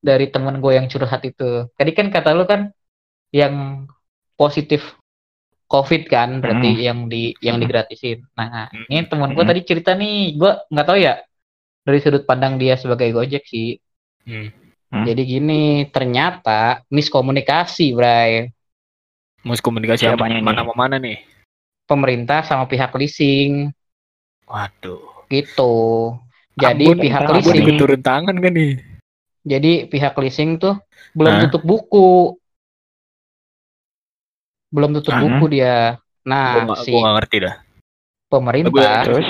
dari 0.00 0.26
temen 0.32 0.58
gue 0.58 0.72
yang 0.74 0.86
curhat 0.88 1.22
itu. 1.22 1.68
Tadi 1.76 1.90
kan 1.92 2.08
kata 2.08 2.32
lu 2.32 2.48
kan 2.48 2.72
yang 3.30 3.84
positif 4.34 4.96
COVID 5.68 6.08
kan, 6.08 6.40
berarti 6.40 6.68
Hmm. 6.72 6.80
yang 6.80 6.98
di 7.06 7.32
yang 7.40 7.60
digratisin. 7.60 8.24
Nah, 8.32 8.72
Hmm. 8.72 8.88
ini 8.88 9.04
temen 9.04 9.32
gue 9.32 9.44
Hmm. 9.44 9.50
tadi 9.52 9.60
cerita 9.62 9.92
nih, 9.92 10.36
gue 10.36 10.52
nggak 10.72 10.86
tahu 10.88 10.98
ya 10.98 11.20
dari 11.82 11.98
sudut 12.00 12.24
pandang 12.24 12.56
dia 12.56 12.74
sebagai 12.76 13.12
Gojek 13.12 13.44
sih. 13.44 13.76
Hmm. 14.24 14.48
Hmm. 14.88 15.04
Jadi 15.04 15.22
gini, 15.26 15.62
ternyata 15.88 16.80
miskomunikasi, 16.88 17.92
Bray. 17.92 18.48
mus 19.42 19.58
komunikasi 19.58 20.06
Siapanya 20.06 20.38
nih? 20.38 20.44
mana 20.44 20.62
mau 20.62 20.76
mana 20.78 21.02
nih 21.02 21.18
Pemerintah 21.86 22.46
sama 22.46 22.64
pihak 22.70 22.94
leasing 22.96 23.70
waduh 24.46 25.26
gitu. 25.32 25.74
Jadi 26.60 26.84
Ambon- 26.84 27.00
pihak 27.00 27.20
Ambon 27.24 27.40
leasing 27.40 27.80
turun 27.80 28.02
tangan 28.04 28.36
kan 28.36 28.52
nih 28.52 28.76
Jadi 29.42 29.72
pihak 29.90 30.14
leasing 30.20 30.60
tuh 30.60 30.78
belum 31.16 31.32
Hah? 31.36 31.42
tutup 31.48 31.62
buku. 31.64 32.38
belum 34.72 34.96
tutup 34.96 35.12
uh-huh. 35.12 35.36
buku 35.36 35.44
dia. 35.52 36.00
Nah, 36.24 36.64
gua, 36.64 36.80
si 36.80 36.96
gua 36.96 37.12
gak 37.12 37.16
ngerti 37.20 37.36
dah. 37.44 37.54
Pemerintah 38.32 39.04
terus 39.04 39.28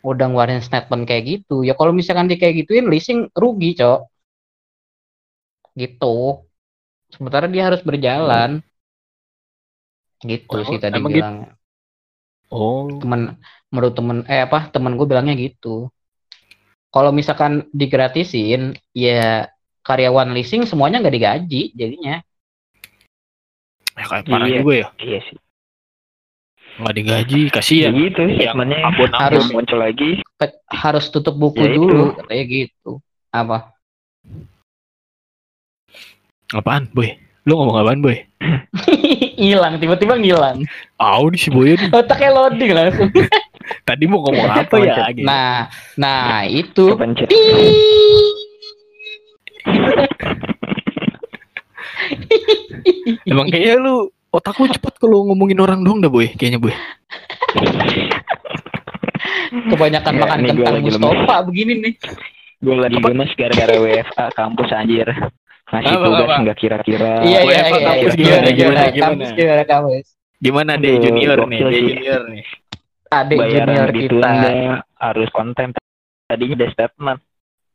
udah 0.00 0.26
ngeluarin 0.30 0.64
statement 0.64 1.04
kayak 1.04 1.24
gitu. 1.28 1.60
Ya 1.60 1.76
kalau 1.76 1.92
misalkan 1.92 2.30
di 2.30 2.40
kayak 2.40 2.64
gituin 2.64 2.88
leasing 2.88 3.28
rugi, 3.36 3.76
Cok. 3.76 4.00
Gitu. 5.76 6.16
Sementara 7.12 7.50
dia 7.50 7.68
harus 7.68 7.84
berjalan. 7.84 8.64
Gitu 10.24 10.56
oh, 10.56 10.64
sih 10.64 10.78
tadi 10.80 10.96
bilang. 11.02 11.50
Gitu? 11.50 11.54
Oh. 12.54 12.88
Temen 13.02 13.36
menurut 13.74 13.94
temen 13.98 14.18
eh 14.30 14.46
apa 14.46 14.70
temen 14.70 14.94
gue 14.94 15.06
bilangnya 15.08 15.34
gitu. 15.34 15.90
Kalau 16.94 17.12
misalkan 17.12 17.68
digratisin, 17.76 18.78
ya 18.96 19.50
karyawan 19.84 20.32
leasing 20.32 20.64
semuanya 20.64 21.02
nggak 21.02 21.16
digaji 21.16 21.62
jadinya. 21.76 22.24
Ya 23.96 24.04
kayak 24.08 24.24
parah 24.28 24.48
iya, 24.48 24.58
juga 24.60 24.72
ya. 24.72 24.88
Iya 24.96 25.20
sih. 25.28 25.36
Nggak 26.76 26.94
digaji, 26.96 27.40
kasihan. 27.48 27.92
Ya 27.92 28.00
gitu, 28.08 28.22
statementnya 28.36 28.78
harus 29.16 29.44
muncul 29.48 29.78
lagi. 29.80 30.20
Harus 30.68 31.08
tutup 31.08 31.36
buku 31.36 31.64
ya 31.64 31.72
dulu, 31.72 32.12
katanya 32.20 32.44
gitu. 32.44 33.00
Apa? 33.32 33.72
Apaan, 36.52 36.92
Boy? 36.92 37.16
Lu 37.46 37.54
ngomong 37.54 37.78
apaan, 37.78 38.02
Boy? 38.02 38.26
Hilang, 39.38 39.78
tiba-tiba 39.78 40.18
ngilang. 40.18 40.66
Ah, 40.98 41.22
di 41.30 41.38
si 41.38 41.46
Boy. 41.46 41.78
Otaknya 41.94 42.34
loading 42.34 42.74
langsung. 42.74 43.06
Tadi 43.86 44.04
mau 44.10 44.26
ngomong 44.26 44.50
apa 44.50 44.74
ya? 44.82 45.14
Gitu. 45.14 45.22
Nah, 45.22 45.70
nah 45.94 46.42
itu. 46.42 46.86
Emang 53.26 53.50
kayaknya 53.50 53.82
lu 53.82 54.10
otak 54.30 54.58
lu 54.62 54.70
cepet 54.70 54.94
kalau 54.98 55.26
ngomongin 55.30 55.58
orang 55.58 55.82
doang 55.82 55.98
dah 55.98 56.10
boy, 56.10 56.30
kayaknya 56.38 56.62
boy. 56.62 56.70
Kebanyakan 59.50 60.14
ya, 60.14 60.20
makan 60.22 60.38
kentang 60.46 60.78
Mustafa 60.86 61.42
begini 61.50 61.72
nih. 61.82 61.94
Gue 62.62 62.78
lagi 62.78 62.98
gemes 63.02 63.34
gara-gara 63.34 63.74
WFA 63.74 64.30
kampus 64.38 64.70
anjir. 64.70 65.10
Masih 65.66 65.94
apa, 65.98 66.04
tugas 66.06 66.28
nggak 66.46 66.58
kira-kira. 66.62 67.12
Iya 67.26 67.40
iya 67.42 67.60
iya. 67.66 67.82
Kampus 67.82 68.14
iya, 68.14 68.38
gimana 68.38 68.48
gimana 68.54 68.82
gimana. 68.94 69.24
Gimana 69.34 69.62
kampus? 69.66 70.06
Gimana 70.36 70.72
deh 70.78 70.94
junior 71.02 71.38
nih, 71.48 71.58
deh 71.58 71.82
junior 71.90 72.22
nih. 72.30 72.44
Adik 73.10 73.38
junior 73.50 73.88
kita. 73.90 74.30
harus 74.96 75.28
konten. 75.34 75.74
Tadinya 76.26 76.54
ada 76.58 76.68
statement 76.74 77.20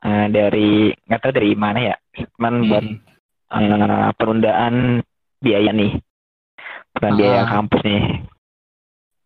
uh, 0.04 0.28
dari 0.28 0.92
nggak 1.08 1.20
tahu 1.24 1.32
dari 1.32 1.52
mana 1.56 1.80
ya, 1.92 1.96
statement 2.16 2.58
hmm. 2.60 2.68
buat 2.68 2.86
uh, 3.56 4.12
penundaan 4.20 4.76
biaya 5.40 5.72
nih, 5.72 5.96
bukan 6.96 7.12
biaya 7.16 7.42
ah. 7.44 7.48
kampus 7.48 7.82
nih. 7.88 8.04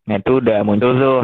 Nah 0.06 0.16
itu 0.22 0.32
udah 0.38 0.58
muncul 0.62 0.92
tuh 0.94 1.20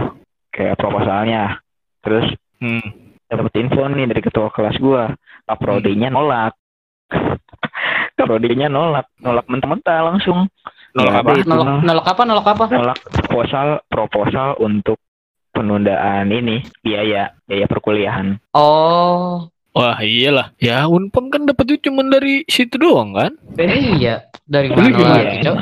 kayak 0.51 0.79
proposalnya. 0.79 1.63
Terus 2.03 2.27
hmm. 2.59 2.87
dapat 3.31 3.55
info 3.63 3.87
nih 3.87 4.07
dari 4.11 4.23
ketua 4.23 4.51
kelas 4.51 4.77
gua, 4.83 5.15
Pak 5.47 5.59
Prodinya 5.63 6.11
hmm. 6.11 6.19
nolak. 8.17 8.29
Prodinya 8.29 8.69
nolak, 8.69 9.07
nolak 9.21 9.47
mentah-mentah 9.49 9.99
langsung. 10.13 10.49
Nolak 10.93 11.15
apa? 11.25 11.31
Nolak, 11.45 11.67
nolak 11.85 12.07
apa? 12.07 12.23
Nolak 12.29 12.47
apa? 12.47 12.65
Nolak 12.69 12.99
proposal 13.11 13.69
proposal 13.89 14.49
untuk 14.61 14.99
penundaan 15.53 16.33
ini 16.33 16.65
biaya 16.81 17.33
biaya 17.45 17.67
perkuliahan. 17.69 18.41
Oh. 18.57 19.49
Wah 19.73 19.97
iyalah, 20.05 20.53
ya 20.61 20.85
Unpam 20.85 21.33
kan 21.33 21.49
dapat 21.49 21.65
itu 21.73 21.89
cuma 21.89 22.05
dari 22.05 22.45
situ 22.45 22.77
doang 22.77 23.17
kan? 23.17 23.33
Eh, 23.57 23.97
iya, 23.97 24.29
dari 24.45 24.69
mana 24.69 24.93
lagi, 24.93 25.41
Cok? 25.49 25.57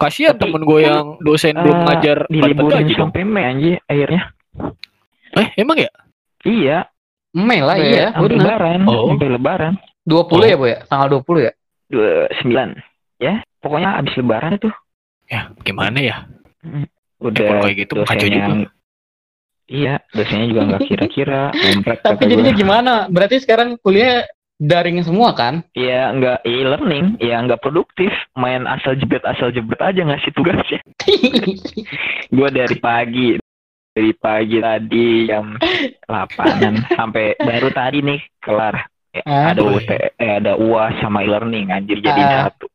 Kasihan 0.00 0.38
temen 0.40 0.64
gue 0.64 0.80
yang 0.86 1.20
dosen 1.20 1.52
uh, 1.52 1.60
belum 1.60 1.78
ngajar 1.84 2.18
diliburin 2.32 2.88
sampai 2.88 3.28
Mei 3.28 3.44
anjir 3.44 3.76
akhirnya. 3.84 4.32
Eh, 5.36 5.48
emang 5.60 5.76
ya? 5.76 5.92
Iya. 6.40 6.78
Mei 7.36 7.60
lah 7.60 7.76
iya, 7.76 8.16
lebaran. 8.16 8.88
Oh. 8.88 9.12
Sampai 9.12 9.28
lebaran. 9.28 9.76
20 10.08 10.24
oh. 10.32 10.40
ya, 10.40 10.56
Bu 10.56 10.66
ya? 10.72 10.78
Tanggal 10.88 11.20
20 11.20 11.44
ya? 11.44 11.52
29. 11.92 12.80
Ya, 13.20 13.34
pokoknya 13.60 14.00
habis 14.00 14.16
lebaran 14.16 14.56
itu. 14.56 14.70
Ya, 15.28 15.52
gimana 15.60 15.98
ya? 16.00 16.16
Hmm. 16.64 16.88
Udah 17.20 17.44
ya, 17.44 17.60
kayak 17.60 17.76
gitu 17.84 17.94
kacau 18.06 18.28
juga. 18.30 18.70
Iya, 19.68 19.94
dosennya 20.16 20.46
juga 20.48 20.62
nggak 20.72 20.82
kira-kira. 20.90 21.42
Tapi 22.00 22.22
jadinya 22.24 22.54
gua. 22.56 22.60
gimana? 22.64 22.92
Berarti 23.12 23.36
sekarang 23.44 23.76
kuliah 23.84 24.24
daring 24.56 25.02
semua 25.04 25.36
kan? 25.36 25.60
Iya, 25.76 26.14
nggak 26.16 26.38
e-learning, 26.48 27.20
ya 27.20 27.44
nggak 27.44 27.60
produktif. 27.60 28.10
Main 28.32 28.64
asal 28.64 28.96
jebret 28.96 29.22
asal 29.28 29.52
jebret 29.52 29.82
aja 29.82 30.00
ngasih 30.08 30.32
tugasnya. 30.32 30.80
gue 32.36 32.48
dari 32.48 32.76
pagi, 32.80 33.36
dari 33.92 34.12
pagi 34.16 34.56
tadi 34.62 35.28
jam 35.28 35.58
8 36.06 36.96
sampai 36.96 37.36
baru 37.36 37.68
tadi 37.74 37.98
nih 38.00 38.20
kelar. 38.40 38.88
Ya, 39.18 39.22
ah, 39.26 39.44
ada 39.52 39.62
UT, 39.66 39.90
eh, 39.90 40.32
ada 40.38 40.52
UAS 40.54 40.94
sama 41.02 41.26
e-learning 41.26 41.74
anjir 41.74 41.98
jadi 41.98 42.22
ah. 42.22 42.30
satu. 42.48 42.66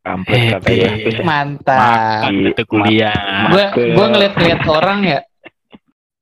Kampus 0.00 0.40
katanya. 0.56 0.90
Mantap. 1.20 2.32
Itu 2.32 2.62
kuliah. 2.64 3.52
Gue 3.52 3.64
gue 3.92 4.06
ngeliat-ngeliat 4.06 4.62
orang 4.64 5.00
ya 5.04 5.20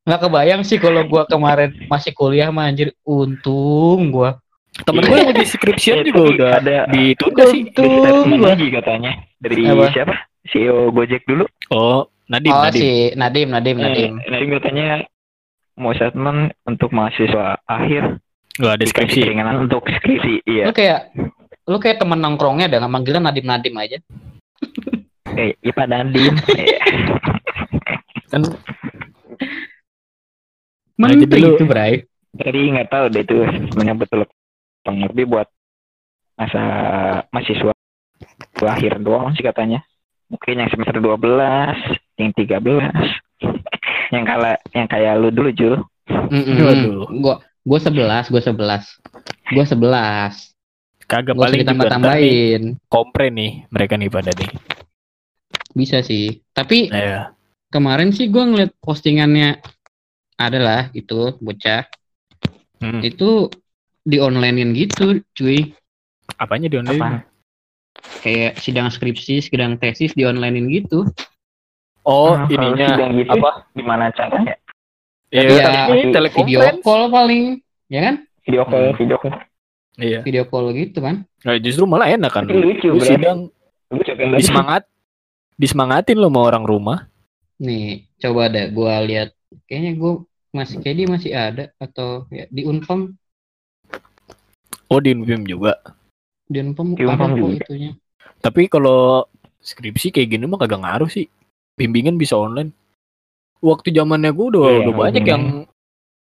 nggak 0.09 0.25
kebayang 0.25 0.65
sih 0.65 0.81
kalau 0.81 1.05
gua 1.05 1.29
kemarin 1.29 1.69
masih 1.85 2.17
kuliah 2.17 2.49
mah 2.49 2.73
anjir. 2.73 2.97
Untung 3.05 4.09
gua. 4.09 4.41
Temen 4.83 5.05
gue 5.05 5.19
yang 5.21 5.37
di 5.37 5.47
skripsian 5.47 6.01
juga 6.07 6.23
udah 6.33 6.51
ada 6.65 6.77
ditunda 6.89 7.45
sih. 7.53 7.69
Untung 7.77 8.41
lagi 8.41 8.67
katanya. 8.73 9.21
Dari 9.39 9.69
Apa? 9.69 9.93
siapa? 9.93 10.15
CEO 10.49 10.91
Gojek 10.91 11.29
dulu. 11.29 11.45
Oh 11.71 12.09
Nadim 12.29 12.53
oh, 12.53 12.61
Nadim. 12.61 12.81
si 12.81 12.91
Nadim 13.17 13.49
Nadim 13.53 13.77
eh, 13.81 13.83
Nadim. 13.85 14.13
Nadim 14.29 14.49
katanya 14.61 14.87
mau 15.81 15.93
statement 15.97 16.53
untuk 16.69 16.93
mahasiswa 16.93 17.57
akhir 17.65 18.21
Gak 18.59 18.75
ada 18.75 18.85
skripsi 18.91 19.23
keringanan 19.23 19.71
untuk 19.71 19.87
skripsi 19.87 20.43
iya 20.51 20.67
lu 20.67 20.75
kayak 20.75 21.15
lu 21.71 21.79
kayak 21.79 22.03
temen 22.03 22.19
nongkrongnya 22.19 22.67
dengan 22.67 22.91
manggilnya 22.91 23.31
Nadim 23.31 23.47
Nadim 23.47 23.75
aja 23.79 23.99
eh 25.39 25.55
Ipa 25.63 25.87
Nadim 25.87 26.35
kan 28.35 28.43
Menteri 30.99 31.55
itu, 31.55 31.63
Bray. 31.63 32.03
Jadi 32.35 32.75
nggak 32.75 32.91
tahu 32.91 33.05
deh 33.15 33.23
itu 33.23 33.37
sebenarnya 33.71 33.95
betul 33.95 34.27
pengerti 34.83 35.23
buat 35.31 35.47
masa 36.35 36.63
mahasiswa 37.31 37.73
akhir 38.59 38.99
doang 38.99 39.31
sih 39.39 39.47
katanya. 39.47 39.87
Mungkin 40.29 40.61
yang 40.61 40.71
semester 40.75 40.99
12, 40.99 41.23
yang 42.19 42.35
13. 42.35 42.51
yang 44.15 44.25
kala 44.27 44.59
yang 44.75 44.91
kayak 44.91 45.15
lu 45.23 45.31
dulu, 45.31 45.51
Jul. 45.55 45.75
Mm 46.11 46.43
-mm. 46.43 47.23
Gua 47.23 47.39
gua 47.65 47.79
11, 47.81 48.31
gua 48.31 48.43
11. 48.43 49.55
Gua 49.55 49.65
11. 49.65 51.09
Kagak 51.09 51.35
gua 51.35 51.49
paling 51.49 51.63
tambah 51.65 51.87
tambahin. 51.89 52.63
Kompre 52.91 53.33
nih 53.33 53.65
mereka 53.73 53.97
nih 53.97 54.11
pada 54.13 54.31
nih. 54.35 54.51
Bisa 55.73 56.03
sih. 56.05 56.43
Tapi 56.53 56.91
Ayo. 56.91 57.33
kemarin 57.73 58.11
sih 58.11 58.29
gua 58.29 58.45
ngeliat 58.47 58.75
postingannya 58.83 59.63
adalah 60.39 60.89
itu 60.95 61.35
bocah 61.43 61.83
hmm. 62.79 63.03
itu 63.03 63.51
di 64.07 64.23
onlinein 64.23 64.73
gitu 64.73 65.21
cuy 65.35 65.75
apanya 66.39 66.71
di 66.71 66.79
online 66.79 67.03
Apa? 67.03 68.23
kayak 68.23 68.53
sidang 68.63 68.89
skripsi 68.89 69.43
sidang 69.43 69.77
tesis 69.83 70.15
di 70.15 70.23
onlinein 70.23 70.71
gitu 70.71 71.05
oh 72.07 72.39
nah, 72.39 72.47
ininya 72.49 73.11
gitu, 73.11 73.35
apa 73.35 73.51
gimana 73.75 74.15
caranya 74.15 74.55
ya, 75.29 75.43
ya 75.45 76.27
video 76.33 76.61
call 76.81 77.13
paling 77.13 77.61
ya 77.89 78.01
kan? 78.13 78.15
Video 78.45 78.63
call 78.65 78.85
hmm. 78.93 78.97
video 78.97 79.17
call. 79.21 79.35
Iya. 79.99 80.21
Video 80.23 80.45
call 80.47 80.71
gitu 80.73 80.99
kan? 81.03 81.27
Nah, 81.43 81.59
justru 81.59 81.85
malah 81.85 82.09
enak 82.09 82.31
kan. 82.31 82.45
Lucu, 82.47 82.95
lu 82.95 83.03
sidang 83.03 83.51
disemangat 84.39 84.87
disemangatin 85.59 86.17
lo 86.17 86.31
mau 86.31 86.47
orang 86.47 86.65
rumah. 86.65 87.11
Nih 87.59 88.07
coba 88.23 88.49
deh 88.49 88.71
gua 88.71 89.03
lihat. 89.03 89.35
Kayaknya 89.65 89.93
gue 89.97 90.13
masih 90.53 90.77
kayak 90.85 90.97
dia 90.97 91.09
masih 91.09 91.31
ada 91.33 91.65
atau 91.81 92.29
ya 92.29 92.45
di 92.53 92.69
Unpam. 92.69 93.17
Oh 94.89 95.01
di 95.01 95.13
Unpam 95.13 95.45
juga. 95.45 95.77
Di 96.47 96.61
Unpam 96.61 96.95
di 96.97 97.05
Unpam 97.05 97.33
juga. 97.37 97.65
itunya. 97.65 97.93
Tapi 98.39 98.69
kalau 98.71 99.27
skripsi 99.61 100.15
kayak 100.15 100.37
gini 100.37 100.45
mah 100.45 100.61
kagak 100.61 100.85
ngaruh 100.85 101.11
sih. 101.11 101.27
Bimbingan 101.81 102.21
bisa 102.21 102.37
online 102.37 102.73
waktu 103.63 103.89
zamannya 103.95 104.31
gue 104.31 104.47
udah 104.55 104.65
iya, 104.65 104.79
udah 104.87 104.95
banyak 104.95 105.25
yang 105.27 105.43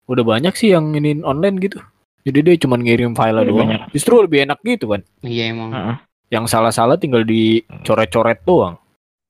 udah 0.07 0.25
banyak 0.25 0.55
sih 0.55 0.71
yang 0.71 0.95
ini 0.95 1.23
online 1.27 1.59
gitu 1.59 1.83
jadi 2.27 2.39
dia 2.43 2.55
cuma 2.59 2.79
ngirim 2.79 3.15
file 3.15 3.43
doang 3.47 3.71
banyak. 3.71 3.91
justru 3.95 4.23
lebih 4.23 4.47
enak 4.47 4.59
gitu 4.63 4.95
kan 4.95 5.03
iya 5.27 5.51
emang 5.51 5.71
uh 5.71 5.79
-uh. 5.79 5.97
yang 6.31 6.47
salah-salah 6.47 6.99
tinggal 6.99 7.27
dicoret-coret 7.27 8.43
doang 8.47 8.79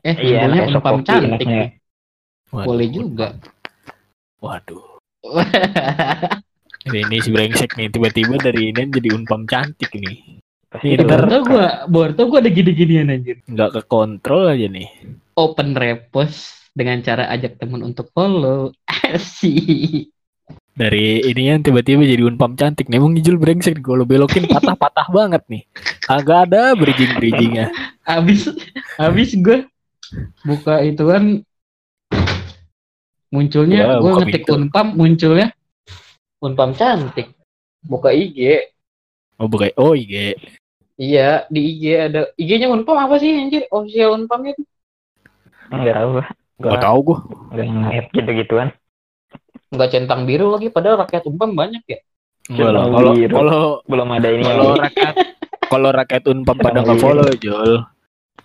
eh 0.05 0.17
iya, 0.21 0.47
Unpam 0.69 1.03
cantik 1.03 1.81
boleh 2.53 2.89
juga 2.93 3.37
Waduh. 4.47 5.01
ini, 6.87 6.99
ini 7.09 7.17
si 7.19 7.33
brengsek 7.33 7.75
nih 7.75 7.89
tiba-tiba 7.89 8.37
dari 8.39 8.71
ini 8.71 8.87
jadi 8.93 9.09
unpam 9.17 9.49
cantik 9.49 9.91
nih. 9.97 10.39
Pinter. 10.77 11.03
dulu. 11.03 11.09
Baru 11.09 11.25
tau 11.27 11.43
gua, 11.43 11.67
baru 11.89 12.13
tau 12.13 12.27
gua 12.29 12.39
ada 12.45 12.51
gini-ginian 12.53 13.11
anjir. 13.11 13.41
Nggak 13.49 13.71
ke 13.75 13.81
kontrol 13.89 14.47
aja 14.47 14.69
nih. 14.69 14.87
Open 15.35 15.73
repost 15.73 16.66
dengan 16.77 17.01
cara 17.01 17.33
ajak 17.33 17.57
temen 17.57 17.81
untuk 17.81 18.13
follow. 18.13 18.69
Asik. 19.17 20.13
Dari 20.77 21.25
ini 21.25 21.49
yang 21.49 21.65
tiba-tiba 21.65 22.05
jadi 22.05 22.21
unpam 22.29 22.53
cantik 22.53 22.93
nih. 22.93 23.01
Emang 23.01 23.17
ngijul 23.17 23.41
brengsek 23.41 23.81
kalau 23.81 24.05
belokin 24.05 24.45
patah-patah 24.45 25.09
banget 25.09 25.41
nih. 25.49 25.65
Agak 26.05 26.53
ada 26.53 26.77
bridging-bridgingnya. 26.77 27.73
Abis, 28.05 28.53
abis 29.01 29.35
gue 29.41 29.65
buka 30.45 30.85
itu 30.85 31.03
kan 31.03 31.41
munculnya 33.33 33.81
Wah, 33.89 33.99
gue 33.99 34.13
buka 34.13 34.21
ngetik 34.23 34.43
pintu. 34.47 34.55
unpam 34.55 34.87
munculnya 34.95 35.49
unpam 36.39 36.71
cantik 36.77 37.35
buka 37.83 38.15
IG 38.15 38.71
Oh 39.37 39.51
bukan. 39.51 39.69
Oh 39.77 39.93
iya. 39.93 40.33
iya 40.97 41.45
di 41.51 41.61
IG 41.75 41.83
ada 41.93 42.21
IG-nya 42.39 42.71
unpam 42.71 42.97
apa 42.97 43.19
sih 43.19 43.35
anjir 43.35 43.67
official 43.69 44.17
unpam 44.17 44.41
itu 44.47 44.63
Enggak 45.69 45.95
tahu 45.99 46.11
gua. 46.57 46.63
Gua 46.63 46.73
Gak 46.73 46.83
tau 46.83 46.99
gue. 47.01 47.19
enggak 47.53 47.67
ngeliat 47.67 48.07
gitu-gituan. 48.11 48.69
nggak 49.67 49.91
centang 49.91 50.23
biru 50.25 50.55
lagi 50.55 50.71
padahal 50.71 51.03
rakyat 51.03 51.27
unpam 51.27 51.53
banyak 51.53 51.83
ya. 51.85 51.99
Cuma 52.47 52.71
Kalau 52.71 53.13
kalau 53.27 53.63
Belum 53.85 54.09
ada 54.11 54.29
ini 54.31 54.43
kalau 54.43 54.79
rakyat 54.79 55.15
kalau 55.67 55.89
rakyat 55.91 56.23
unpam 56.27 56.57
pada 56.57 56.79
Cuma 56.81 56.87
nggak 56.87 56.99
follow 57.03 57.29
Jol. 57.37 57.73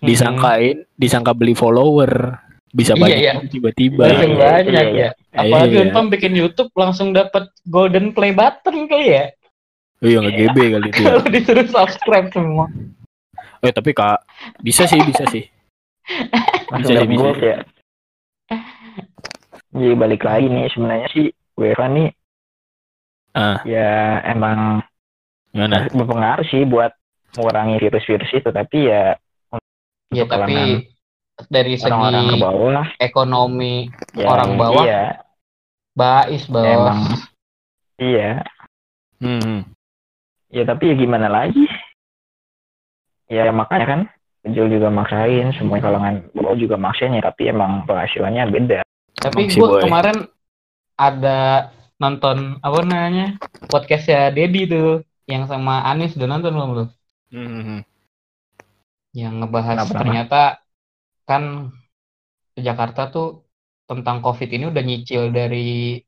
Disangkain, 0.01 0.81
disangka 0.97 1.31
beli 1.31 1.53
follower. 1.53 2.41
Bisa 2.67 2.95
Iya, 2.95 3.01
banyak 3.03 3.19
iya. 3.19 3.33
tiba-tiba. 3.45 4.03
langsung 4.07 4.31
iya, 4.31 4.41
banyak 4.41 4.85
iya. 4.89 5.09
ya 5.11 5.37
apalagi 5.37 5.75
Iya. 5.75 5.81
unpam 5.85 6.05
bikin 6.07 6.33
YouTube 6.33 6.71
langsung 6.73 7.11
dapat 7.11 7.51
golden 7.65 8.11
play 8.11 8.31
button 8.31 8.87
kali 8.87 9.07
ya 9.11 9.25
Oh 10.01 10.07
iya 10.07 10.17
nggak 10.17 10.33
GB 10.33 10.57
kali 10.73 10.87
itu. 10.89 10.99
Ya. 10.99 11.07
kalau 11.11 11.23
disuruh 11.29 11.67
subscribe 11.67 12.27
semua 12.31 12.65
Eh 13.61 13.69
tapi 13.69 13.91
kak 13.91 14.25
bisa 14.57 14.83
sih 14.83 14.97
bisa 15.01 15.21
sih. 15.29 15.45
Bisa, 16.73 16.97
dapet 16.97 17.07
bisa. 17.07 17.29
ya. 17.37 17.57
Jadi 19.71 19.95
balik 19.95 20.21
lagi 20.21 20.45
nih 20.45 20.67
sebenarnya 20.69 21.07
sih 21.09 21.25
WFH 21.55 21.83
nih 21.89 22.09
Ah 23.31 23.63
ya 23.63 24.19
emang 24.27 24.83
gimana? 25.49 25.87
berpengaruh 25.87 26.43
sih 26.45 26.63
buat 26.63 26.91
mengurangi 27.31 27.79
virus-virus 27.79 28.27
itu 28.29 28.49
tapi 28.49 28.91
ya 28.91 29.15
ya 30.11 30.23
tapi 30.27 30.83
dari 31.47 31.79
orang-orang 31.79 32.21
ke 32.21 32.27
segi 32.29 32.43
bawah 32.43 32.85
ekonomi 32.99 33.75
ya, 34.11 34.27
Orang 34.27 34.59
bawah. 34.59 34.83
iya 34.83 35.03
bais 35.91 36.43
bos 36.45 36.67
emang 36.67 36.99
iya 37.97 38.43
Hmm. 39.21 39.63
ya 40.49 40.65
tapi 40.65 40.91
ya 40.91 40.95
gimana 40.97 41.29
lagi 41.29 41.63
ya 43.27 43.53
makanya 43.53 43.85
kan 43.87 44.01
Jul 44.41 44.73
juga 44.73 44.89
maksain 44.89 45.53
semua 45.53 45.77
kalangan 45.77 46.25
bawah 46.33 46.57
juga 46.57 46.73
maksain 46.73 47.13
ya 47.13 47.21
tapi 47.21 47.53
emang 47.53 47.85
penghasilannya 47.85 48.43
beda 48.49 48.79
Tapi 49.21 49.53
gue 49.53 49.69
kemarin 49.85 50.25
ada 50.97 51.69
nonton 52.01 52.57
apa 52.65 52.79
namanya 52.81 53.37
podcastnya 53.69 54.33
Dedi 54.33 54.65
tuh 54.65 55.05
yang 55.29 55.45
sama 55.45 55.85
Anis 55.85 56.17
udah 56.17 56.27
nonton 56.27 56.51
belum 56.57 56.71
lu? 56.73 56.85
Hmm. 57.31 57.85
Yang 59.13 59.33
ngebahas 59.45 59.77
Kenapa, 59.85 59.99
ternyata 60.01 60.41
kan 61.29 61.43
Jakarta 62.57 63.13
tuh 63.13 63.45
tentang 63.85 64.25
COVID 64.25 64.49
ini 64.49 64.65
udah 64.73 64.83
nyicil 64.83 65.29
dari 65.29 66.01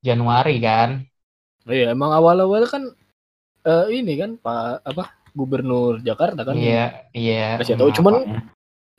Januari 0.00 0.56
kan? 0.58 1.04
Iya 1.68 1.92
emang 1.94 2.10
awal-awal 2.16 2.64
kan 2.66 2.88
eh, 3.68 3.86
ini 3.92 4.18
kan 4.18 4.40
Pak 4.40 4.88
apa 4.88 5.21
Gubernur 5.32 6.00
Jakarta 6.04 6.44
kan. 6.44 6.54
Iya, 6.54 7.08
iya. 7.16 7.56
Kasih 7.56 7.76
tahu 7.80 7.90
cuman 7.96 8.44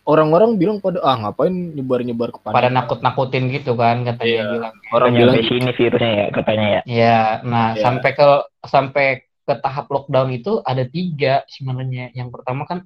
orang-orang 0.03 0.59
bilang 0.59 0.77
pada 0.83 0.99
ah 0.99 1.15
ngapain 1.15 1.53
nyebar-nyebar 1.53 2.35
ke 2.35 2.39
pada 2.43 2.67
nakut-nakutin 2.67 3.47
gitu 3.53 3.77
kan 3.79 4.03
katanya 4.03 4.27
Iya. 4.27 4.43
bilang. 4.51 4.73
Orang 4.91 5.09
bilang 5.15 5.35
sampai 5.39 5.47
sini 5.47 5.71
virusnya 5.71 6.11
ya 6.11 6.25
katanya 6.33 6.67
ya 6.67 6.81
Iya, 6.83 7.19
nah 7.47 7.67
Iya. 7.73 7.81
sampai 7.81 8.09
ke 8.11 8.27
sampai 8.67 9.05
ke 9.43 9.53
tahap 9.59 9.85
lockdown 9.91 10.29
itu 10.31 10.59
ada 10.63 10.83
tiga 10.87 11.43
sebenarnya. 11.47 12.11
Yang 12.15 12.29
pertama 12.35 12.63
kan 12.67 12.79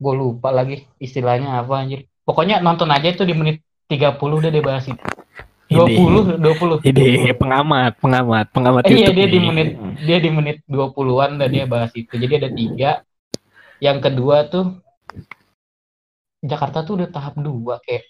gue 0.00 0.14
lupa 0.16 0.48
lagi 0.48 0.88
istilahnya 0.96 1.60
apa 1.60 1.84
anjir. 1.84 2.08
Pokoknya 2.24 2.64
nonton 2.64 2.88
aja 2.88 3.12
itu 3.12 3.24
di 3.28 3.34
menit 3.36 3.60
30 3.90 4.40
udah 4.40 4.48
dia 4.48 4.64
bahas 4.64 4.86
itu. 4.88 4.96
Ini. 5.70 5.94
20, 6.02 6.42
20. 6.42 6.82
ini 6.82 7.30
pengamat, 7.30 7.94
pengamat, 8.02 8.46
pengamat 8.50 8.82
Eh, 8.90 8.98
iya 8.98 9.14
dia 9.14 9.26
di 9.30 9.38
nih. 9.38 9.46
menit 9.46 9.68
dia 10.02 10.18
di 10.18 10.30
menit 10.34 10.56
20-an 10.66 11.38
dan 11.38 11.46
dia 11.46 11.64
bahas 11.70 11.94
itu. 11.94 12.10
Jadi 12.10 12.32
ada 12.42 12.50
tiga. 12.50 12.90
Yang 13.78 13.98
kedua 14.10 14.36
tuh 14.50 14.82
Jakarta 16.40 16.82
tuh 16.82 16.98
udah 16.98 17.08
tahap 17.12 17.38
dua 17.38 17.78
kayak 17.84 18.04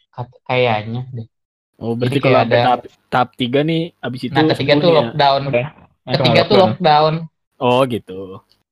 kayaknya 0.46 1.04
deh. 1.10 1.28
Oh 1.76 1.92
berarti 1.96 2.16
Jadi 2.16 2.24
kalau 2.24 2.38
ada 2.44 2.56
tahap, 2.56 2.80
tahap 3.12 3.28
tiga 3.36 3.60
nih 3.60 3.82
abis 3.98 4.20
itu 4.28 4.34
Nah, 4.36 4.44
ketiga 4.52 4.72
tuh 4.78 4.90
lockdown. 4.92 5.42
Oke. 5.48 5.62
Ketiga 6.10 6.40
tuh 6.46 6.56
lockdown. 6.56 7.14
Oh 7.60 7.80
gitu. 7.84 8.20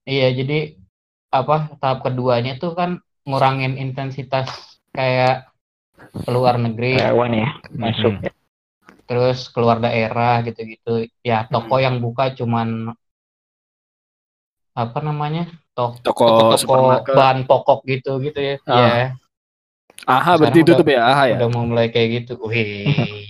Iya, 0.09 0.33
jadi 0.33 0.59
apa 1.29 1.77
tahap 1.77 2.09
keduanya 2.09 2.57
tuh 2.57 2.72
kan 2.72 3.05
ngurangin 3.29 3.77
intensitas 3.77 4.48
kayak 4.96 5.44
keluar 6.24 6.57
negeri, 6.57 6.96
Karyawan 6.96 7.33
ya 7.37 7.48
masuk 7.68 8.12
Hmm. 8.16 8.38
Ya. 9.09 9.11
terus 9.11 9.49
keluar 9.49 9.81
daerah 9.81 10.44
gitu-gitu. 10.44 11.09
Ya, 11.25 11.49
toko 11.49 11.81
yang 11.81 11.97
buka 12.05 12.37
cuman 12.37 12.92
apa 14.77 14.99
namanya? 15.01 15.49
Tok 15.73 16.05
Toko 16.05 16.27
toko-toko 16.29 16.57
supermarket. 16.61 17.14
bahan 17.16 17.38
pokok 17.49 17.81
gitu 17.88 18.21
gitu 18.21 18.37
ya. 18.38 18.55
Ah. 18.68 18.77
Iya, 18.77 19.05
Aha 20.07 20.33
berarti 20.38 20.61
Sekarang 20.62 20.79
tutup 20.79 20.87
ya 20.92 21.01
Aha 21.03 21.23
ya. 21.33 21.37
udah 21.40 21.49
mau 21.51 21.64
mulai 21.66 21.88
kayak 21.90 22.09
gitu. 22.23 22.38
Wih. 22.44 23.27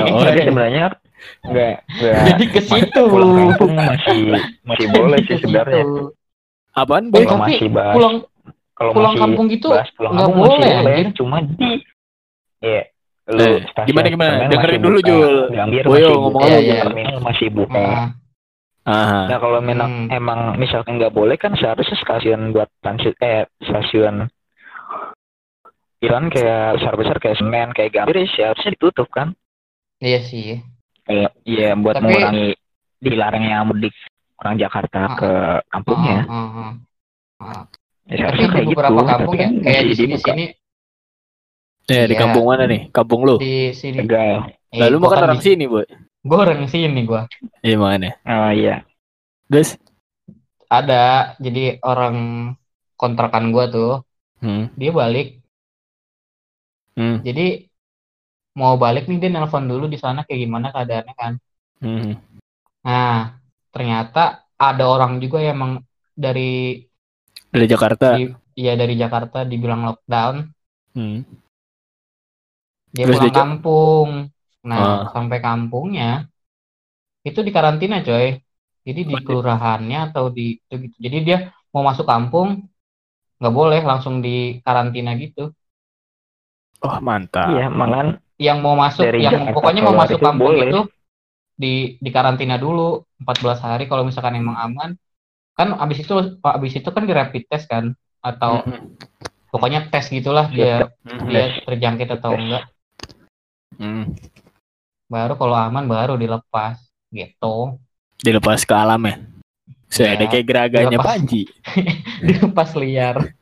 Oh, 0.00 0.24
jadi 0.24 0.40
sebenarnya 0.48 0.86
enggak 1.44 1.84
enggak 1.84 2.14
Jadi 2.32 2.44
ke 2.48 2.60
situ. 2.64 3.02
pulang 3.06 3.32
kampung 3.36 3.72
masih 3.76 4.20
masih 4.64 4.86
boleh 4.96 5.18
sih 5.28 5.36
sebenarnya. 5.38 5.84
Apaan 6.72 7.12
boy? 7.12 7.22
Kalau 7.28 7.38
masih 7.44 7.68
bahas 7.68 7.94
pulang 7.94 8.16
kalau 8.72 8.92
pulang 8.96 9.12
masih 9.12 9.22
kampung 9.22 9.46
gitu 9.52 9.68
bahas 9.68 9.90
pulang 9.92 10.12
nggak 10.16 10.24
kampung 10.24 10.40
masih 10.40 10.56
boleh, 10.56 10.72
boleh, 10.80 11.04
cuma 11.12 11.36
di 11.44 11.68
ya 12.64 12.82
lu 13.28 13.38
Eh, 13.38 13.58
stasiun 13.68 13.86
gimana, 13.86 14.08
gimana? 14.08 14.34
Dengerin 14.46 14.56
masih 14.72 14.80
dulu, 14.80 14.96
buka, 14.96 15.08
Jul. 15.08 15.34
Gambir 15.50 15.84
Boyo, 15.84 15.92
masih 15.92 16.14
ngomong 16.16 16.32
buka, 16.34 16.46
aja, 16.46 16.58
Jul. 16.58 16.80
terminal 16.82 17.18
masih 17.20 17.48
buka. 17.50 17.84
Nah, 17.84 18.08
Aha. 18.82 19.20
Nah 19.28 19.38
kalau 19.38 19.60
memang 19.60 19.90
Hmm. 19.92 20.08
emang 20.10 20.40
misalkan 20.56 20.96
nggak 20.96 21.12
boleh 21.12 21.36
kan 21.36 21.52
seharusnya 21.52 21.94
stasiun 21.96 22.50
buat 22.50 22.66
transit 22.80 23.12
eh 23.20 23.44
stasiun 23.60 24.24
Iran 26.00 26.32
kayak 26.32 26.80
besar-besar 26.80 27.16
kayak 27.18 27.36
Senen 27.36 27.68
kayak 27.70 27.92
Gambir 27.92 28.16
ya 28.16 28.26
seharusnya 28.26 28.72
ditutup 28.72 29.06
kan 29.10 29.36
iya 30.00 30.18
sih. 30.22 30.64
kayak 31.04 31.36
iya 31.44 31.76
buat 31.76 31.92
Tapi- 31.92 32.08
mengurangi 32.08 32.48
dilarangnya 32.98 33.56
mudik 33.62 33.92
orang 34.38 34.56
Jakarta 34.56 35.00
Ah. 35.02 35.14
ke 35.14 35.30
kampungnya 35.68 36.18
Ah, 36.24 36.32
ah, 36.32 36.48
ah. 36.48 36.72
Ah. 37.38 37.62
ya, 38.08 38.16
Tapi 38.16 38.16
seharusnya 38.16 38.40
di 38.40 38.48
kayak 38.48 38.64
gitu 38.64 38.74
beberapa 38.74 39.02
kampung 39.04 39.20
tapi 39.28 39.36
ya, 39.36 39.44
kan 39.44 39.52
kayak 39.60 39.82
di 39.82 39.94
sini 39.94 40.14
dibuka. 40.16 40.32
Eh 41.90 42.06
di 42.06 42.14
Iya. 42.14 42.20
kampung 42.22 42.46
mana 42.46 42.64
nih? 42.64 42.88
Kampung 42.90 43.20
lu? 43.26 43.36
di 43.36 43.74
sini. 43.74 43.98
Tegal 43.98 44.54
Eh, 44.70 44.78
Lalu 44.78 44.96
makan 45.02 45.18
orang 45.26 45.40
di- 45.42 45.44
sini 45.44 45.64
boy. 45.66 45.82
Gua 46.22 46.38
orang 46.46 46.70
sini 46.70 47.02
gua. 47.02 47.26
Iya 47.60 47.76
mana? 47.76 48.14
oh 48.22 48.50
iya 48.54 48.86
Terus? 49.50 49.74
Ada 50.70 51.34
jadi 51.36 51.82
orang 51.82 52.16
kontrakan 52.94 53.50
gua 53.50 53.66
tuh, 53.66 54.06
Hmm. 54.38 54.70
dia 54.72 54.94
balik. 54.94 55.42
Hmm. 56.94 57.18
Jadi 57.20 57.66
mau 58.52 58.76
balik 58.76 59.10
nih 59.10 59.18
dia 59.18 59.30
nelpon 59.30 59.66
dulu 59.66 59.84
di 59.84 59.96
sana 59.96 60.22
kayak 60.22 60.40
gimana 60.40 60.70
keadaannya 60.70 61.14
kan. 61.14 61.32
Hmm. 61.80 62.14
Nah, 62.80 63.34
ternyata 63.68 64.24
ada 64.54 64.84
orang 64.86 65.18
juga 65.18 65.40
yang 65.40 65.56
emang 65.56 65.72
dari 66.12 66.84
Dari 67.50 67.66
Jakarta. 67.66 68.14
di, 68.14 68.30
ya 68.54 68.78
dari 68.78 68.94
Jakarta 68.94 69.42
dibilang 69.42 69.82
lockdown, 69.84 70.46
Hmm. 70.92 71.26
Dia 72.90 73.04
Terus 73.06 73.16
pulang 73.16 73.26
dia- 73.26 73.38
kampung. 73.38 74.08
Nah, 74.60 74.78
Ah. 74.78 75.00
sampai 75.10 75.38
kampungnya 75.40 76.28
itu 77.22 77.40
di 77.40 77.48
karantina, 77.48 78.00
coy. 78.00 78.36
Jadi 78.80 79.00
di 79.04 79.14
kelurahannya 79.16 80.10
atau 80.10 80.28
di 80.28 80.56
itu 80.56 80.74
gitu. 80.80 80.96
Jadi 80.98 81.16
dia 81.22 81.38
mau 81.70 81.80
masuk 81.80 82.04
kampung 82.04 82.64
nggak 83.36 83.54
boleh 83.54 83.80
langsung 83.80 84.20
di 84.20 84.60
karantina 84.60 85.12
gitu. 85.14 85.52
Oh 86.80 86.96
mantap. 86.98 87.52
iya 87.52 87.68
malahan 87.68 88.16
Yang 88.40 88.58
mau 88.58 88.72
masuk, 88.72 89.04
Dari 89.04 89.20
yang 89.20 89.36
Jakarta 89.36 89.52
pokoknya 89.52 89.80
mau 89.84 89.92
masuk 89.92 90.16
itu 90.16 90.24
kampung 90.24 90.52
boleh. 90.56 90.64
itu 90.64 90.80
di 91.54 91.72
di 92.00 92.08
karantina 92.08 92.56
dulu 92.56 93.04
14 93.20 93.60
hari 93.60 93.84
kalau 93.84 94.00
misalkan 94.00 94.32
emang 94.34 94.56
aman. 94.56 94.90
Kan 95.52 95.76
abis 95.76 96.00
itu 96.00 96.16
abis 96.40 96.72
itu 96.74 96.88
kan 96.88 97.04
di 97.04 97.12
rapid 97.12 97.44
test 97.46 97.68
kan 97.68 97.92
atau 98.18 98.64
Hmm. 98.64 98.96
pokoknya 99.48 99.92
tes 99.92 100.08
gitulah 100.08 100.48
dia 100.48 100.88
Hmm. 101.04 101.28
dia 101.28 101.60
terjangkit 101.60 102.08
atau 102.16 102.32
enggak. 102.32 102.64
Hmm. 103.80 104.12
Baru 105.08 105.40
kalau 105.40 105.56
aman 105.56 105.88
baru 105.88 106.20
dilepas 106.20 106.76
gitu. 107.08 107.80
Dilepas 108.20 108.68
ke 108.68 108.76
alam 108.76 109.00
ya. 109.08 109.16
Saya 109.88 110.20
ada 110.20 110.28
Ya, 110.28 110.30
kayak 110.30 110.46
geraganya 110.46 111.00
dilepas. 111.00 111.16
Panji. 111.16 111.48
dilepas 112.28 112.76
liar. 112.76 113.16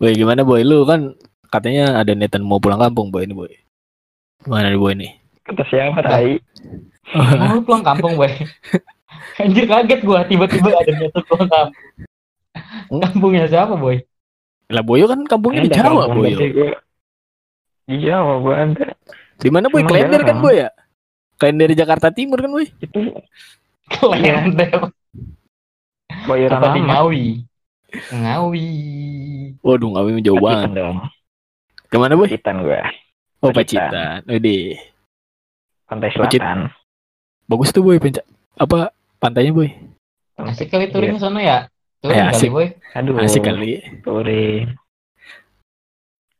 Boy 0.00 0.16
gimana 0.16 0.40
boy? 0.48 0.64
Lu 0.64 0.88
kan 0.88 1.12
katanya 1.52 2.00
ada 2.00 2.16
niatan 2.16 2.40
mau 2.40 2.56
pulang 2.56 2.80
kampung 2.80 3.12
boy 3.12 3.28
ini 3.28 3.36
boy. 3.36 3.52
Gimana 4.40 4.72
nih 4.72 4.80
boy 4.80 4.96
nih? 4.96 5.12
Kata 5.44 5.60
siapa 5.68 6.00
tai? 6.00 6.40
Mau 7.12 7.58
lu 7.58 7.60
pulang 7.66 7.82
kampung, 7.82 8.14
boy. 8.14 8.30
Anjir 9.42 9.66
kaget 9.66 10.00
gua 10.06 10.22
tiba-tiba 10.24 10.72
ada 10.72 10.92
niatan 10.94 11.22
pulang 11.26 11.48
kampung. 11.50 11.84
Kampungnya 12.90 13.46
siapa, 13.46 13.74
boy? 13.78 14.02
Lah 14.70 14.82
Boyo 14.86 15.10
kan 15.10 15.26
kampungnya 15.26 15.66
di 15.66 15.70
Jawa 15.74 16.06
Boyo. 16.14 16.38
Di 17.90 17.96
Jawa 18.06 18.38
gua 18.38 18.54
ada. 18.62 18.94
Di 19.40 19.48
mana 19.50 19.66
boy? 19.66 19.82
Klender 19.82 20.22
kan 20.22 20.38
boy 20.38 20.62
ya? 20.62 20.70
Klender 21.40 21.72
di 21.72 21.76
Jakarta 21.76 22.14
Timur 22.14 22.38
kan 22.38 22.54
boy? 22.54 22.70
Itu 22.78 23.10
Klender. 23.90 24.94
bayaran 26.28 26.60
Apa 26.60 26.68
di. 26.76 26.80
Ngawi? 26.86 27.24
Ngawi. 28.14 28.68
Waduh 29.64 29.90
ngawi 29.90 30.10
jauh 30.22 30.38
banget. 30.38 30.70
Ke 31.90 31.96
mana 31.98 32.14
boy? 32.14 32.30
Pacitan 32.30 32.62
gua. 32.62 32.86
Oh 33.42 33.50
Pacitan. 33.50 34.22
Udah. 34.28 34.64
Pantai 35.90 36.10
Selatan. 36.14 36.70
Bagus 37.50 37.74
tuh 37.74 37.82
boy 37.82 37.98
penca. 37.98 38.22
Apa 38.54 38.94
pantainya 39.18 39.50
boy? 39.50 39.72
Asik 40.38 40.70
kali 40.70 40.88
touring 40.94 41.16
Iya. 41.16 41.18
ke 41.18 41.24
sana 41.26 41.40
ya? 41.42 41.58
Eh, 42.02 42.08
kali, 42.10 42.30
asik. 42.30 42.48
boy. 42.48 42.66
Aduh. 42.90 43.14
Asik 43.18 43.42
kali. 43.42 43.80
Touring. 44.00 44.72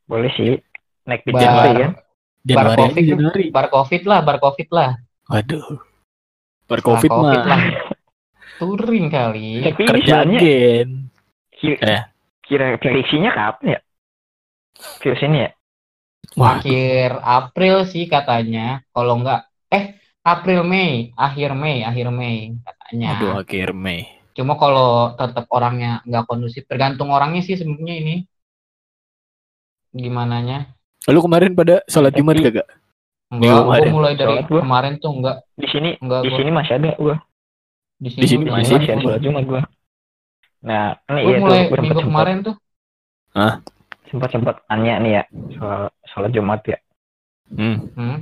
Boleh 0.05 0.31
sih. 0.33 0.57
Naik 1.05 1.23
di 1.23 1.33
Bar- 1.33 1.43
Januari 1.43 1.71
kan. 1.77 1.93
Januari 2.41 2.81
aja 2.81 2.89
Covid. 2.91 3.05
Januari. 3.07 3.45
Bar 3.51 3.67
Covid 3.69 4.03
lah, 4.05 4.19
bar 4.21 4.39
Covid 4.39 4.69
lah. 4.71 4.91
Waduh. 5.27 5.67
Per 6.65 6.81
Covid 6.81 7.11
Bar 7.11 7.19
Covid 7.19 7.41
mah 7.41 7.45
lah. 7.47 7.63
Touring 8.57 9.07
kali. 9.09 9.51
Tapi 9.63 9.83
ini 9.83 10.01
sebenarnya 10.01 10.39
gen. 10.39 10.91
ki- 11.51 11.79
Eh. 11.79 12.03
kira 12.41 12.75
prediksinya 12.77 13.31
kapan 13.31 13.77
ya? 13.77 13.81
Virus 14.99 15.23
ini 15.23 15.39
ya? 15.39 15.51
Wah, 16.35 16.57
Akhir 16.57 17.11
April 17.17 17.85
sih 17.85 18.05
katanya. 18.07 18.81
Kalau 18.89 19.17
enggak 19.17 19.45
eh 19.69 19.97
April 20.21 20.63
Mei, 20.63 21.13
akhir 21.15 21.53
Mei, 21.53 21.81
akhir 21.81 22.09
Mei 22.11 22.55
katanya. 22.61 23.09
aduh 23.15 23.33
akhir 23.39 23.73
Mei. 23.73 24.20
Cuma 24.41 24.57
kalau 24.57 25.13
tetap 25.21 25.45
orangnya 25.53 26.01
nggak 26.09 26.25
kondusif, 26.25 26.65
tergantung 26.65 27.13
orangnya 27.13 27.45
sih 27.45 27.61
sebenarnya 27.61 27.95
ini. 28.01 28.17
Gimana 29.93 30.41
nya? 30.41 30.59
Lu 31.13 31.21
kemarin 31.21 31.53
pada 31.53 31.85
sholat 31.85 32.17
Jumat 32.17 32.41
kagak? 32.41 32.65
Enggak, 33.29 33.53
gua 33.53 33.63
kemarin. 33.69 33.93
mulai 33.93 34.13
dari 34.17 34.37
gua. 34.49 34.61
kemarin 34.65 34.93
tuh 34.97 35.13
enggak 35.13 35.37
Di 35.61 35.67
sini 35.69 35.91
enggak 36.01 36.21
di 36.25 36.31
gua. 36.33 36.39
sini 36.41 36.51
masih 36.57 36.73
ada 36.81 36.91
gua. 36.97 37.17
di 38.01 38.09
di 38.17 38.27
sini 38.27 38.45
masih 38.49 38.81
masih 38.81 38.91
ada 38.97 39.03
sholat 39.05 39.21
Jumat 39.21 39.45
gua. 39.45 39.61
Nah, 40.65 40.85
ini 41.05 41.21
Gua 41.21 41.29
iya 41.29 41.39
mulai 41.39 41.61
tuh 41.61 41.77
minggu 41.85 42.01
sempat 42.01 42.09
kemarin 42.09 42.37
tuh. 42.41 42.57
sempat 44.09 44.29
sempat 44.33 44.55
nanya 44.73 44.95
nih 45.05 45.13
ya 45.21 45.23
soal 45.61 45.83
sholat 46.09 46.31
Jumat 46.33 46.61
ya. 46.65 46.79
Hmm. 47.53 47.77
Hmm. 47.93 48.17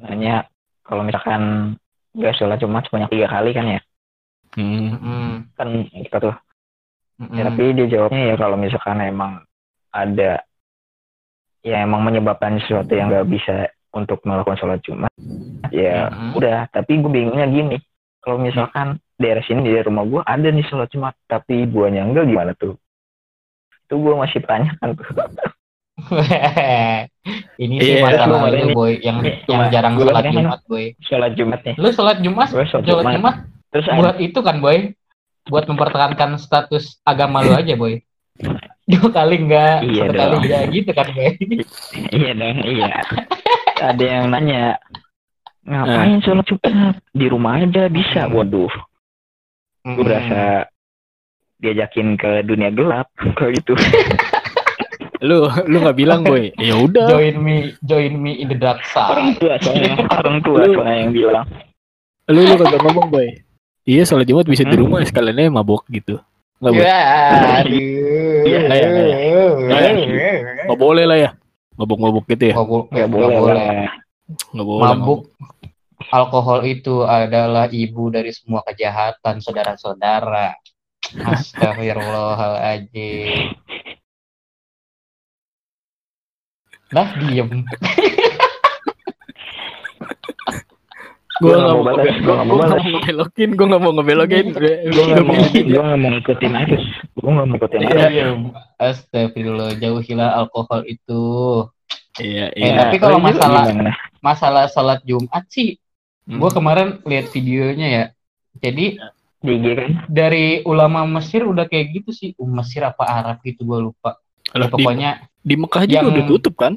Nanya 0.00 0.48
kalau 0.80 1.04
misalkan 1.04 1.76
nggak 2.16 2.34
sholat 2.40 2.56
Jumat 2.56 2.88
sebanyak 2.88 3.12
tiga 3.12 3.28
kali 3.28 3.52
kan 3.52 3.66
ya? 3.68 3.80
Hmm. 4.56 4.96
Hmm. 4.96 5.32
Kan 5.58 5.68
kita 5.84 6.16
tuh. 6.22 6.34
Hmm. 7.18 7.34
Ya, 7.34 7.42
tapi 7.44 7.74
dia 7.74 7.86
jawabnya 7.88 8.22
ya 8.24 8.36
kalau 8.36 8.54
misalkan 8.54 8.98
emang 9.00 9.42
ada 9.90 10.38
ya 11.60 11.82
emang 11.82 12.00
menyebabkan 12.00 12.56
sesuatu 12.58 12.88
yang 12.90 13.10
nggak 13.10 13.26
bisa 13.26 13.54
untuk 13.90 14.22
melakukan 14.22 14.54
sholat 14.56 14.78
Jumat 14.80 15.10
ya 15.68 16.06
Mhm. 16.08 16.32
udah. 16.32 16.70
Tapi 16.70 16.96
gue 16.96 17.10
bingungnya 17.10 17.44
gini 17.44 17.76
kalau 18.20 18.38
misalkan 18.38 18.96
daerah 19.14 19.42
sini 19.42 19.66
di 19.66 19.74
rumah 19.76 20.06
gue 20.06 20.22
ada 20.22 20.46
nih 20.46 20.62
sholat 20.64 20.86
Jumat 20.88 21.18
tapi 21.24 21.66
guanya 21.66 22.02
enggak 22.02 22.24
gimana 22.24 22.54
tuh? 22.54 22.78
Itu 23.84 23.98
gue 23.98 24.14
masih 24.14 24.38
tanyakan 24.40 24.94
tuh. 24.94 25.06
Ini 27.58 27.74
sih 27.76 27.92
Iya, 27.92 28.06
masalah 28.06 28.46
lu 28.46 28.54
ini- 28.56 28.72
boy 28.72 28.92
yang 29.02 29.18
ini 29.18 29.42
yang 29.44 29.66
jarang 29.68 29.98
sholat 29.98 30.14
kemarin 30.14 30.32
Jumat 30.32 30.60
boy. 30.64 30.84
sholat 31.02 31.32
Jumat 31.34 31.60
nih. 31.60 31.74
Lu 31.74 31.88
sholat 31.90 32.16
Jumat, 32.22 32.46
sholat 32.48 32.66
sholat 32.70 32.84
Jumat. 32.86 33.12
Jumat? 33.12 33.34
Terus 33.68 33.86
ada 33.86 33.98
buat 33.98 34.16
itu 34.16 34.38
kan 34.38 34.56
boy, 34.62 34.78
buat 35.48 35.64
mempertahankan 35.64 36.36
status 36.36 37.00
agama 37.02 37.40
lu 37.40 37.52
aja 37.52 37.74
boy. 37.74 37.98
Dua 38.84 39.08
kali 39.10 39.36
enggak, 39.42 39.82
Iya 39.82 40.04
satu 40.06 40.14
dong. 40.14 40.20
kali 40.20 40.36
enggak 40.46 40.62
gitu 40.70 40.90
kan 40.92 41.06
boy. 41.10 41.28
iya 42.10 42.30
dong 42.32 42.58
iya 42.62 42.88
ada 43.78 44.04
yang 44.04 44.24
nanya 44.28 44.62
ngapain 45.62 46.18
sholat 46.18 46.46
Jumat 46.46 46.96
di 47.10 47.26
rumah 47.26 47.58
aja 47.58 47.86
bisa 47.86 48.24
waduh 48.26 48.72
gue 49.84 49.92
Mm-mm. 49.92 50.00
berasa 50.00 50.64
diajakin 51.58 52.14
ke 52.14 52.42
dunia 52.42 52.70
gelap 52.70 53.06
kalau 53.36 53.50
gitu 53.50 53.74
Lu 55.18 55.44
lu 55.66 55.82
nggak 55.82 55.98
bilang 55.98 56.22
boy? 56.22 56.54
Ya 56.62 56.78
udah. 56.78 57.10
join 57.10 57.36
me, 57.36 57.74
join 57.82 58.14
me 58.14 58.38
in 58.38 58.46
the 58.46 58.54
dark 58.54 58.78
orang 58.94 59.34
side. 59.34 59.42
tua 59.42 59.54
soalnya 59.58 59.92
orang 60.14 60.38
tua 60.40 60.62
soalnya 60.64 60.94
yang 60.96 61.10
bilang 61.10 61.46
Lu 62.28 62.40
lu 62.40 62.54
kagak 62.54 62.80
ngomong 62.80 63.08
boy. 63.10 63.28
Iya 63.88 64.04
sholat 64.04 64.28
Jumat 64.28 64.44
bisa 64.44 64.60
di 64.62 64.76
Hmm? 64.76 64.84
rumah 64.84 65.00
sekalian 65.00 65.40
aja 65.40 65.48
mabok 65.50 65.88
gitu. 65.88 66.20
Nggak 66.60 66.72
boy? 66.74 66.82
Ya. 66.84 67.00
Iya, 68.44 68.60
iya, 68.68 68.88
Nggak 70.68 70.76
boleh 70.76 71.08
lah 71.08 71.16
ya. 71.16 71.30
Mabok-mabok 71.72 72.28
gitu 72.28 72.52
ya. 72.52 72.54
Nggak 72.54 72.68
bo- 72.68 72.84
nggak 72.84 73.00
nggak 73.00 73.08
boleh 73.08 73.38
boleh. 73.40 73.88
Nggak 74.52 74.66
boleh. 74.66 74.82
Mabuk 74.84 75.20
alkohol 76.10 76.62
itu 76.62 77.02
adalah 77.02 77.66
ibu 77.70 78.08
dari 78.08 78.30
semua 78.30 78.62
kejahatan 78.62 79.40
saudara-saudara. 79.40 80.54
Astagfirullahaladzim. 81.24 83.54
Nah, 86.88 87.08
diem. 87.16 87.48
Gue 91.38 91.50
nggak 91.50 91.58
nggak 91.58 91.70
mau 91.70 91.78
mau 91.78 91.86
balas, 91.86 92.16
gua 92.18 92.34
nggak 92.34 92.46
mau 92.46 92.56
balas. 92.56 92.70
mau 92.82 92.90
ngebelokin. 92.90 93.48
Gue 93.54 93.66
nggak 93.66 93.80
mau 93.80 93.92
ngebelokin. 93.92 94.44
gue 94.48 95.04
nggak 95.04 95.24
mau 95.24 95.34
gue 95.38 95.82
nggak 95.82 95.98
mau 95.98 96.10
ngikutin 96.12 96.52
arus 96.56 96.84
gue 97.14 97.30
nggak 97.30 97.46
mau 97.46 97.46
ngikutin 97.48 97.80
arus 97.80 97.94
Iya. 97.94 98.08
Diem. 98.08 98.40
Astagfirullah, 98.78 99.70
jauhilah 99.76 100.30
alkohol 100.36 100.80
itu. 100.84 101.22
Iya 102.18 102.46
Eh, 102.50 102.66
iya. 102.66 102.74
tapi 102.80 102.96
kalau 102.96 103.18
masalah 103.18 103.70
masalah 104.18 104.64
sholat 104.66 104.98
Jumat 105.02 105.46
sih, 105.46 105.78
Hmm. 106.24 106.38
gua 106.38 106.50
kemarin 106.50 106.98
lihat 107.02 107.30
videonya 107.30 107.86
ya. 107.88 108.04
Jadi 108.58 108.98
di 109.38 109.54
kan 109.62 110.02
dari 110.10 110.60
ulama 110.62 111.06
Mesir 111.08 111.42
udah 111.42 111.64
kayak 111.64 111.94
gitu 111.94 112.10
sih. 112.10 112.34
Uh, 112.34 112.50
Mesir 112.50 112.82
apa 112.82 113.06
Arab 113.06 113.38
gitu 113.40 113.62
gua 113.62 113.78
lupa. 113.80 114.18
Alah, 114.50 114.66
Ya, 114.66 114.68
di, 114.68 114.72
pokoknya 114.74 115.10
di 115.40 115.54
Mekah 115.54 115.82
juga 115.84 115.94
yang- 115.94 116.08
udah 116.10 116.24
tutup 116.26 116.54
kan? 116.56 116.74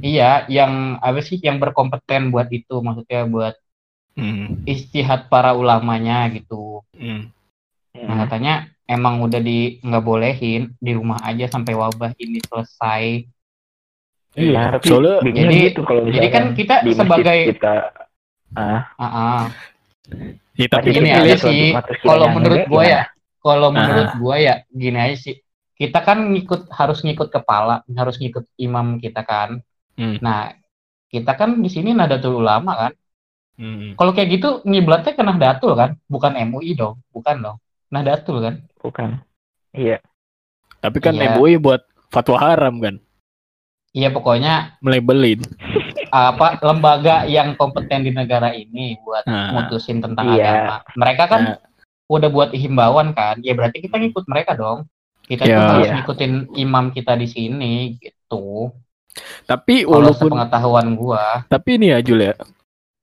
iya 0.00 0.48
yang 0.48 0.96
apa 0.96 1.20
sih 1.20 1.36
yang 1.38 1.58
berkompeten 1.58 2.30
buat 2.30 2.48
itu 2.48 2.80
maksudnya 2.80 3.26
buat 3.26 3.54
Hmm. 4.20 4.60
istihad 4.68 5.26
para 5.26 5.56
ulamanya 5.56 6.28
gitu. 6.28 6.84
Hmm. 6.92 7.32
Nah 7.96 8.16
katanya 8.22 8.54
emang 8.84 9.24
udah 9.24 9.40
di 9.40 9.80
nggak 9.80 10.04
bolehin 10.04 10.76
di 10.76 10.92
rumah 10.92 11.16
aja 11.22 11.48
sampai 11.48 11.72
wabah 11.72 12.12
ini 12.16 12.38
selesai. 12.44 13.24
iya 14.36 14.70
tapi 14.70 14.86
Soalnya 14.86 15.26
Jadi- 15.26 15.58
gitu 15.66 15.80
kalau 15.82 16.06
Jadi 16.06 16.28
kan 16.28 16.44
kita 16.54 16.74
sebagai 16.86 17.38
kita 17.50 17.74
ah 18.54 18.82
Ah, 18.94 19.02
ah. 19.02 19.42
ya, 20.54 20.66
tapi 20.68 20.90
gini 20.90 21.10
aja 21.10 21.34
sih, 21.38 21.74
kalau 22.02 22.30
menurut 22.30 22.62
gimana? 22.66 22.86
ya, 22.86 23.02
kalau 23.38 23.70
Ah. 23.70 23.74
menurut 23.74 24.10
gua 24.18 24.36
ya 24.38 24.54
gini 24.68 24.98
aja 24.98 25.16
sih. 25.18 25.36
Kita 25.74 26.04
kan 26.04 26.30
ngikut 26.30 26.68
harus 26.70 27.00
ngikut 27.00 27.32
kepala, 27.32 27.80
harus 27.88 28.20
ngikut 28.20 28.44
imam 28.54 29.00
kita 29.00 29.24
kan. 29.24 29.64
Hmm. 29.96 30.20
Nah, 30.20 30.52
kita 31.08 31.32
kan 31.34 31.56
di 31.56 31.66
sini 31.66 31.90
Nahdlatul 31.90 32.38
Ulama 32.38 32.76
kan. 32.76 32.92
Hmm. 33.60 33.92
Kalau 33.92 34.16
kayak 34.16 34.28
gitu 34.32 34.48
ngiblatnya 34.64 35.12
ke 35.12 35.20
Nahdlatul 35.20 35.76
kan, 35.76 35.90
bukan 36.08 36.32
MUI 36.48 36.72
dong, 36.72 36.96
bukan 37.12 37.36
dong. 37.38 37.56
Nahdlatul 37.92 38.40
kan. 38.40 38.54
bukan 38.80 39.20
iya 39.76 40.00
Tapi 40.80 40.96
kan 40.98 41.12
Iya. 41.12 41.36
MUI 41.36 41.60
buat 41.60 41.84
fatwa 42.08 42.40
haram 42.40 42.80
kan? 42.80 42.96
Iya 43.92 44.08
pokoknya 44.08 44.80
Melebelin. 44.80 45.44
apa 46.08 46.56
lembaga 46.58 47.28
yang 47.28 47.54
kompeten 47.54 48.02
di 48.02 48.10
negara 48.10 48.50
ini 48.50 48.96
buat 49.04 49.28
Nah. 49.28 49.52
mutusin 49.52 50.00
tentang 50.00 50.32
Iya. 50.32 50.48
agama. 50.48 50.76
Mereka 50.96 51.24
kan 51.28 51.40
Nah. 51.44 51.58
udah 52.08 52.28
buat 52.32 52.50
himbauan 52.50 53.12
kan. 53.12 53.38
Ya 53.44 53.52
berarti 53.52 53.84
kita 53.84 54.00
ngikut 54.00 54.24
mereka 54.24 54.56
dong. 54.56 54.88
Kita 55.22 55.44
Ya. 55.44 55.60
harus 55.60 55.86
Iya. 55.86 55.94
ngikutin 56.00 56.32
imam 56.56 56.90
kita 56.90 57.14
di 57.14 57.28
sini 57.28 57.72
gitu. 58.00 58.72
Tapi 59.44 59.84
walaupun 59.84 60.30
sepengetahuan 60.32 60.94
gua, 60.94 61.44
tapi 61.46 61.76
ini 61.76 61.92
ya 61.92 61.98
Jul 62.00 62.32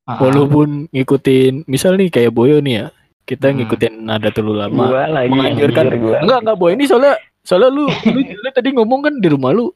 ah, 0.07 0.17
walaupun 0.17 0.87
ngikutin 0.89 1.67
misal 1.67 1.93
nih 1.93 2.07
kayak 2.07 2.31
Boyo 2.31 2.57
nih 2.57 2.73
ya, 2.79 2.85
kita 3.23 3.51
Hmm. 3.51 3.59
ngikutin 3.59 3.93
Nahdlatul 4.01 4.47
Ulama. 4.49 4.87
gua 4.87 5.03
lagi 5.05 5.29
menganjurkan 5.29 5.85
gua. 5.97 6.17
Enggak 6.23 6.39
enggak 6.41 6.57
Boy, 6.57 6.71
ini 6.73 6.83
soalnya 6.83 7.13
soalnya 7.41 7.69
lu 7.69 7.85
lu, 8.15 8.19
lu 8.23 8.49
tadi 8.49 8.69
ngomong 8.71 8.99
kan 9.01 9.13
di 9.13 9.27
rumah 9.27 9.51
lu 9.51 9.69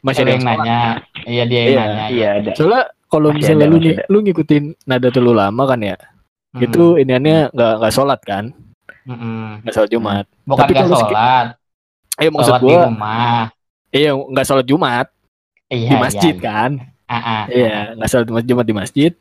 masih 0.00 0.22
ada 0.22 0.32
yang 0.32 0.44
nanya. 0.44 0.78
Iya 1.22 1.42
dia 1.44 1.60
yang 1.60 1.68
Iya, 1.68 1.82
nanya. 1.82 2.04
iya 2.08 2.28
ada 2.38 2.50
Soalnya 2.54 2.82
kalau 3.06 3.28
misalnya 3.30 3.66
ada, 3.66 3.72
lu 3.72 3.78
ada. 3.78 4.02
lu 4.06 4.18
ngikutin 4.20 4.62
nada 4.82 5.08
lu 5.14 5.32
lama 5.32 5.62
kan 5.64 5.80
ya 5.80 5.96
Hmm. 6.52 6.60
itu 6.62 6.82
iniannya 6.96 7.48
nggak 7.48 7.72
nggak 7.80 7.92
sholat 7.92 8.20
kan 8.20 8.52
Mm-mm. 9.02 9.64
nggak 9.64 9.72
sholat 9.72 9.88
jumat 9.88 10.24
bukan 10.44 10.60
Tapi 10.60 10.72
nggak 10.74 10.88
sholat 10.92 11.46
eh 12.14 12.28
maksud 12.28 12.44
sholat 12.46 12.60
di 12.60 12.68
gua 12.68 12.82
rumah 12.86 13.40
iya 13.88 14.10
nggak 14.12 14.44
sholat 14.44 14.66
jumat 14.68 15.06
iya, 15.66 15.88
di 15.88 15.96
masjid 15.96 16.34
iya, 16.36 16.44
kan 16.44 16.70
Ah, 17.12 17.20
ah. 17.20 17.44
iya 17.46 17.92
nggak 17.92 18.08
sholat 18.08 18.24
jumat 18.26 18.44
jumat 18.44 18.64
di 18.64 18.74
masjid. 18.74 19.12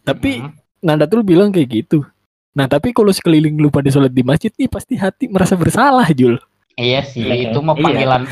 Tapi 0.00 0.44
nada 0.78 1.08
lu 1.08 1.24
bilang 1.24 1.48
kayak 1.48 1.68
gitu. 1.70 2.04
Nah 2.50 2.66
tapi 2.66 2.90
kalau 2.90 3.08
sekeliling 3.08 3.56
lu 3.56 3.68
pada 3.68 3.88
sholat 3.88 4.10
di 4.10 4.20
masjid 4.20 4.52
nih 4.52 4.66
pasti 4.66 4.94
hati 4.94 5.24
merasa 5.26 5.54
bersalah 5.54 6.04
Jul. 6.10 6.36
Iya 6.74 7.00
sih 7.02 7.22
Iya. 7.22 7.50
itu 7.50 7.58
mah 7.58 7.72
Iya. 7.72 7.82
panggilan 7.82 8.22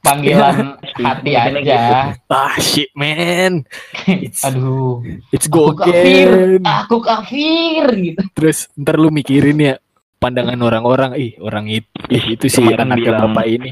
panggilan 0.00 0.56
hati 0.96 1.30
aja. 1.32 1.80
ah 2.26 2.54
shit 2.56 2.88
man. 2.92 3.64
It's, 4.06 4.40
aduh. 4.42 5.00
it's 5.30 5.46
go 5.46 5.70
Aku 5.70 5.80
kafir. 5.82 6.60
aku 6.60 6.96
kafir 7.00 7.84
gitu. 7.94 8.20
Terus 8.32 8.68
ntar 8.74 8.96
lu 8.96 9.08
mikirin 9.08 9.56
ya 9.56 9.74
pandangan 10.16 10.56
orang-orang 10.58 11.16
ih 11.16 11.32
orang 11.38 11.64
itu 11.64 11.88
ih, 12.08 12.36
itu 12.36 12.44
sih 12.48 12.64
anaknya 12.66 12.96
bilang- 13.12 13.32
bapak 13.32 13.46
ini. 13.46 13.70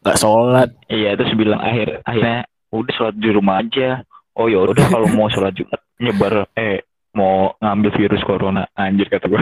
Nggak 0.00 0.16
sholat. 0.16 0.68
Iya 0.86 1.14
terus 1.14 1.32
bilang 1.34 1.58
akhir 1.58 2.02
akhirnya 2.02 2.40
udah 2.70 2.92
sholat 2.92 3.16
di 3.16 3.28
rumah 3.28 3.58
aja. 3.58 4.02
Oh 4.32 4.46
ya 4.46 4.62
udah 4.62 4.86
kalau 4.86 5.08
mau 5.10 5.26
sholat 5.26 5.52
Jumat 5.52 5.80
nyebar 5.96 6.34
eh 6.54 6.86
mau 7.10 7.54
ngambil 7.56 7.90
virus 7.92 8.22
corona 8.22 8.64
anjir 8.72 9.06
kata 9.06 9.26
gue. 9.26 9.40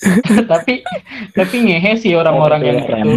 tapi 0.46 0.80
tapi 1.30 1.56
ngehe 1.60 1.92
sih 1.96 2.12
orang-orang 2.12 2.60
Oh, 2.60 2.66
yang 2.66 2.78
itu 2.80 3.10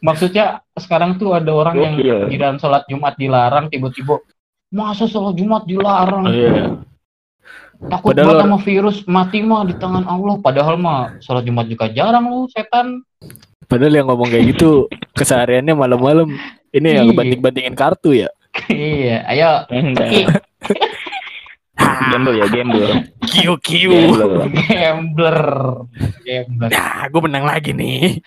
maksudnya 0.00 0.44
sekarang 0.74 1.16
tuh 1.16 1.32
ada 1.32 1.48
orang 1.48 1.76
yang 1.76 1.94
Gokil. 1.94 2.28
giliran 2.28 2.56
sholat 2.56 2.84
Jumat 2.86 3.16
dilarang 3.16 3.68
tiba-tiba 3.68 4.20
masa 4.68 5.04
sholat 5.04 5.32
Jumat 5.34 5.64
dilarang 5.64 6.24
Oh, 6.24 6.30
iya. 6.30 6.76
takut 7.82 8.12
Padahal- 8.12 8.36
banget 8.36 8.44
sama 8.44 8.58
virus 8.60 8.96
mati 9.06 9.40
mah 9.40 9.64
di 9.64 9.74
tangan 9.74 10.04
Allah 10.04 10.36
padahal 10.36 10.76
mah 10.76 11.16
sholat 11.18 11.40
Jumat 11.42 11.64
juga 11.66 11.88
jarang 11.88 12.28
lu 12.28 12.44
setan 12.46 13.00
padahal 13.64 13.94
yang 13.94 14.06
ngomong 14.06 14.28
kayak 14.28 14.44
gitu 14.50 14.84
kesehariannya 15.14 15.72
malam-malam 15.74 16.28
ini 16.70 16.86
yang 16.90 17.06
Iya. 17.06 17.08
ngebanting-bantingin 17.08 17.72
kartu 17.74 18.12
ya 18.14 18.28
iya 18.68 19.24
ayo. 19.26 19.50
Gembel 22.10 22.34
ya 22.36 22.46
gembel. 22.46 22.84
kiu 23.24 23.54
kiu 23.58 23.92
Gembel. 23.94 24.32
gambler 24.68 25.38
gambler 26.20 26.68
nah 26.68 27.06
gue 27.06 27.20
menang 27.24 27.44
lagi 27.46 27.70
nih 27.72 28.20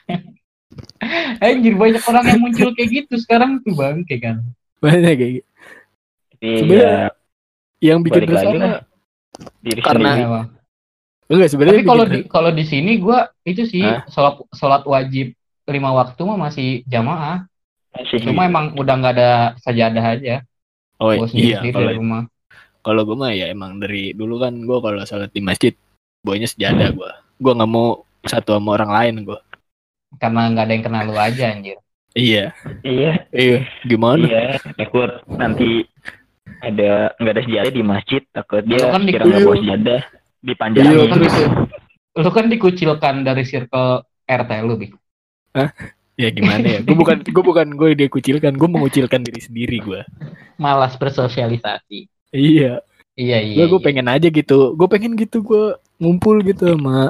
anjir 1.43 1.75
banyak 1.75 2.01
orang 2.01 2.25
yang 2.25 2.39
muncul 2.41 2.71
kayak 2.73 2.89
gitu 3.03 3.13
sekarang 3.19 3.61
tuh 3.61 3.75
bangke 3.75 4.17
kan 4.17 4.41
banyak 4.79 5.13
kayak 5.13 5.31
gitu. 5.37 5.47
Iya. 6.39 6.57
Sebenarnya- 6.59 7.11
yang 7.79 7.99
bikin 7.99 8.21
bersalah 8.23 8.55
lah. 8.55 8.81
Diri 9.59 9.79
Karena- 9.79 10.11
sendiri. 10.13 10.25
Emang. 10.25 10.47
enggak 11.23 11.49
sebenarnya 11.49 11.77
tapi 11.77 11.87
kalau 11.87 12.05
di 12.05 12.19
kalau 12.27 12.51
di 12.51 12.63
sini 12.63 12.91
gua 12.97 13.19
itu 13.43 13.63
sih 13.63 13.81
Hah? 13.81 14.03
sholat 14.07 14.35
sholat 14.51 14.83
wajib 14.83 15.35
lima 15.65 15.89
waktu 15.89 16.19
mah 16.19 16.37
masih 16.37 16.83
jamaah 16.85 17.47
Masih 17.93 18.17
cuma 18.25 18.49
emang 18.49 18.73
udah 18.73 18.93
nggak 18.97 19.13
ada 19.17 19.29
sajadah 19.61 20.05
aja. 20.17 20.35
Oh 21.01 21.13
gua 21.13 21.27
sendiri 21.29 21.53
iya 21.53 21.57
sendiri 21.61 21.73
kalau 21.75 21.91
di 21.91 21.97
rumah. 21.99 22.23
kalau 22.83 23.01
gue 23.07 23.15
mah 23.15 23.31
ya 23.31 23.45
emang 23.47 23.79
dari 23.79 24.11
dulu 24.11 24.43
kan 24.43 24.53
gue 24.59 24.77
kalau 24.83 24.99
sholat 25.07 25.31
di 25.31 25.39
masjid 25.39 25.71
boynya 26.19 26.47
sejadah 26.51 26.91
gue 26.91 27.11
gue 27.39 27.53
nggak 27.55 27.71
mau 27.71 28.03
satu 28.27 28.55
sama 28.59 28.75
orang 28.75 28.91
lain 28.91 29.13
gue 29.23 29.39
karena 30.21 30.41
nggak 30.51 30.63
ada 30.67 30.73
yang 30.73 30.83
kenal 30.85 31.03
lu 31.09 31.15
aja 31.17 31.43
anjir. 31.49 31.77
Iya. 32.13 32.53
Iya, 32.85 33.25
iya 33.33 33.59
gimana? 33.89 34.21
Iya. 34.29 34.61
Takut 34.77 35.09
nanti 35.33 35.89
ada 36.61 37.09
nggak 37.17 37.33
ada 37.33 37.41
sejadah 37.41 37.73
di 37.73 37.83
masjid. 37.83 38.21
Takut 38.29 38.61
dia 38.61 38.93
kan 38.93 39.01
di- 39.01 39.13
kira 39.17 39.23
nggak 39.25 39.41
bawa 39.41 39.55
sejadah 39.57 40.01
dipanjangin. 40.45 40.91
Iya, 40.93 40.97
lu 40.97 41.05
kan 41.09 41.19
lu 42.13 42.29
kan 42.29 42.45
dikucilkan 42.53 43.15
dari 43.25 43.43
circle 43.49 44.05
RT 44.29 44.51
lu 44.61 44.75
Bik. 44.77 44.93
Ya 46.13 46.29
gimana 46.29 46.65
ya 46.67 46.79
gue 46.79 46.93
bukan 46.93 47.21
gue 47.21 47.43
bukan 47.43 47.67
gue 47.73 47.89
dia 47.95 48.07
kucilkan 48.07 48.53
gue 48.53 48.69
mengucilkan 48.69 49.19
diri 49.19 49.41
sendiri 49.41 49.77
gue 49.79 50.01
malas 50.55 50.93
bersosialisasi 50.93 52.05
iya 52.29 52.79
iya 53.13 53.37
iya 53.39 53.55
gue 53.57 53.65
gue 53.67 53.77
iya. 53.77 53.85
pengen 53.85 54.07
aja 54.07 54.27
gitu 54.27 54.73
gue 54.73 54.87
pengen 54.87 55.13
gitu 55.13 55.41
gue 55.41 55.65
ngumpul 55.97 56.41
gitu 56.41 56.73
sama 56.73 57.09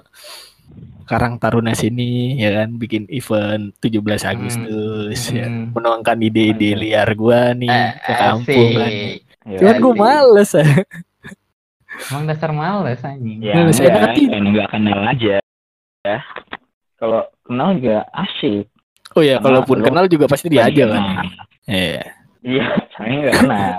Karang 1.04 1.36
Taruna 1.36 1.76
sini 1.76 2.40
ya 2.40 2.64
kan 2.64 2.80
bikin 2.80 3.12
event 3.12 3.76
17 3.78 4.00
Agustus 4.24 5.20
ya 5.30 5.46
Hmm. 5.46 5.76
menuangkan 5.76 6.16
ide-ide 6.18 6.72
Mantap. 6.72 6.82
liar 6.82 7.10
gue 7.12 7.40
nih 7.60 7.70
Eh, 7.70 7.92
ke 8.00 8.14
kampung 8.16 8.70
kan. 8.74 8.92
Ya, 9.44 9.58
cuman 9.60 9.76
gue 9.78 9.94
males 9.94 10.52
ya 10.54 10.68
emang 12.08 12.24
dasar 12.26 12.50
males 12.50 13.04
anjing 13.04 13.44
Ya, 13.44 13.54
saya 13.70 13.92
enggak, 13.92 14.04
hati. 14.10 14.24
kan 14.26 14.44
nggak 14.48 14.68
kenal 14.72 15.00
aja. 15.06 15.36
Ya. 16.02 16.18
Kalau 16.96 17.22
kenal 17.44 17.70
juga 17.78 17.98
asik. 18.10 18.66
Oh 19.14 19.22
ya 19.22 19.36
Karena 19.36 19.46
kalaupun 19.46 19.78
lu- 19.78 19.86
kenal 19.86 20.06
juga 20.08 20.26
pasti 20.26 20.48
diajak 20.48 20.88
kan 20.88 21.02
Kenal. 21.02 21.28
iya 21.66 22.04
Iya, 22.44 22.66
saya 22.92 23.08
nggak 23.16 23.36
kenal. 23.40 23.72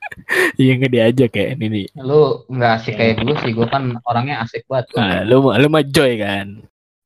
iya 0.60 0.72
nggak 0.74 0.92
diajak 0.94 1.28
kayak 1.30 1.50
ini 1.54 1.66
nih 1.68 1.86
lu 1.98 2.20
nggak 2.46 2.72
asik 2.78 2.94
kayak 2.94 3.20
gue 3.20 3.36
sih 3.38 3.52
gue 3.52 3.66
kan 3.66 3.84
orangnya 4.02 4.40
asik 4.40 4.64
banget 4.64 4.88
gua. 4.90 4.98
nah, 4.98 5.20
lu 5.22 5.36
mah- 5.42 5.56
lu 5.56 5.68
mah 5.68 5.84
joy 5.84 6.16
kan 6.16 6.46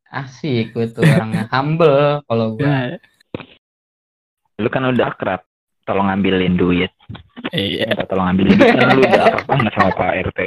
asik 0.09 0.71
gue 0.71 0.87
tuh 0.89 1.03
orangnya 1.03 1.49
humble 1.49 2.23
kalau 2.23 2.55
gue 2.55 2.63
Nah, 2.63 2.95
Lu 4.55 4.69
kan 4.69 4.85
udah 4.85 5.09
akrab. 5.09 5.43
Tolong 5.83 6.07
ambilin 6.07 6.55
duit. 6.55 6.93
iya 7.51 7.91
Minta 7.91 8.07
tolong 8.07 8.31
ambilin 8.31 8.55
duit. 8.55 8.71
Kan 8.71 8.95
lu 8.95 9.03
udah 9.03 9.23
akrab 9.27 9.45
banget 9.45 9.73
sama 9.73 9.91
Pak 9.91 10.11
RT. 10.23 10.39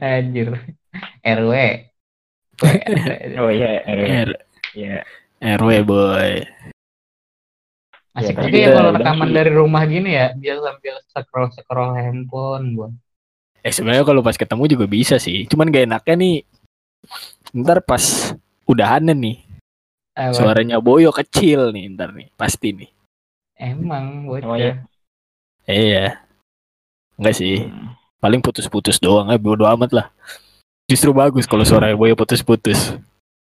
anjir 0.00 0.48
RW 1.22 1.52
Oh 3.36 3.50
iya, 3.50 3.84
RW. 3.84 4.06
R 4.24 4.30
Iya. 4.72 4.98
RW 5.40 5.70
boy. 5.82 6.44
Asik 8.12 8.32
Ya, 8.32 8.42
juga 8.42 8.56
ya 8.56 8.68
kalau 8.72 8.90
rekaman 8.94 9.28
dari 9.30 9.50
rumah 9.52 9.84
gini 9.84 10.10
ya 10.10 10.32
biar 10.32 10.56
sambil 10.58 10.94
scroll 11.06 11.48
scroll 11.52 11.92
handphone 11.92 12.72
gue 12.72 12.88
eh 13.60 13.68
sebenarnya 13.68 14.06
kalau 14.06 14.22
pas 14.22 14.32
ketemu 14.32 14.64
juga 14.70 14.86
bisa 14.86 15.16
sih. 15.18 15.44
Cuman 15.44 15.68
gak 15.68 15.84
enaknya 15.84 16.14
nih 16.16 16.36
ntar 17.52 17.82
pas 17.82 18.32
udahannya 18.64 19.12
nih 19.12 19.36
suaranya 20.32 20.80
Boyo 20.80 21.12
kecil 21.12 21.74
nih 21.74 21.92
ntar 21.92 22.14
nih. 22.14 22.32
Pasti 22.32 22.72
nih. 22.72 22.88
Emang 23.58 24.24
bocah 24.24 24.46
Oh, 24.46 24.56
iya. 24.56 24.80
iya. 25.66 26.06
Enggak 27.16 27.36
sih. 27.36 27.64
Hmm. 27.64 27.92
paling 28.16 28.40
putus-putus 28.40 28.96
doang 28.96 29.28
eh 29.28 29.36
bodo 29.36 29.68
amat 29.68 29.92
lah 29.92 30.06
justru 30.86 31.10
bagus 31.10 31.44
kalau 31.44 31.66
suaranya 31.66 31.94
Boyo 31.94 32.14
putus-putus. 32.14 32.94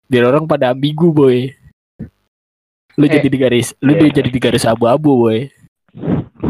Biar 0.06 0.28
orang 0.28 0.44
pada 0.44 0.70
ambigu 0.70 1.10
boy. 1.10 1.50
Lu 2.94 3.04
Eh, 3.04 3.10
jadi 3.10 3.24
di 3.26 3.38
garis 3.40 3.72
lu 3.80 3.96
iya. 3.96 4.12
jadi 4.12 4.28
di 4.28 4.36
garis 4.36 4.68
abu-abu 4.68 5.26
boy. 5.26 5.48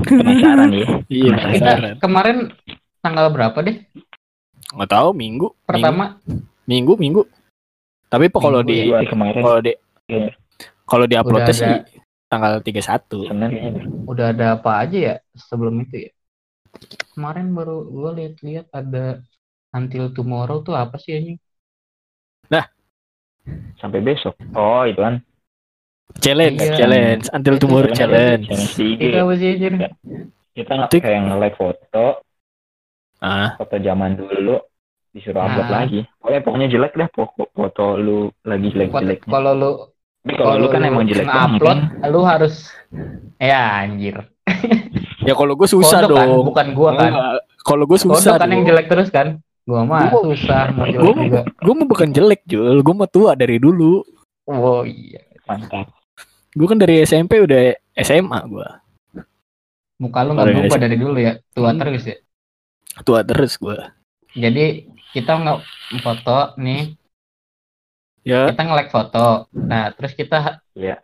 Penasaran 0.02 0.70
ya. 0.74 0.86
iya 1.08 1.30
kita 1.30 1.46
penasaran. 1.46 1.94
Kemarin 2.02 2.36
tanggal 2.98 3.26
berapa 3.30 3.58
deh? 3.62 3.76
Nggak 4.74 4.90
tahu 4.90 5.08
minggu. 5.14 5.46
Pertama. 5.62 6.18
Minggu 6.66 6.98
minggu. 6.98 7.22
Tapi 8.08 8.28
po 8.28 8.42
kalau 8.42 8.60
Minggu 8.60 8.98
di 8.98 9.06
kemarin. 9.08 9.40
kalau 9.40 9.58
di 9.62 9.72
kalau 10.84 11.04
di 11.06 11.14
Udah 11.16 11.54
sih 11.54 11.64
ada. 11.64 11.86
tanggal 12.28 12.52
31 12.60 13.30
Senin. 13.30 13.50
udah 14.04 14.26
ada 14.34 14.46
apa 14.58 14.82
aja 14.82 14.98
ya 14.98 15.14
sebelum 15.38 15.80
itu 15.80 16.08
ya? 16.08 16.12
Kemarin 17.14 17.54
baru 17.54 17.86
gue 17.86 18.10
lihat-lihat 18.18 18.66
ada 18.68 19.22
Until 19.72 20.12
Tomorrow 20.12 20.60
tuh 20.60 20.74
apa 20.74 20.96
sih 20.96 21.16
anjing 21.16 21.38
Sampai 23.74 23.98
besok. 23.98 24.38
Oh, 24.54 24.86
itu 24.86 25.02
kan. 25.02 25.18
challenge 26.20 26.60
Iya. 26.60 26.76
challenge 26.76 27.24
until 27.32 27.54
Itu 27.56 27.62
tomorrow 27.64 27.90
challenge 27.90 28.46
Challenge 28.46 29.00
itu 29.00 29.16
apa 29.16 29.32
sih 29.34 29.48
anjir 29.50 29.72
Kita 30.52 30.72
Tik. 30.86 31.00
kayak 31.00 31.20
nge-like 31.24 31.56
foto, 31.56 32.20
ah 33.18 33.56
foto 33.56 33.74
zaman 33.80 34.14
dulu 34.14 34.60
disuruh 35.10 35.40
upload 35.40 35.66
Nah. 35.66 35.72
lagi. 35.80 36.00
Pokoknya 36.20 36.40
pokoknya 36.44 36.68
jelek 36.68 36.92
dah 36.94 37.08
foto, 37.10 37.42
foto 37.50 37.84
lu 37.96 38.18
lagi 38.44 38.68
jelek-jelek. 38.68 39.24
kalau 39.24 39.52
lu 39.52 39.70
Tapi 40.22 40.32
kalau 40.36 40.54
lu 40.54 40.66
kan 40.68 40.82
emang 40.84 41.08
jelek 41.08 41.26
upload 41.26 41.78
banget. 41.80 42.10
lu 42.12 42.20
harus 42.22 42.54
ya 43.40 43.82
anjir 43.82 44.16
ya 45.18 45.32
kalau 45.32 45.56
gue 45.56 45.66
susah 45.66 45.98
Kodok 45.98 46.14
kan 46.14 46.28
dong 46.28 46.44
bukan 46.44 46.66
gua 46.76 46.90
kan 46.94 47.12
kalau 47.58 47.84
gue 47.84 47.96
Kodok 47.96 48.20
susah 48.20 48.36
kan 48.36 48.46
yang 48.46 48.62
jelek 48.62 48.86
terus 48.86 49.08
kan 49.08 49.40
gua 49.62 49.80
mah 49.82 50.10
Gua- 50.10 50.34
susah 50.34 50.74
mau 50.74 50.84
jelek 50.84 51.00
gua- 51.00 51.22
juga. 51.22 51.40
gue 51.48 51.74
mah 51.74 51.88
bukan 51.88 52.08
jelek 52.10 52.42
Jul. 52.44 52.76
Gue 52.80 52.94
mah 52.94 53.06
tua 53.06 53.32
dari 53.32 53.56
dulu. 53.56 54.02
Oh 54.44 54.82
iya. 54.82 55.22
Mantap. 55.44 55.90
gue 56.52 56.66
kan 56.68 56.76
dari 56.76 57.00
SMP 57.00 57.40
udah 57.40 57.72
SMA 57.96 58.36
gue 58.44 58.68
muka 59.96 60.20
lu 60.20 60.36
nggak 60.36 60.44
iya, 60.44 60.54
berubah 60.60 60.78
dari 60.78 60.96
dulu 60.96 61.16
ya? 61.16 61.32
Tua 61.50 61.70
Hmm. 61.72 61.80
terus 61.80 62.02
ya? 62.04 62.16
Tua 63.02 63.20
terus 63.22 63.52
gue 63.56 63.78
jadi 64.32 64.64
kita 65.12 65.32
nggak 65.32 65.58
foto 66.00 66.38
nih. 66.58 66.92
Ya. 68.22 68.52
Kita 68.52 68.62
nge-like 68.62 68.88
foto. 68.88 69.48
Nah 69.50 69.90
terus 69.92 70.12
kita 70.12 70.60
Iya. 70.72 71.00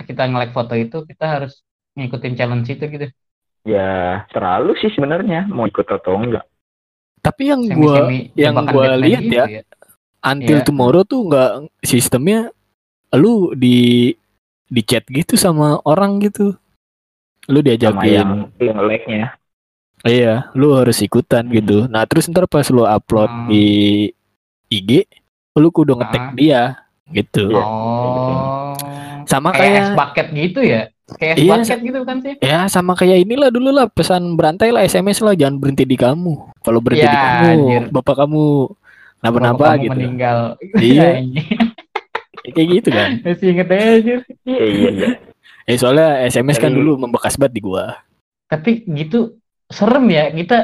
kita 0.00 0.26
nge-like 0.26 0.50
foto 0.50 0.74
itu 0.74 0.98
kita 1.04 1.24
harus 1.38 1.62
ngikutin 1.94 2.34
challenge 2.34 2.68
itu 2.68 2.84
gitu. 2.84 3.06
Ya 3.62 4.26
terlalu 4.28 4.74
sih 4.76 4.90
sebenarnya. 4.90 5.46
Mau 5.46 5.64
ikut 5.64 5.86
atau 5.86 6.18
enggak. 6.18 6.49
Tapi 7.20 7.42
yang 7.52 7.62
gua 7.76 8.08
yang 8.32 8.56
gua 8.68 8.96
lihat 8.96 9.22
gitu 9.22 9.36
ya, 9.36 9.46
ya, 9.46 9.62
until 10.24 10.58
yeah. 10.60 10.66
tomorrow 10.66 11.02
tuh 11.04 11.28
enggak 11.28 11.50
sistemnya 11.84 12.48
lu 13.12 13.52
di 13.56 14.10
di 14.70 14.80
chat 14.86 15.04
gitu 15.10 15.36
sama 15.36 15.80
orang 15.84 16.22
gitu. 16.24 16.56
Lu 17.50 17.58
diajakin 17.60 18.48
yang 18.60 18.80
like-nya. 18.80 19.40
Iya, 20.00 20.48
lu 20.56 20.72
harus 20.72 20.96
ikutan 21.04 21.44
hmm. 21.44 21.54
gitu. 21.60 21.78
Nah, 21.90 22.08
terus 22.08 22.24
ntar 22.32 22.48
pas 22.48 22.64
lu 22.72 22.88
upload 22.88 23.28
hmm. 23.28 23.46
di 23.52 23.66
IG, 24.72 25.04
lu 25.60 25.68
kudu 25.68 25.98
ngetek 25.98 26.24
hmm. 26.32 26.36
dia 26.40 26.62
gitu. 27.12 27.52
Oh. 27.52 28.72
Sama 29.28 29.52
kayak, 29.52 29.92
kayak 29.92 29.98
bucket 29.98 30.26
gitu 30.32 30.60
ya? 30.64 30.88
Kayak 31.18 31.36
iya, 31.40 31.76
gitu 31.80 32.00
kan 32.06 32.16
sih? 32.22 32.34
Ya, 32.38 32.68
sama 32.70 32.94
kayak 32.94 33.26
inilah 33.26 33.50
dulu 33.50 33.74
lah 33.74 33.86
pesan 33.90 34.38
berantai 34.38 34.70
lah 34.70 34.86
SMS 34.86 35.18
lah 35.24 35.34
jangan 35.34 35.58
berhenti 35.58 35.88
di 35.88 35.96
kamu. 35.98 36.54
Kalau 36.62 36.78
berhenti 36.78 37.06
ya, 37.06 37.10
di 37.10 37.18
kamu, 37.18 37.46
anjir. 37.50 37.82
bapak 37.90 38.14
kamu 38.26 38.44
napa-napa 39.20 39.66
gitu. 39.80 39.90
meninggal. 39.90 40.38
Iya. 40.78 41.24
kayak 42.54 42.68
gitu 42.68 42.88
kan. 42.94 43.10
Masih 43.24 43.46
inget 43.50 43.68
aja. 43.72 44.14
Iya, 44.46 44.64
iya, 44.66 44.90
iya. 44.94 45.08
Eh 45.66 45.76
soalnya 45.80 46.22
SMS 46.28 46.62
kan 46.62 46.70
dulu 46.70 47.00
membekas 47.00 47.34
banget 47.34 47.58
di 47.58 47.60
gua. 47.64 47.98
Tapi 48.46 48.86
gitu 48.86 49.40
serem 49.70 50.04
ya 50.10 50.28
kita 50.34 50.58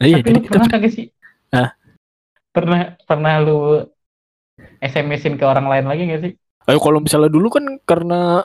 iya, 0.00 0.24
tapi 0.24 0.30
lu 0.32 0.40
kita... 0.40 0.50
pernah 0.56 0.68
kagak 0.72 0.92
sih 0.96 1.06
ah. 1.52 1.70
pernah 2.50 2.80
pernah 3.04 3.34
lu 3.44 3.84
SMS-in 4.80 5.36
ke 5.36 5.44
orang 5.44 5.68
lain 5.68 5.86
lagi 5.86 6.02
gak 6.08 6.22
sih 6.24 6.32
ayo 6.66 6.78
kalau 6.80 6.98
misalnya 7.04 7.30
dulu 7.30 7.52
kan 7.52 7.64
karena 7.84 8.42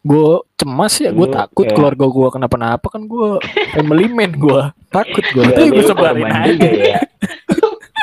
gue 0.00 0.30
cemas 0.56 0.96
ya 0.96 1.12
gue 1.12 1.28
takut 1.28 1.68
ya. 1.68 1.76
keluarga 1.76 2.06
gue 2.08 2.28
kenapa-napa 2.32 2.86
kan 2.88 3.04
gue 3.04 3.36
family 3.76 4.08
man 4.08 4.32
gue 4.32 4.62
takut 4.88 5.24
gue 5.36 5.44
tapi 5.44 5.68
gue 5.68 5.84
sebarin 5.84 6.28
aja. 6.28 6.68
ya. 6.96 6.98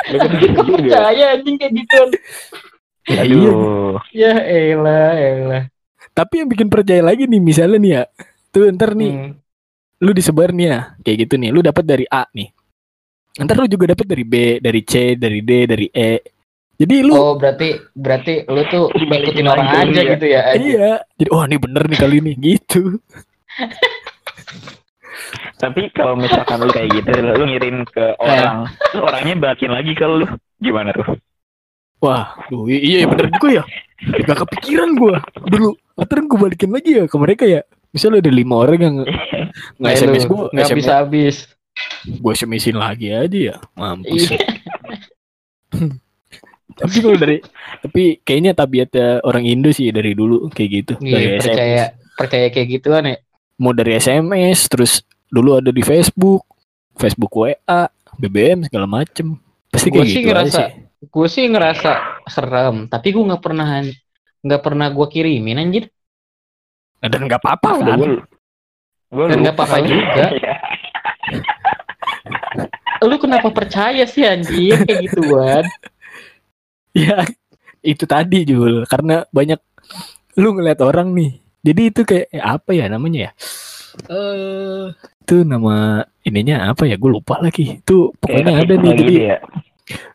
Percaya 0.08 1.24
anjing 1.36 1.56
kayak 1.58 1.72
gitu. 1.74 2.00
Ya, 3.08 3.24
Aduh. 3.24 3.98
ya 4.14 4.32
elah 4.46 5.12
elah. 5.16 5.64
Tapi 6.14 6.44
yang 6.44 6.48
bikin 6.48 6.68
percaya 6.70 7.02
lagi 7.02 7.26
nih 7.26 7.40
misalnya 7.42 7.78
nih 7.82 7.92
ya. 7.98 8.02
Tuh 8.54 8.70
ntar 8.72 8.94
nih. 8.94 9.12
Hmm. 9.12 9.32
Lu 9.98 10.14
disebar 10.14 10.54
nih 10.54 10.66
ya 10.70 10.78
kayak 11.02 11.16
gitu 11.26 11.34
nih. 11.34 11.50
Lu 11.50 11.60
dapat 11.60 11.84
dari 11.84 12.06
A 12.08 12.24
nih. 12.30 12.48
Ntar 13.42 13.56
lu 13.58 13.66
juga 13.66 13.92
dapat 13.92 14.06
dari 14.06 14.24
B 14.24 14.34
dari 14.62 14.80
C 14.86 15.18
dari 15.18 15.40
D 15.42 15.50
dari 15.66 15.86
E 15.90 16.37
jadi 16.78 17.02
lu 17.02 17.14
oh 17.18 17.34
berarti 17.34 17.74
berarti 17.90 18.46
lu 18.46 18.62
tuh 18.70 18.86
ikutin 18.94 19.50
orang 19.50 19.66
aja 19.66 19.98
ya. 19.98 20.14
gitu 20.14 20.26
ya 20.30 20.40
aja. 20.46 20.62
iya. 20.62 20.90
Jadi 21.18 21.28
oh 21.34 21.42
ini 21.42 21.58
bener 21.58 21.82
nih 21.90 21.98
kali 21.98 22.22
ini. 22.22 22.32
Gitu. 22.38 22.82
Tapi 25.62 25.90
kalau 25.90 26.14
misalkan 26.14 26.62
lu 26.62 26.70
kayak 26.70 27.02
gitu 27.02 27.10
lu 27.18 27.44
ngirim 27.50 27.82
ke 27.82 28.14
orang 28.22 28.70
lu 28.94 29.00
orangnya 29.02 29.34
bakin 29.50 29.74
lagi 29.74 29.90
kalau 29.98 30.22
lu 30.22 30.26
gimana 30.62 30.94
tuh? 30.94 31.18
Wah 31.98 32.38
tuh 32.46 32.70
iya, 32.70 33.02
iya 33.02 33.06
bener 33.10 33.26
juga 33.34 33.48
ya. 33.58 33.62
Gak 34.22 34.46
kepikiran 34.46 34.94
gua. 34.94 35.18
Dulu 35.34 35.74
Terus 35.98 36.24
gue 36.30 36.38
balikin 36.38 36.70
lagi 36.70 36.94
ya 36.94 37.10
ke 37.10 37.16
mereka 37.18 37.42
ya. 37.42 37.66
Misalnya 37.90 38.22
ada 38.22 38.30
lima 38.30 38.54
orang 38.54 38.78
yang 38.78 38.96
nggak 39.82 39.92
SMS 39.98 40.30
gue 40.30 40.46
nggak 40.54 40.78
bisa 40.78 41.02
habis. 41.02 41.50
Gue 42.06 42.38
SMSin 42.38 42.78
lagi 42.78 43.10
aja 43.10 43.38
ya, 43.54 43.56
mampus. 43.74 44.30
Iya. 46.78 46.86
tapi 46.86 46.96
kalau 47.02 47.16
dari 47.18 47.36
tapi 47.82 48.02
kayaknya 48.22 48.52
tabiatnya 48.54 49.08
orang 49.26 49.44
Indo 49.50 49.70
sih 49.74 49.90
dari 49.90 50.14
dulu 50.14 50.46
kayak 50.54 50.70
gitu. 50.70 50.92
Iya, 51.02 51.10
dari 51.10 51.26
percaya 51.42 51.82
SMS. 51.90 52.14
percaya 52.14 52.46
kayak 52.54 52.68
gitu 52.78 52.88
kan 52.94 53.04
ya. 53.04 53.16
Mau 53.58 53.72
dari 53.74 53.92
SMS 53.98 54.58
terus 54.70 54.92
dulu 55.26 55.58
ada 55.58 55.74
di 55.74 55.82
Facebook, 55.82 56.46
Facebook 56.94 57.34
WA, 57.34 57.82
BBM 58.16 58.70
segala 58.70 58.86
macem. 58.86 59.34
Pasti 59.68 59.90
kayak 59.90 59.98
gua 59.98 60.04
gitu 60.06 60.14
sih 60.14 60.24
ngerasa, 60.24 60.60
Gue 60.98 61.26
sih 61.30 61.44
ngerasa 61.46 61.92
serem, 62.26 62.90
tapi 62.90 63.14
gue 63.14 63.22
nggak 63.22 63.42
pernah 63.42 63.82
nggak 64.38 64.62
pernah 64.62 64.86
gue 64.94 65.06
kirimin 65.10 65.58
anjir 65.58 65.90
dan 67.02 67.20
nggak 67.26 67.42
apa-apa 67.42 67.70
kan 67.82 67.98
gua, 69.10 69.26
dan 69.30 69.38
nggak 69.42 69.54
apa-apa 69.54 69.78
juga 69.82 70.26
lu 73.08 73.14
kenapa 73.22 73.48
percaya 73.54 74.02
sih 74.10 74.26
anjir 74.26 74.74
kayak 74.82 75.06
gituan 75.06 75.64
ya 76.98 77.22
itu 77.82 78.04
tadi 78.04 78.42
Jul. 78.48 78.82
Karena 78.90 79.22
banyak 79.30 79.60
lu 80.38 80.58
ngeliat 80.58 80.80
orang 80.82 81.14
nih. 81.14 81.38
Jadi 81.62 81.82
itu 81.90 82.00
kayak 82.06 82.26
eh, 82.30 82.42
apa 82.42 82.70
ya 82.74 82.86
namanya 82.90 83.30
ya? 83.30 83.32
Eh. 84.08 84.14
Uh, 84.14 84.84
itu 85.22 85.44
nama 85.44 86.06
ininya 86.26 86.72
apa 86.72 86.86
ya? 86.88 86.98
Gue 86.98 87.18
lupa 87.18 87.38
lagi. 87.38 87.78
Itu 87.82 88.14
pokoknya 88.18 88.64
ada 88.64 88.74
nih 88.74 88.92
jadi 88.94 89.14
ya. 89.14 89.36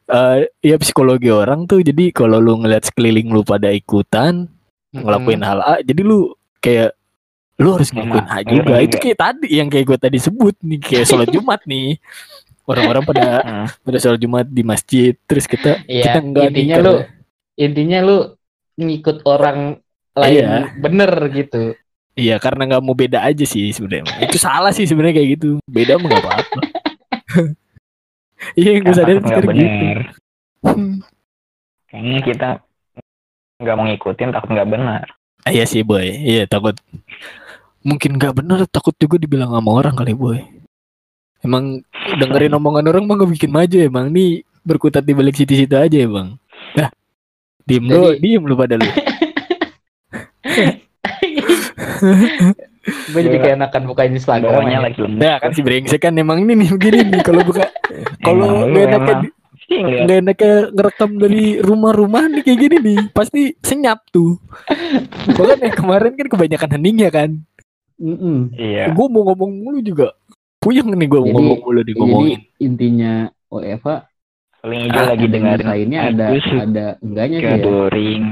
Uh, 0.06 0.38
ya 0.62 0.76
psikologi 0.78 1.32
orang 1.32 1.66
tuh. 1.66 1.80
Jadi 1.80 2.12
kalau 2.12 2.44
lu 2.44 2.60
ngeliat 2.60 2.88
sekeliling 2.88 3.32
lu 3.32 3.42
pada 3.42 3.72
ikutan 3.72 4.52
ngelakuin 4.94 5.42
hal 5.42 5.60
A 5.66 5.82
jadi 5.82 6.02
lu 6.06 6.38
kayak 6.62 6.94
lu 7.58 7.74
harus 7.74 7.90
ngelakuin 7.90 8.28
hal 8.30 8.42
juga. 8.46 8.74
itu 8.82 8.98
kayak 9.02 9.18
tadi 9.18 9.48
yang 9.50 9.70
kayak 9.70 9.86
gue 9.90 9.98
tadi 9.98 10.18
sebut 10.22 10.56
nih 10.62 10.80
kayak 10.82 11.06
sholat 11.10 11.30
jumat 11.36 11.62
nih 11.66 11.98
orang-orang 12.68 13.04
pada 13.04 13.28
pada 13.86 13.98
sholat 14.00 14.20
jumat 14.20 14.46
di 14.48 14.64
masjid 14.64 15.14
terus 15.28 15.46
kita 15.48 15.84
ya, 15.88 16.14
kita 16.14 16.20
enggak 16.24 16.44
intinya 16.52 16.78
lu 16.80 16.94
intinya 17.60 18.00
lu 18.02 18.18
ngikut 18.80 19.18
orang 19.30 19.78
lain 20.14 20.46
iya. 20.46 20.70
bener 20.78 21.12
gitu. 21.34 21.74
Iya 22.14 22.38
karena 22.38 22.70
nggak 22.70 22.84
mau 22.86 22.94
beda 22.94 23.26
aja 23.26 23.42
sih 23.42 23.74
sebenarnya. 23.74 24.06
Itu 24.22 24.38
salah 24.38 24.70
sih 24.70 24.86
sebenarnya 24.86 25.18
kayak 25.18 25.30
gitu. 25.38 25.58
Beda 25.66 25.98
mah 25.98 26.08
nggak 26.10 26.24
apa-apa. 26.24 26.60
Iya 28.60 28.84
gue 28.84 28.92
sadar 28.92 29.24
sekarang 29.24 29.56
gitu. 29.56 30.12
kayaknya 31.88 32.20
kita 32.28 32.50
nggak 33.64 33.76
mau 33.80 33.88
ngikutin 33.88 34.36
takut 34.36 34.50
nggak 34.52 34.68
benar 34.68 35.06
Iya 35.44 35.68
sih 35.68 35.84
boy, 35.84 36.08
iya 36.08 36.48
takut. 36.48 36.80
Mungkin 37.84 38.16
nggak 38.16 38.32
bener 38.40 38.64
takut 38.72 38.96
juga 38.96 39.20
dibilang 39.20 39.52
sama 39.52 39.76
orang 39.76 39.92
kali 39.92 40.16
boy. 40.16 40.40
Emang 41.44 41.84
dengerin 42.20 42.56
omongan 42.56 42.88
orang 42.88 43.04
mah 43.04 43.16
gak 43.20 43.32
bikin 43.36 43.52
maju 43.52 43.78
emang 43.84 44.08
nih 44.10 44.48
berkutat 44.64 45.04
di 45.04 45.12
balik 45.12 45.36
situ-situ 45.36 45.76
aja 45.76 45.92
ya 45.92 46.08
bang. 46.08 46.40
Nah, 46.80 46.90
diem 47.68 47.84
Jadi... 47.84 47.94
lu, 47.94 48.16
diem 48.20 48.44
lu 48.48 48.56
pada 48.56 48.76
lu. 48.80 48.88
gue 52.84 53.22
jadi 53.24 53.38
kayak 53.40 53.56
enakan 53.64 53.84
buka 53.88 54.04
Instagramnya 54.04 54.80
lagi. 54.84 55.00
Nah 55.08 55.40
kan 55.40 55.56
si 55.56 55.64
brengsek 55.64 56.04
kan 56.04 56.20
emang 56.20 56.44
ini 56.44 56.68
nih 56.68 56.70
begini 56.76 57.00
nih 57.08 57.22
kalau 57.24 57.42
buka 57.48 57.64
kalau 58.28 58.68
gue 58.68 58.84
enakan 58.84 59.32
Iya. 59.74 60.06
Nggak 60.06 60.18
enak 60.22 60.36
kayak 60.38 60.64
ngerekam 60.76 61.12
dari 61.18 61.46
rumah-rumah 61.58 62.24
nih 62.30 62.42
kayak 62.46 62.60
gini 62.62 62.78
nih. 62.84 63.00
Pasti 63.16 63.42
senyap 63.64 64.06
tuh. 64.14 64.38
Bahkan 65.40 65.66
yang 65.66 65.76
kemarin 65.76 66.14
kan 66.14 66.28
kebanyakan 66.30 66.70
heningnya 66.78 67.10
kan. 67.10 67.30
Mm 67.98 68.18
-mm. 68.20 68.38
Iya. 68.54 68.84
Gue 68.94 69.08
mau 69.08 69.24
ngomong 69.32 69.52
mulu 69.64 69.80
juga. 69.82 70.14
Puyeng 70.64 70.88
nih 70.96 71.08
gue 71.12 71.20
ngomong 71.20 71.60
mulu 71.60 71.82
di 71.84 71.94
ngomongin. 71.94 72.40
Jadi 72.40 72.64
intinya 72.64 73.14
oh 73.52 73.60
Eva 73.60 74.08
paling 74.64 74.88
hijau 74.88 75.04
ah, 75.04 75.08
lagi 75.12 75.28
dengar 75.28 75.60
lainnya 75.60 76.00
ada 76.08 76.26
ada 76.40 76.86
enggaknya 77.04 77.38
sih 77.44 77.52
ya. 77.52 77.66
Boring. 77.68 78.24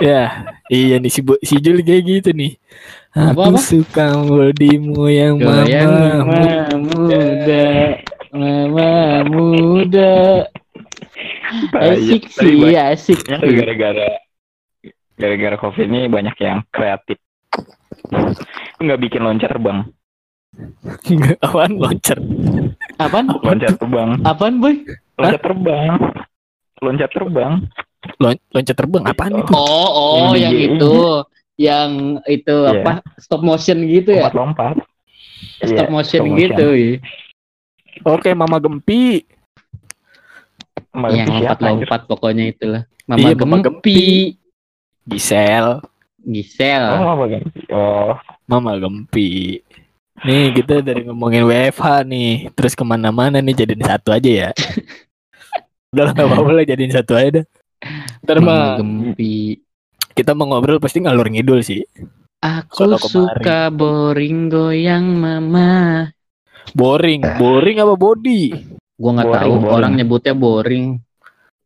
ya, 0.00 0.22
iya 0.72 0.96
nih 0.96 1.12
si 1.12 1.20
si 1.44 1.60
Jul 1.60 1.84
kayak 1.84 2.02
gitu 2.08 2.30
nih. 2.32 2.56
Apa, 3.12 3.52
Aku 3.52 3.60
apa? 3.60 3.60
suka 3.60 4.16
bodimu 4.24 5.12
yang 5.12 5.36
mama 5.36 6.72
muda. 6.80 7.68
Mama 8.32 8.90
muda. 9.28 10.48
Asik 11.76 12.32
sih, 12.32 12.72
asik. 12.72 13.20
Gara-gara 13.28 14.08
gara-gara 15.20 15.56
covid 15.60 15.84
ini 15.84 16.08
banyak 16.08 16.36
yang 16.40 16.64
kreatif. 16.72 17.20
Nggak 18.80 18.98
bikin 19.04 19.20
loncat 19.20 19.52
terbang. 19.52 19.84
Enggak, 21.08 21.36
apaan 21.40 21.72
loncat? 21.80 22.20
Apaan? 23.00 23.26
Loncat 23.40 23.72
terbang. 23.80 24.10
Apaan, 24.20 24.54
Boy? 24.60 24.84
Loncat 25.16 25.40
terbang. 25.40 25.92
Loncat 26.82 27.10
terbang. 27.14 27.52
Lon 28.18 28.34
loncat 28.50 28.74
terbang 28.74 29.02
apaan 29.06 29.32
itu? 29.38 29.52
Oh, 29.54 29.90
oh, 29.94 30.32
yang, 30.34 30.50
yang 30.50 30.74
itu. 30.74 30.94
Yang 31.54 31.90
itu 32.26 32.56
yeah. 32.66 32.74
apa? 32.82 32.92
Stop 33.22 33.46
motion 33.46 33.78
gitu 33.86 34.10
ya? 34.10 34.26
Lompat-lompat. 34.26 34.76
Stop 35.62 35.86
yeah, 35.86 35.92
motion 35.92 36.20
stop 36.26 36.38
gitu. 36.38 36.66
Motion. 36.74 36.98
Oke, 38.02 38.30
Mama 38.34 38.58
Gempi. 38.58 39.22
Mama 40.90 41.14
yang 41.14 41.30
lompat-lompat 41.30 42.00
pokoknya 42.10 42.44
itulah. 42.50 42.82
Mama 43.06 43.22
iya, 43.22 43.34
Gempi. 43.38 43.46
Mama 43.46 43.56
Gempi. 43.62 44.00
Gisel. 45.06 45.66
Gisel. 46.26 46.82
Oh, 46.98 47.06
Mama 47.14 47.24
Gempi. 47.30 47.60
Oh. 47.70 48.18
Mama 48.50 48.72
Gempi. 48.82 49.62
Nih 50.20 50.52
kita 50.52 50.84
dari 50.84 51.08
ngomongin 51.08 51.48
WFH 51.48 52.04
nih, 52.04 52.52
terus 52.52 52.76
ke 52.76 52.84
mana-mana 52.84 53.40
nih 53.40 53.56
jadiin 53.56 53.80
satu 53.80 54.12
aja 54.12 54.30
ya. 54.30 54.50
Udah 55.96 56.08
lah 56.08 56.14
apa-apa 56.14 56.50
lah 56.52 56.64
jadiin 56.68 56.92
satu 56.92 57.16
aja 57.16 57.40
dah. 57.40 57.44
Ntar 58.22 58.38
mah 58.44 58.76
Gempi. 58.78 59.60
Kita 60.12 60.36
mau 60.36 60.44
ngobrol 60.52 60.78
pasti 60.78 61.00
ngalur 61.00 61.32
ngidul 61.32 61.64
sih. 61.64 61.80
Aku 62.42 62.84
suka 63.00 63.72
boring 63.72 64.52
goyang 64.52 65.16
mama. 65.16 66.08
Boring, 66.76 67.24
boring 67.40 67.76
apa 67.80 67.94
body? 67.96 68.52
Gua 68.96 69.10
nggak 69.18 69.30
tahu 69.34 69.52
boring. 69.58 69.72
orang 69.72 69.92
nyebutnya 69.98 70.34
boring. 70.36 70.84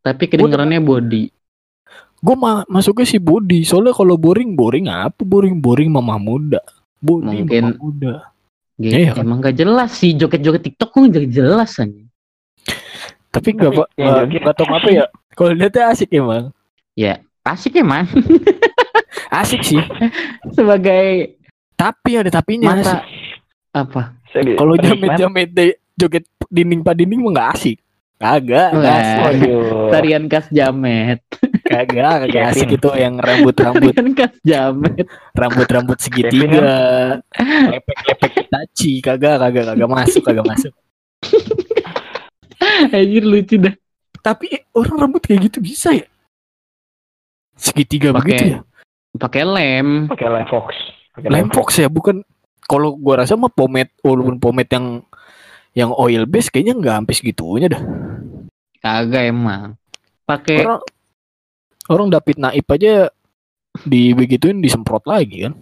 Tapi 0.01 0.23
kedengarannya 0.31 0.79
body. 0.81 1.23
Gue 2.17 2.35
ma 2.35 2.65
masuknya 2.65 3.05
sih 3.05 3.21
body. 3.21 3.61
Soalnya 3.61 3.93
kalau 3.93 4.17
boring, 4.17 4.57
boring 4.57 4.89
apa? 4.89 5.21
Boring, 5.21 5.61
boring 5.61 5.91
mama 5.93 6.17
muda. 6.17 6.63
Body 6.97 7.45
Mungkin 7.45 7.63
mama 7.63 7.77
muda. 7.77 8.13
Gitu. 8.77 8.93
Ya, 8.93 9.17
emang 9.17 9.41
gak 9.41 9.57
jelas 9.57 9.89
sih 9.97 10.13
joget-joget 10.13 10.61
TikTok 10.61 10.89
kok 10.93 11.01
gak 11.09 11.29
jelas 11.33 11.73
aja. 11.81 12.03
Tapi 13.33 13.53
nggak 13.53 13.71
pak, 13.73 13.87
nggak 13.97 14.55
tahu 14.57 14.69
apa 14.69 14.89
ya. 14.89 15.05
Kalau 15.37 15.51
lihatnya 15.53 15.93
asik 15.93 16.09
emang. 16.13 16.49
Ya, 16.97 17.21
asik 17.45 17.77
emang. 17.77 18.09
asik 19.41 19.61
sih. 19.61 19.81
Sebagai 20.53 21.37
tapi 21.77 22.17
ada 22.17 22.33
tapinya. 22.33 22.73
Mata 22.73 23.05
apa? 23.73 24.17
Kalau 24.33 24.73
jamet-jamet 24.77 25.49
joget 25.93 26.25
dinding 26.49 26.81
pak 26.81 26.97
dinding 26.97 27.21
mah 27.21 27.31
nggak 27.37 27.49
asik. 27.57 27.77
Kagak, 28.17 28.73
Tarian 29.93 30.25
khas 30.25 30.49
jamet. 30.49 31.21
Kagak, 31.67 32.15
kagak 32.23 32.43
asik 32.55 32.79
itu 32.79 32.89
yang 32.95 33.19
rambut-rambut. 33.19 33.91
Tarian 33.91 34.15
khas 34.17 34.33
jamet. 34.39 35.03
Rambut-rambut 35.35 35.97
segitiga. 35.99 37.19
Lepek-lepek 37.75 38.47
taci, 38.47 39.03
kagak, 39.03 39.35
kagak, 39.43 39.75
kagak 39.75 39.89
masuk, 39.91 40.23
kagak 40.23 40.47
masuk. 40.47 40.73
Anjir 42.95 43.23
lucu 43.27 43.59
dah. 43.59 43.75
Tapi 44.23 44.63
orang 44.71 44.95
rambut 45.07 45.21
kayak 45.23 45.51
gitu 45.51 45.59
bisa 45.59 45.91
ya? 45.91 46.07
Segitiga 47.57 48.15
pake, 48.15 48.21
begitu 48.23 48.43
ya? 48.55 48.59
Pakai 49.17 49.43
lem. 49.43 50.07
Pakai 50.07 50.27
lem 50.29 50.45
fox. 50.47 50.67
Pake 51.15 51.27
lem 51.27 51.47
fox 51.51 51.67
ya, 51.81 51.89
bukan 51.89 52.21
kalau 52.67 52.95
gua 52.95 53.23
rasa 53.23 53.35
mah 53.35 53.51
pomade 53.51 53.91
walaupun 54.03 54.37
pomade 54.37 54.71
yang 54.71 54.87
yang 55.73 55.91
oil 55.95 56.27
base 56.27 56.51
kayaknya 56.51 56.75
nggak 56.77 56.95
sampai 57.01 57.15
segitunya 57.15 57.67
dah. 57.71 57.83
Kagak 58.79 59.23
emang. 59.31 59.75
Pakai 60.27 60.63
orang, 60.63 60.81
orang 61.89 62.11
David 62.11 62.37
Naib 62.39 62.67
aja 62.67 63.09
di 63.85 64.11
begituin 64.15 64.63
disemprot 64.63 65.05
lagi 65.05 65.47
kan. 65.47 65.53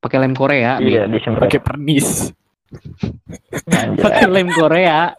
Pakai 0.00 0.18
lem 0.22 0.34
Korea. 0.36 0.78
Iya, 0.78 1.08
disemprot. 1.08 1.48
Pakai 1.48 1.60
pernis. 1.62 2.30
Pakai 4.02 4.26
lem 4.28 4.48
Korea. 4.52 5.14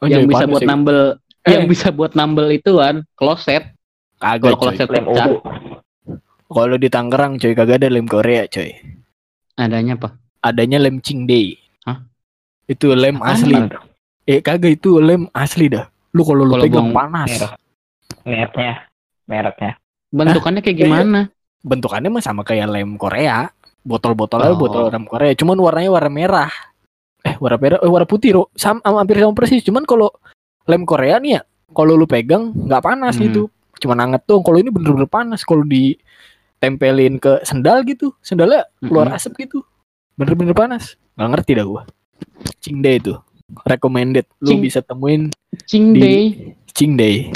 Oh, 0.00 0.08
yang 0.08 0.24
bisa 0.24 0.48
buat 0.48 0.64
nambel 0.64 0.98
eh. 1.44 1.52
yang 1.52 1.64
bisa 1.68 1.88
buat 1.92 2.12
nambel 2.16 2.48
itu 2.54 2.80
kan 2.80 3.04
kloset. 3.12 3.76
Kagak 4.16 4.56
kalau 4.56 4.56
kloset 4.56 4.88
lem 4.88 5.04
pecah. 5.04 5.28
Kalau 6.46 6.76
di 6.78 6.88
Tangerang 6.88 7.36
coy 7.36 7.52
kagak 7.52 7.84
ada 7.84 7.88
lem 7.92 8.06
Korea 8.08 8.48
coy. 8.48 8.72
Adanya 9.58 9.98
apa? 9.98 10.08
Adanya 10.40 10.78
lem 10.80 11.02
Cingdei. 11.02 11.58
Itu 12.66 12.94
lem 12.94 13.22
Apaan 13.22 13.34
asli. 13.34 13.54
Itu? 13.54 13.78
Eh 14.26 14.38
kagak 14.42 14.82
itu 14.82 14.98
lem 14.98 15.30
asli 15.30 15.70
dah. 15.70 15.86
Lu 16.14 16.22
kalau 16.24 16.48
lu 16.48 16.56
pegang 16.58 16.90
panas. 16.90 17.30
Mereknya, 18.26 18.85
mereknya. 19.26 19.78
Bentukannya 20.10 20.60
kayak 20.62 20.78
gimana? 20.78 21.20
Bentukannya 21.62 22.08
mah 22.10 22.24
sama 22.24 22.42
kayak 22.46 22.70
lem 22.70 22.96
Korea. 22.96 23.50
Botol-botolnya 23.86 24.54
oh. 24.54 24.58
botol 24.58 24.90
lem 24.90 25.06
Korea. 25.06 25.34
Cuman 25.34 25.58
warnanya 25.58 25.90
warna 25.92 26.10
merah. 26.10 26.52
Eh 27.26 27.34
warna 27.42 27.58
merah, 27.58 27.78
eh 27.82 27.90
warna 27.90 28.06
putih, 28.06 28.38
Ro. 28.38 28.42
Sama, 28.54 28.82
hampir 28.82 29.18
sama 29.18 29.34
persis. 29.34 29.62
Cuman 29.66 29.82
kalau 29.82 30.10
lem 30.66 30.82
Korea 30.86 31.18
nih 31.18 31.38
ya, 31.38 31.40
kalau 31.74 31.98
lu 31.98 32.06
pegang 32.06 32.54
nggak 32.54 32.82
panas 32.82 33.14
hmm. 33.18 33.24
gitu. 33.30 33.42
Cuman 33.82 33.98
anget 34.02 34.22
tuh. 34.24 34.40
Kalau 34.42 34.58
ini 34.58 34.70
bener-bener 34.70 35.10
panas. 35.10 35.42
Kalau 35.42 35.66
ditempelin 35.66 37.18
ke 37.18 37.42
sendal 37.42 37.82
gitu, 37.86 38.14
sendalnya 38.22 38.66
keluar 38.82 39.10
hmm. 39.10 39.16
asap 39.18 39.46
gitu. 39.46 39.62
Bener-bener 40.14 40.54
panas. 40.54 40.96
Gak 41.18 41.28
ngerti 41.32 41.52
dah 41.58 41.66
gua. 41.66 41.82
Cingday 42.60 42.98
itu 42.98 43.14
recommended 43.66 44.26
lu 44.42 44.56
Cing, 44.56 44.60
bisa 44.62 44.80
temuin 44.82 45.30
Cingday 45.66 46.54
Cingday 46.74 47.30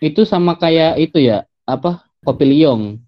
itu 0.00 0.22
sama 0.28 0.56
kayak 0.58 1.00
itu 1.00 1.18
ya 1.22 1.44
apa 1.64 2.04
kopi 2.22 2.44
liong 2.46 3.00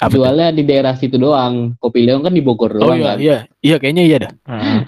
apa 0.00 0.10
jualnya 0.10 0.50
itu? 0.50 0.56
di 0.58 0.62
daerah 0.66 0.94
situ 0.98 1.16
doang 1.16 1.78
kopi 1.78 2.02
liong 2.02 2.22
kan 2.26 2.34
di 2.34 2.42
Bogor 2.42 2.74
oh, 2.76 2.90
doang 2.90 2.98
iya, 2.98 3.06
kan 3.06 3.16
iya 3.18 3.38
iya 3.62 3.76
kayaknya 3.78 4.04
iya 4.04 4.16
dah 4.26 4.32
hmm. 4.48 4.80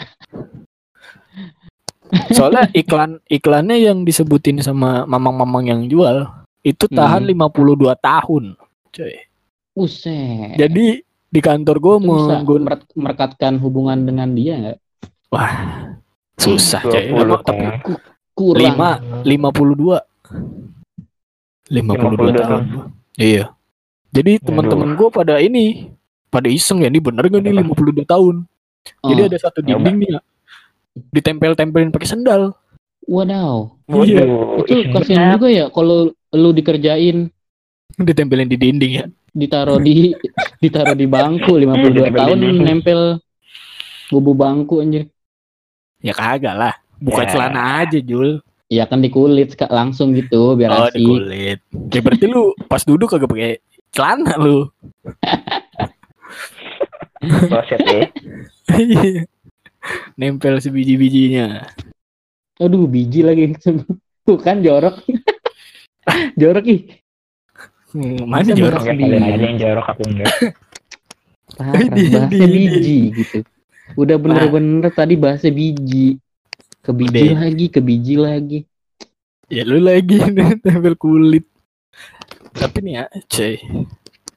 soalnya 2.36 2.64
iklan 2.74 3.18
iklannya 3.26 3.76
yang 3.82 4.02
disebutin 4.02 4.62
sama 4.62 5.07
mamang-mamang 5.07 5.64
yang 5.66 5.82
jual 5.86 6.26
itu 6.66 6.86
tahan 6.90 7.26
hmm. 7.26 7.50
52 7.54 7.94
tahun 8.02 8.44
coy 8.90 9.14
Buset. 9.76 10.57
jadi 10.59 10.86
di 11.26 11.40
kantor 11.42 11.76
gue 11.78 11.96
mau 12.00 12.26
merekatkan 12.96 13.61
hubungan 13.61 13.98
dengan 14.07 14.32
dia 14.32 14.54
nggak 14.57 14.78
Wah, 15.26 15.52
susah 16.38 16.80
coy. 16.86 17.11
Lima, 17.11 17.42
tapi 17.42 17.66
kurang. 18.36 18.62
Lima, 18.62 18.90
lima 19.26 19.48
puluh 21.66 21.82
dua. 21.82 21.82
Lima 21.82 21.92
puluh 21.98 22.16
dua 22.16 22.32
tahun. 22.32 22.64
Iya. 23.16 23.44
Jadi 24.14 24.32
teman-teman 24.40 24.90
gue 24.96 25.08
pada 25.12 25.34
ini, 25.42 25.92
pada 26.30 26.48
iseng 26.48 26.80
ya, 26.80 26.88
ini 26.88 27.02
bener 27.02 27.28
gak 27.28 27.42
nih 27.42 27.52
lima 27.52 27.74
puluh 27.74 27.92
dua 27.92 28.06
tahun? 28.06 28.46
Oh. 29.02 29.08
Jadi 29.12 29.20
ada 29.34 29.36
satu 29.42 29.60
dinding 29.60 29.96
nih 29.98 30.08
ya, 30.16 30.20
ditempel-tempelin 31.12 31.90
pakai 31.90 32.08
sendal. 32.08 32.54
Wadaw. 33.06 33.76
Iya. 34.02 34.24
Itu 34.66 34.82
kasihan 34.94 35.38
juga 35.38 35.48
ya 35.50 35.66
kalau 35.70 36.10
lu 36.34 36.50
dikerjain 36.50 37.30
ditempelin 37.98 38.50
di 38.50 38.58
dinding 38.58 38.92
ya. 39.02 39.06
Ditaruh 39.36 39.78
di 39.78 40.16
ditaruh 40.64 40.96
di 40.96 41.06
bangku 41.06 41.54
52 41.60 42.14
tahun 42.14 42.38
nempel 42.62 43.20
bubu 44.10 44.32
bangku 44.34 44.82
anjir. 44.82 45.06
Ya 46.02 46.14
kagak 46.14 46.54
lah. 46.56 46.74
Buka 46.96 47.28
ya. 47.28 47.30
celana 47.30 47.84
aja, 47.84 47.98
Jul. 48.00 48.40
Iya 48.66 48.90
kan 48.90 48.98
di 48.98 49.14
kulit 49.14 49.54
langsung 49.70 50.10
gitu 50.10 50.58
biar 50.58 50.70
oh, 50.74 50.90
asik. 50.90 50.98
di 50.98 51.06
kulit. 51.06 51.58
Ya 51.94 52.00
berarti 52.02 52.26
lu 52.26 52.50
pas 52.66 52.82
duduk 52.82 53.06
kagak 53.14 53.30
pakai 53.30 53.62
celana 53.94 54.34
lu. 54.38 54.66
Kloset 57.50 57.80
ya. 57.86 58.06
Nempel 60.18 60.58
sebiji-bijinya. 60.58 61.62
Aduh, 62.58 62.88
biji 62.88 63.22
lagi. 63.22 63.54
Tuh 64.26 64.38
kan 64.42 64.58
jorok. 64.64 64.98
jorok 66.34 66.64
ih. 66.66 66.80
Hmm, 67.94 68.26
mana 68.26 68.50
jorok? 68.50 68.82
Aja 68.82 69.38
yang 69.38 69.58
jorok 69.58 69.86
aku 69.86 70.02
enggak. 70.10 70.34
Parah, 71.54 71.86
bahasa 71.86 72.26
biji 72.26 73.14
gitu. 73.14 73.38
Udah 73.94 74.18
bener-bener 74.18 74.90
tadi 74.90 75.14
bahasa 75.14 75.46
biji. 75.46 76.18
Ke 76.87 76.95
biji 76.95 77.34
Udah. 77.34 77.43
lagi, 77.43 77.66
ke 77.66 77.80
biji 77.82 78.14
lagi. 78.14 78.61
Ya 79.51 79.66
lu 79.66 79.82
lagi 79.82 80.22
nih 80.39 80.55
tempel 80.62 80.95
kulit. 80.95 81.43
Tapi 82.55 82.78
nih 82.78 83.03
ya, 83.03 83.05
cuy. 83.26 83.59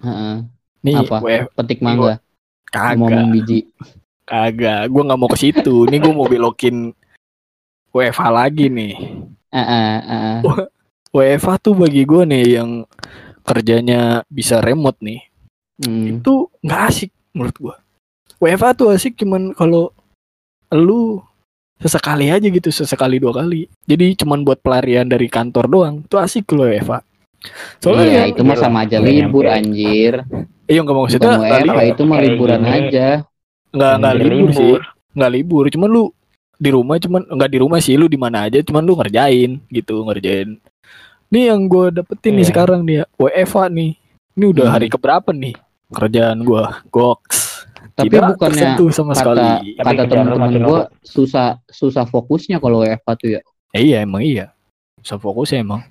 Heeh. 0.02 0.36
Nih 0.82 0.96
apa? 0.98 1.22
WF, 1.22 1.54
Petik 1.54 1.86
mangga. 1.86 2.18
Kagak. 2.74 2.98
Ngomong 2.98 3.30
biji. 3.38 3.70
Kagak, 4.26 4.90
gua 4.90 5.04
nggak 5.06 5.20
mau 5.22 5.30
ke 5.30 5.38
situ. 5.38 5.86
nih 5.86 6.02
gua 6.02 6.14
mau 6.18 6.26
belokin 6.26 6.90
WFH 7.94 8.22
lagi 8.34 8.66
nih. 8.74 8.98
Heeh, 9.54 9.94
uh, 10.10 10.42
uh, 10.42 10.66
WFH 11.14 11.70
tuh 11.70 11.78
bagi 11.78 12.02
gua 12.10 12.26
nih 12.26 12.58
yang 12.58 12.82
kerjanya 13.46 14.26
bisa 14.26 14.58
remote 14.58 14.98
nih. 15.06 15.22
Hmm. 15.86 16.18
Itu 16.18 16.50
nggak 16.66 16.82
asik 16.90 17.14
menurut 17.38 17.58
gua. 17.62 17.76
WFA 18.42 18.74
tuh 18.74 18.90
asik 18.90 19.14
cuman 19.22 19.54
kalau 19.54 19.94
lu 20.74 21.22
sesekali 21.80 22.28
aja 22.30 22.48
gitu 22.48 22.70
sesekali 22.70 23.18
dua 23.18 23.44
kali. 23.44 23.72
Jadi 23.88 24.20
cuman 24.20 24.44
buat 24.44 24.60
pelarian 24.60 25.08
dari 25.08 25.32
kantor 25.32 25.66
doang. 25.72 25.96
Itu 26.04 26.20
asik 26.20 26.52
lo 26.52 26.68
WFA 26.68 27.00
soalnya 27.80 28.06
iya, 28.06 28.22
ya, 28.28 28.32
itu 28.36 28.42
mah 28.44 28.58
sama 28.60 28.84
aja 28.84 28.98
libur 29.00 29.46
anjir. 29.48 30.14
Iya 30.70 30.80
nggak 30.86 30.96
mau 30.96 31.04
maksudnya 31.08 31.40
WFA 31.40 31.84
itu 31.88 32.04
mah 32.04 32.20
liburan 32.20 32.62
aja. 32.68 33.08
Nggak 33.72 33.94
nggak 34.04 34.16
libur 34.20 34.50
sih. 34.54 34.76
nggak 35.10 35.32
libur 35.34 35.66
cuman 35.74 35.90
lu 35.90 36.04
di 36.60 36.70
rumah 36.70 36.96
cuman 37.02 37.22
nggak 37.26 37.50
di 37.50 37.58
rumah 37.58 37.80
sih 37.82 37.98
lu 37.98 38.06
di 38.06 38.20
mana 38.20 38.46
aja 38.46 38.62
cuman 38.62 38.84
lu 38.86 38.94
ngerjain 39.00 39.52
gitu 39.72 39.96
ngerjain. 40.06 40.60
Nih 41.30 41.44
yang 41.54 41.70
gue 41.70 41.94
dapetin 41.94 42.34
yeah. 42.34 42.38
nih 42.38 42.46
iya. 42.46 42.50
sekarang 42.52 42.80
nih 42.84 42.96
ya. 43.02 43.06
WFA 43.18 43.64
nih. 43.72 43.92
Ini 44.40 44.46
udah 44.56 44.66
hmm. 44.68 44.76
hari 44.76 44.88
keberapa 44.88 45.30
nih? 45.32 45.56
Kerjaan 45.90 46.46
gue 46.46 46.64
goks 46.94 47.49
tapi 48.00 48.16
Tidak 48.16 48.32
bukannya 48.32 48.68
sama 48.96 49.12
kata, 49.12 49.20
sekali. 49.20 49.76
kata 49.76 50.04
teman-teman 50.08 50.52
gue 50.56 50.82
susah 51.04 51.60
susah 51.68 52.08
fokusnya 52.08 52.64
kalau 52.64 52.88
WFH 52.88 53.10
tuh 53.20 53.30
ya. 53.36 53.42
Eh, 53.76 53.92
iya 53.92 54.08
emang 54.08 54.24
iya. 54.24 54.56
Susah 55.04 55.20
fokusnya 55.20 55.68
emang. 55.68 55.84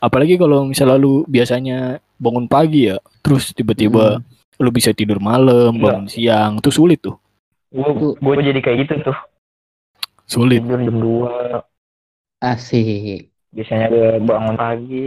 Apalagi 0.00 0.40
kalau 0.40 0.64
misalnya 0.64 0.96
lu 0.96 1.28
biasanya 1.28 2.00
bangun 2.16 2.48
pagi 2.48 2.88
ya, 2.88 2.96
terus 3.20 3.52
tiba-tiba 3.52 4.24
hmm. 4.24 4.64
lu 4.64 4.70
bisa 4.72 4.96
tidur 4.96 5.20
malam, 5.20 5.76
bangun 5.76 6.08
siang, 6.08 6.56
tuh 6.64 6.72
sulit 6.72 7.04
tuh. 7.04 7.20
Gue 7.68 8.16
gue 8.16 8.32
jadi 8.40 8.60
kayak 8.64 8.78
gitu 8.88 9.12
tuh. 9.12 9.18
Sulit. 10.24 10.64
Tidur 10.64 10.80
jam 10.80 10.96
dua. 10.96 11.60
Asik. 12.40 13.28
Biasanya 13.52 13.92
gue 13.92 14.08
bangun 14.24 14.56
pagi. 14.56 15.04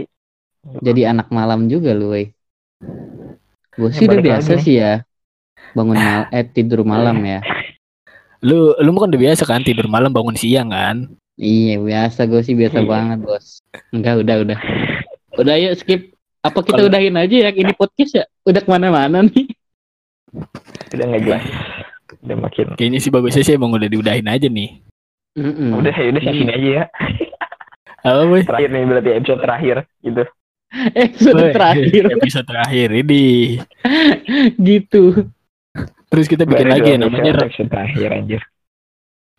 Jadi 0.78 1.02
anak 1.10 1.26
malam 1.34 1.66
juga 1.66 1.90
lu, 1.90 2.14
Gue 3.76 3.90
sih 3.90 4.06
udah 4.06 4.22
biasa 4.22 4.62
sih 4.62 4.78
ya 4.78 5.02
bangun 5.76 5.94
mal 5.94 6.22
eh 6.30 6.42
tidur 6.42 6.80
malam 6.82 7.20
ya 7.20 7.44
lu 8.40 8.72
lu 8.74 8.88
kan 8.94 9.08
udah 9.08 9.20
biasa 9.22 9.44
kan 9.44 9.60
tidur 9.60 9.86
malam 9.86 10.08
bangun 10.08 10.32
siang 10.34 10.68
kan 10.68 11.12
iya 11.36 11.76
biasa 11.76 12.24
gue 12.24 12.40
sih 12.40 12.52
biasa 12.52 12.80
Iya. 12.80 12.88
banget 12.88 13.18
bos 13.20 13.60
enggak 13.92 14.14
udah 14.18 14.36
udah 14.42 14.58
udah 15.36 15.54
yuk 15.58 15.76
skip 15.76 16.00
apa 16.40 16.58
kita 16.60 16.78
Kalau- 16.78 16.88
udahin 16.88 17.14
aja 17.14 17.36
ya 17.36 17.50
ini 17.50 17.72
podcast 17.72 18.12
ya 18.14 18.24
udah 18.42 18.60
ke 18.60 18.68
mana-mana 18.68 19.20
nih 19.22 19.46
Udah 20.88 21.04
nggak 21.06 21.22
jelas. 21.24 21.44
Udah 22.20 22.36
makin. 22.38 22.66
kayaknya 22.74 23.00
sih 23.00 23.08
bagusnya 23.08 23.42
sih 23.42 23.54
emang 23.54 23.72
udah 23.72 23.86
diudahin 23.86 24.26
aja 24.26 24.46
nih 24.46 24.80
Mm-mm. 25.34 25.74
Udah 25.74 25.92
ya 25.92 26.08
udah 26.08 26.22
sini 26.22 26.44
aja 26.46 26.68
ya. 26.72 26.84
apa 28.00 28.22
boy 28.24 28.40
Terakhir 28.40 28.70
nih 28.70 28.82
berarti 28.84 29.10
episode 29.12 29.40
terakhir 29.40 29.76
gitu. 30.00 30.22
episode 30.94 31.44
terakhir 31.50 32.02
episode 32.12 32.46
terakhir 32.46 32.88
ini 32.94 33.24
gitu 34.68 35.02
terus 36.16 36.26
kita 36.26 36.42
bikin 36.42 36.64
Baru 36.64 36.74
lagi 36.74 36.88
ya 36.88 36.98
namanya 36.98 37.32
terakhir 37.36 38.08
anjir. 38.10 38.42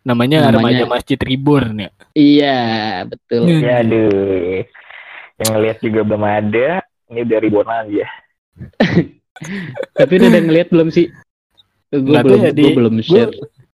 namanya, 0.06 0.38
Namanya- 0.48 0.54
remaja 0.56 0.84
masjid 0.88 1.18
reborn 1.18 1.74
ya 1.80 1.90
iya 2.14 2.58
betul 3.04 3.44
Hmm. 3.44 3.60
Ya 3.60 3.74
aduh. 3.82 4.62
Yang 5.38 5.50
ngeliat 5.52 5.78
juga 5.80 6.00
belum 6.02 6.24
ada. 6.24 6.70
Ini 7.08 7.20
udah 7.24 7.40
ribuan 7.40 7.68
aja. 7.68 8.06
tapi 9.94 10.12
udah 10.14 10.30
ada 10.30 10.42
ngeliat 10.42 10.68
belum 10.70 10.90
sih 10.90 11.08
gue 11.88 12.02
belum 12.20 12.42
ya, 12.42 12.52
di- 12.52 12.64
gue 12.64 12.74
belum 12.76 12.96
share 13.00 13.32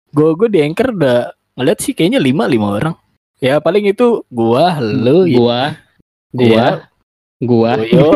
gue 0.09 0.29
gue 0.33 0.47
di 0.49 0.59
anchor 0.63 0.89
udah 0.93 1.19
ngeliat 1.53 1.79
sih 1.79 1.91
kayaknya 1.91 2.17
lima 2.17 2.47
lima 2.47 2.67
orang 2.73 2.95
ya 3.37 3.59
paling 3.59 3.85
itu 3.85 4.23
gua 4.27 4.79
lu 4.79 5.23
ya, 5.23 5.35
gua 5.35 5.59
gua 6.31 6.47
Iya. 6.49 6.65
gua 7.41 7.71
Boyo 7.75 8.09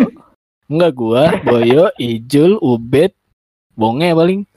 enggak 0.65 0.91
gua 0.93 1.23
Boyo 1.41 1.83
Ijul 1.95 2.55
Ubed 2.57 3.11
Bonge 3.73 4.09
paling 4.13 4.47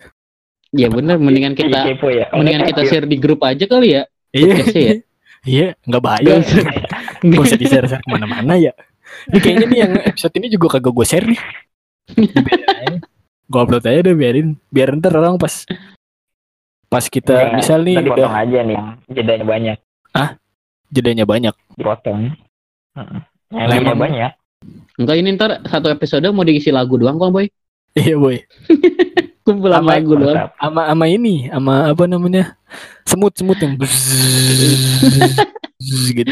ya 0.77 0.89
bener 0.89 1.16
mendingan 1.16 1.53
kita 1.53 1.89
kepo 1.89 2.09
ya. 2.09 2.29
mendingan 2.31 2.68
kita 2.68 2.83
share 2.85 3.05
di 3.05 3.16
grup 3.16 3.41
aja 3.43 3.64
kali 3.64 3.97
ya 3.97 4.03
Podcastnya 4.31 4.83
ya? 4.83 4.95
iya 5.45 5.66
nggak 5.83 6.03
bahaya 6.03 6.35
Gak 7.16 7.43
usah, 7.43 7.57
di 7.57 7.66
share 7.66 7.89
ke 7.89 7.97
mana-mana 8.05 8.55
ya 8.55 8.72
ini 9.27 9.39
kayaknya 9.41 9.66
nih 9.66 9.79
yang 9.81 9.93
episode 10.05 10.35
ini 10.37 10.47
juga 10.49 10.77
kagak 10.77 10.93
gue 10.93 11.07
share 11.07 11.27
nih 11.27 11.41
gue 13.47 13.59
upload 13.59 13.83
aja 13.83 14.01
deh 14.03 14.14
biarin 14.14 14.59
biar 14.68 14.95
ntar 14.95 15.14
orang 15.14 15.39
pas 15.39 15.64
pas 16.87 17.05
kita 17.05 17.33
Enggak, 17.33 17.55
misal 17.57 17.79
nih 17.83 17.95
udah 17.97 18.11
potong 18.12 18.37
aja 18.37 18.59
nih. 18.62 18.77
Jedanya 19.11 19.45
banyak. 19.45 19.77
jedanya 20.87 21.24
banyak 21.27 21.55
Dipotong. 21.74 22.31
Heeh. 22.95 23.20
Emang- 23.51 23.99
banyak. 23.99 24.33
Enggak 24.97 25.16
ini 25.18 25.29
ntar 25.35 25.51
satu 25.66 25.91
episode 25.91 26.27
mau 26.31 26.43
diisi 26.43 26.70
lagu 26.70 26.95
doang 26.95 27.18
kok 27.18 27.31
boy 27.31 27.47
iya 27.93 28.14
boy 28.14 28.39
kumpulan 29.47 29.79
Apa- 29.79 29.91
lagu 29.95 30.13
doang. 30.19 30.35
Mantap. 30.35 30.51
ama 30.59 30.83
ama 30.91 31.05
ini 31.07 31.47
ama 31.49 31.95
apa 31.95 32.05
namanya? 32.05 32.59
Semut 33.07 33.31
semut 33.39 33.57
yang 33.63 33.79
gitu. 33.79 33.87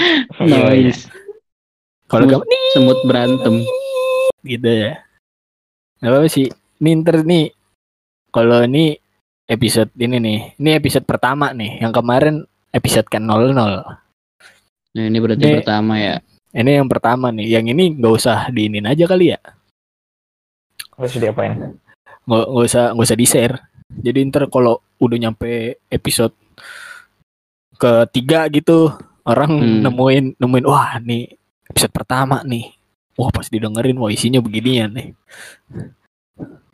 Iya, 0.41 0.41
iya. 0.41 0.89
noise 0.89 1.05
kalau 2.09 2.27
Semut. 2.27 2.49
semut 2.73 2.99
berantem. 3.05 3.55
gitu 4.43 4.67
ya. 4.69 4.99
Gak 6.01 6.11
apa 6.11 6.29
sih. 6.29 6.49
Ini 6.81 6.91
ntar 7.01 7.23
nih 7.23 7.53
kalau 8.29 8.65
ini 8.65 8.97
episode 9.47 9.93
ini 9.97 10.17
nih 10.19 10.39
ini 10.59 10.71
episode 10.75 11.05
pertama 11.05 11.53
nih 11.53 11.81
yang 11.81 11.93
kemarin 11.93 12.45
episode 12.73 13.07
ke 13.07 13.21
00 13.21 13.53
nah 14.95 15.05
ini 15.05 15.19
berarti 15.21 15.45
Ini- 15.45 15.57
pertama 15.61 15.95
ya? 16.01 16.17
ini 16.55 16.71
yang 16.71 16.89
pertama 16.89 17.29
nih. 17.29 17.47
Yang 17.51 17.65
ini 17.77 17.85
nggak 17.99 18.15
usah 18.15 18.39
diinin 18.49 18.87
aja 18.87 19.05
kali 19.05 19.35
ya. 19.35 19.41
Terus 20.95 21.19
diapain? 21.19 21.77
Nggak 22.25 22.45
nggak 22.47 22.65
usah 22.65 22.85
nggak 22.93 23.07
usah 23.07 23.19
di 23.19 23.27
share 23.27 23.55
jadi 23.95 24.19
ntar 24.27 24.49
kalau 24.49 24.81
udah 24.97 25.19
nyampe 25.19 25.51
episode 25.89 26.33
ketiga 27.75 28.47
gitu 28.49 28.93
orang 29.25 29.51
Hmm. 29.51 29.81
nemuin 29.83 30.25
nemuin 30.37 30.65
wah 30.65 30.97
nih 31.01 31.37
episode 31.67 31.93
pertama 31.93 32.41
nih 32.43 32.71
wah 33.15 33.29
pas 33.29 33.47
didengerin 33.47 33.97
wah 33.97 34.09
isinya 34.09 34.39
beginian 34.39 34.91
nih 34.91 35.09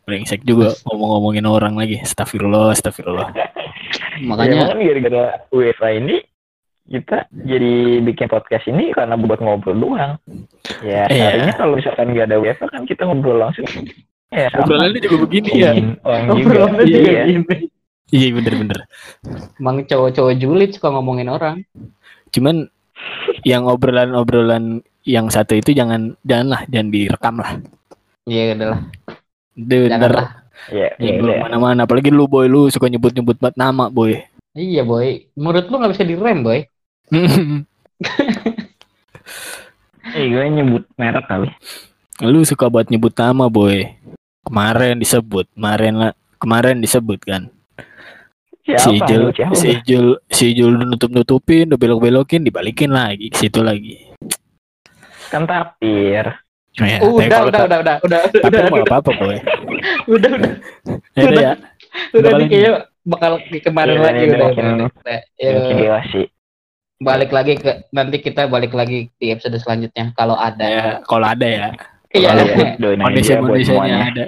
brengsek 0.02 0.42
juga 0.42 0.74
ngomong-ngomongin 0.84 1.46
orang 1.46 1.74
lagi 1.74 1.98
astagfirullah 1.98 2.72
astagfirullah 2.72 3.30
Ya, 4.20 4.28
makanya 4.28 4.52
emang 4.52 4.68
kan 4.68 4.80
gara-gara 4.84 5.24
UEFA 5.48 5.88
ini 5.96 6.16
kita 6.84 7.18
jadi 7.32 7.72
bikin 8.04 8.28
podcast 8.28 8.68
ini 8.68 8.92
karena 8.92 9.16
buat 9.16 9.40
ngobrol 9.40 9.72
doang. 9.72 10.20
Ya, 10.84 11.08
Iya. 11.08 11.40
seharusnya 11.40 11.54
kalau 11.56 11.72
misalkan 11.72 12.06
nggak 12.12 12.26
ada 12.28 12.36
UEFA 12.36 12.68
kan 12.68 12.82
kita 12.84 13.08
ngobrol 13.08 13.40
langsung. 13.40 13.64
Ya, 14.30 14.46
obrolannya 14.54 15.00
juga 15.00 15.16
begini 15.20 15.50
ya. 15.52 15.70
Ngomongin 15.74 15.98
Orang 16.00 16.22
juga. 16.22 16.38
Obrolannya 16.38 16.84
juga 16.86 17.10
Iya. 17.10 17.22
gini. 17.26 17.56
iya 18.10 18.26
bener-bener 18.34 18.78
emang 19.54 19.86
cowok-cowok 19.86 20.34
julid 20.34 20.70
suka 20.72 20.90
ngomongin 20.90 21.30
orang. 21.30 21.62
Cuman 22.30 22.66
yang 23.42 23.64
obrolan-obrolan 23.64 24.82
yang 25.02 25.30
satu 25.30 25.54
itu 25.54 25.70
jangan 25.70 26.18
janganlah 26.22 26.66
jangan 26.66 26.88
direkam 26.88 27.34
lah. 27.38 27.50
Iya 28.24 28.54
ntar 28.54 28.70
janganlah 29.56 30.28
Iya, 30.68 30.92
Ya, 30.92 30.98
iya, 31.00 31.14
iya. 31.16 31.38
mana-mana 31.40 31.86
apalagi 31.86 32.10
lu 32.10 32.26
boy 32.26 32.44
lu 32.44 32.68
suka 32.68 32.86
nyebut-nyebut 32.86 33.38
banget 33.38 33.56
nama 33.56 33.88
boy. 33.88 34.18
Iya 34.52 34.82
boy. 34.82 35.30
Menurut 35.32 35.66
lu 35.66 35.74
nggak 35.74 35.92
bisa 35.94 36.04
direm 36.04 36.42
boy? 36.42 36.58
Eh, 40.10 40.26
gue 40.26 40.42
nyebut 40.42 40.82
merek 40.96 41.22
kali. 41.24 41.46
lu 42.20 42.42
suka 42.42 42.66
buat 42.66 42.84
nyebut 42.84 43.14
nama 43.14 43.46
boy 43.46 43.86
kemarin 44.42 44.96
disebut 44.96 45.46
kemarin 45.50 45.94
lah 45.96 46.12
kemarin 46.36 46.76
disebut 46.78 47.20
kan 47.20 47.42
Siapa? 48.60 48.78
si 48.78 48.90
Ijul 48.94 49.22
siapa? 49.30 49.54
si 49.54 49.66
Ijul 49.74 50.06
si 50.26 50.42
Ijul 50.50 50.70
udah 50.74 50.86
nutup 50.86 51.10
nutupin 51.10 51.64
udah 51.66 51.76
belok 51.76 52.00
belokin 52.00 52.40
dibalikin 52.40 52.90
lagi 52.90 53.28
ke 53.28 53.38
situ 53.38 53.60
lagi 53.60 54.08
Kan 55.28 55.46
tapir. 55.46 56.26
Ya, 56.72 56.98
tapi 56.98 57.06
udah 57.06 57.26
kalau 57.28 57.46
udah 57.46 57.60
tak- 57.60 57.66
udah 57.66 57.78
udah 57.78 57.94
udah 58.02 58.20
tapi 58.32 58.54
udah 58.58 58.82
apa 58.84 58.96
apa 58.96 59.10
boy 59.12 59.36
udah 60.14 60.30
udah 60.32 60.52
ya 61.12 61.22
udah 61.24 61.42
ya 61.42 61.52
udah 62.12 62.22
Bakal 62.22 62.34
nih 62.36 62.46
kayaknya 62.48 62.72
bakal 63.02 63.32
kemarin 63.60 63.90
Iya, 63.92 64.02
lagi 64.04 64.22
udah, 64.24 64.48
udah, 64.48 64.66
udah. 64.86 65.18
Ya, 65.36 65.50
Makin 65.52 65.76
dewa 65.76 65.98
sih. 66.08 66.26
balik 67.00 67.30
lagi 67.30 67.52
ke 67.56 67.70
nanti 67.90 68.16
kita 68.18 68.42
balik 68.44 68.70
lagi 68.70 69.08
di 69.12 69.26
episode 69.28 69.56
selanjutnya 69.56 70.12
kalau 70.12 70.34
ada 70.34 70.62
ya 70.62 70.84
kalau 71.02 71.26
ada 71.26 71.46
ya 71.46 71.66
iya 72.14 72.28
iya. 72.34 72.76
doain 72.78 73.00
kondisi 73.00 73.32
aja 73.32 73.40
buat 73.40 73.50
kondisinya 73.54 73.76
semuanya. 73.86 74.00
ada 74.10 74.26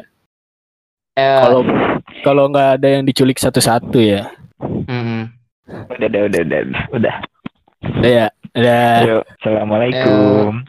Eh, 1.13 1.41
kalau 1.45 1.61
kalau 2.25 2.45
nggak 2.49 2.81
ada 2.81 2.89
yang 2.89 3.05
diculik 3.05 3.37
satu-satu 3.37 4.01
ya 4.01 4.33
mm, 4.65 5.29
Udah, 5.93 6.09
udah, 6.09 6.21
udah, 6.25 6.41
udah, 6.41 6.61
udah. 6.97 7.15
udah 8.01 8.11
ya 8.11 8.27
udah 8.57 8.93
Yuk, 9.05 9.23
assalamualaikum. 9.41 10.65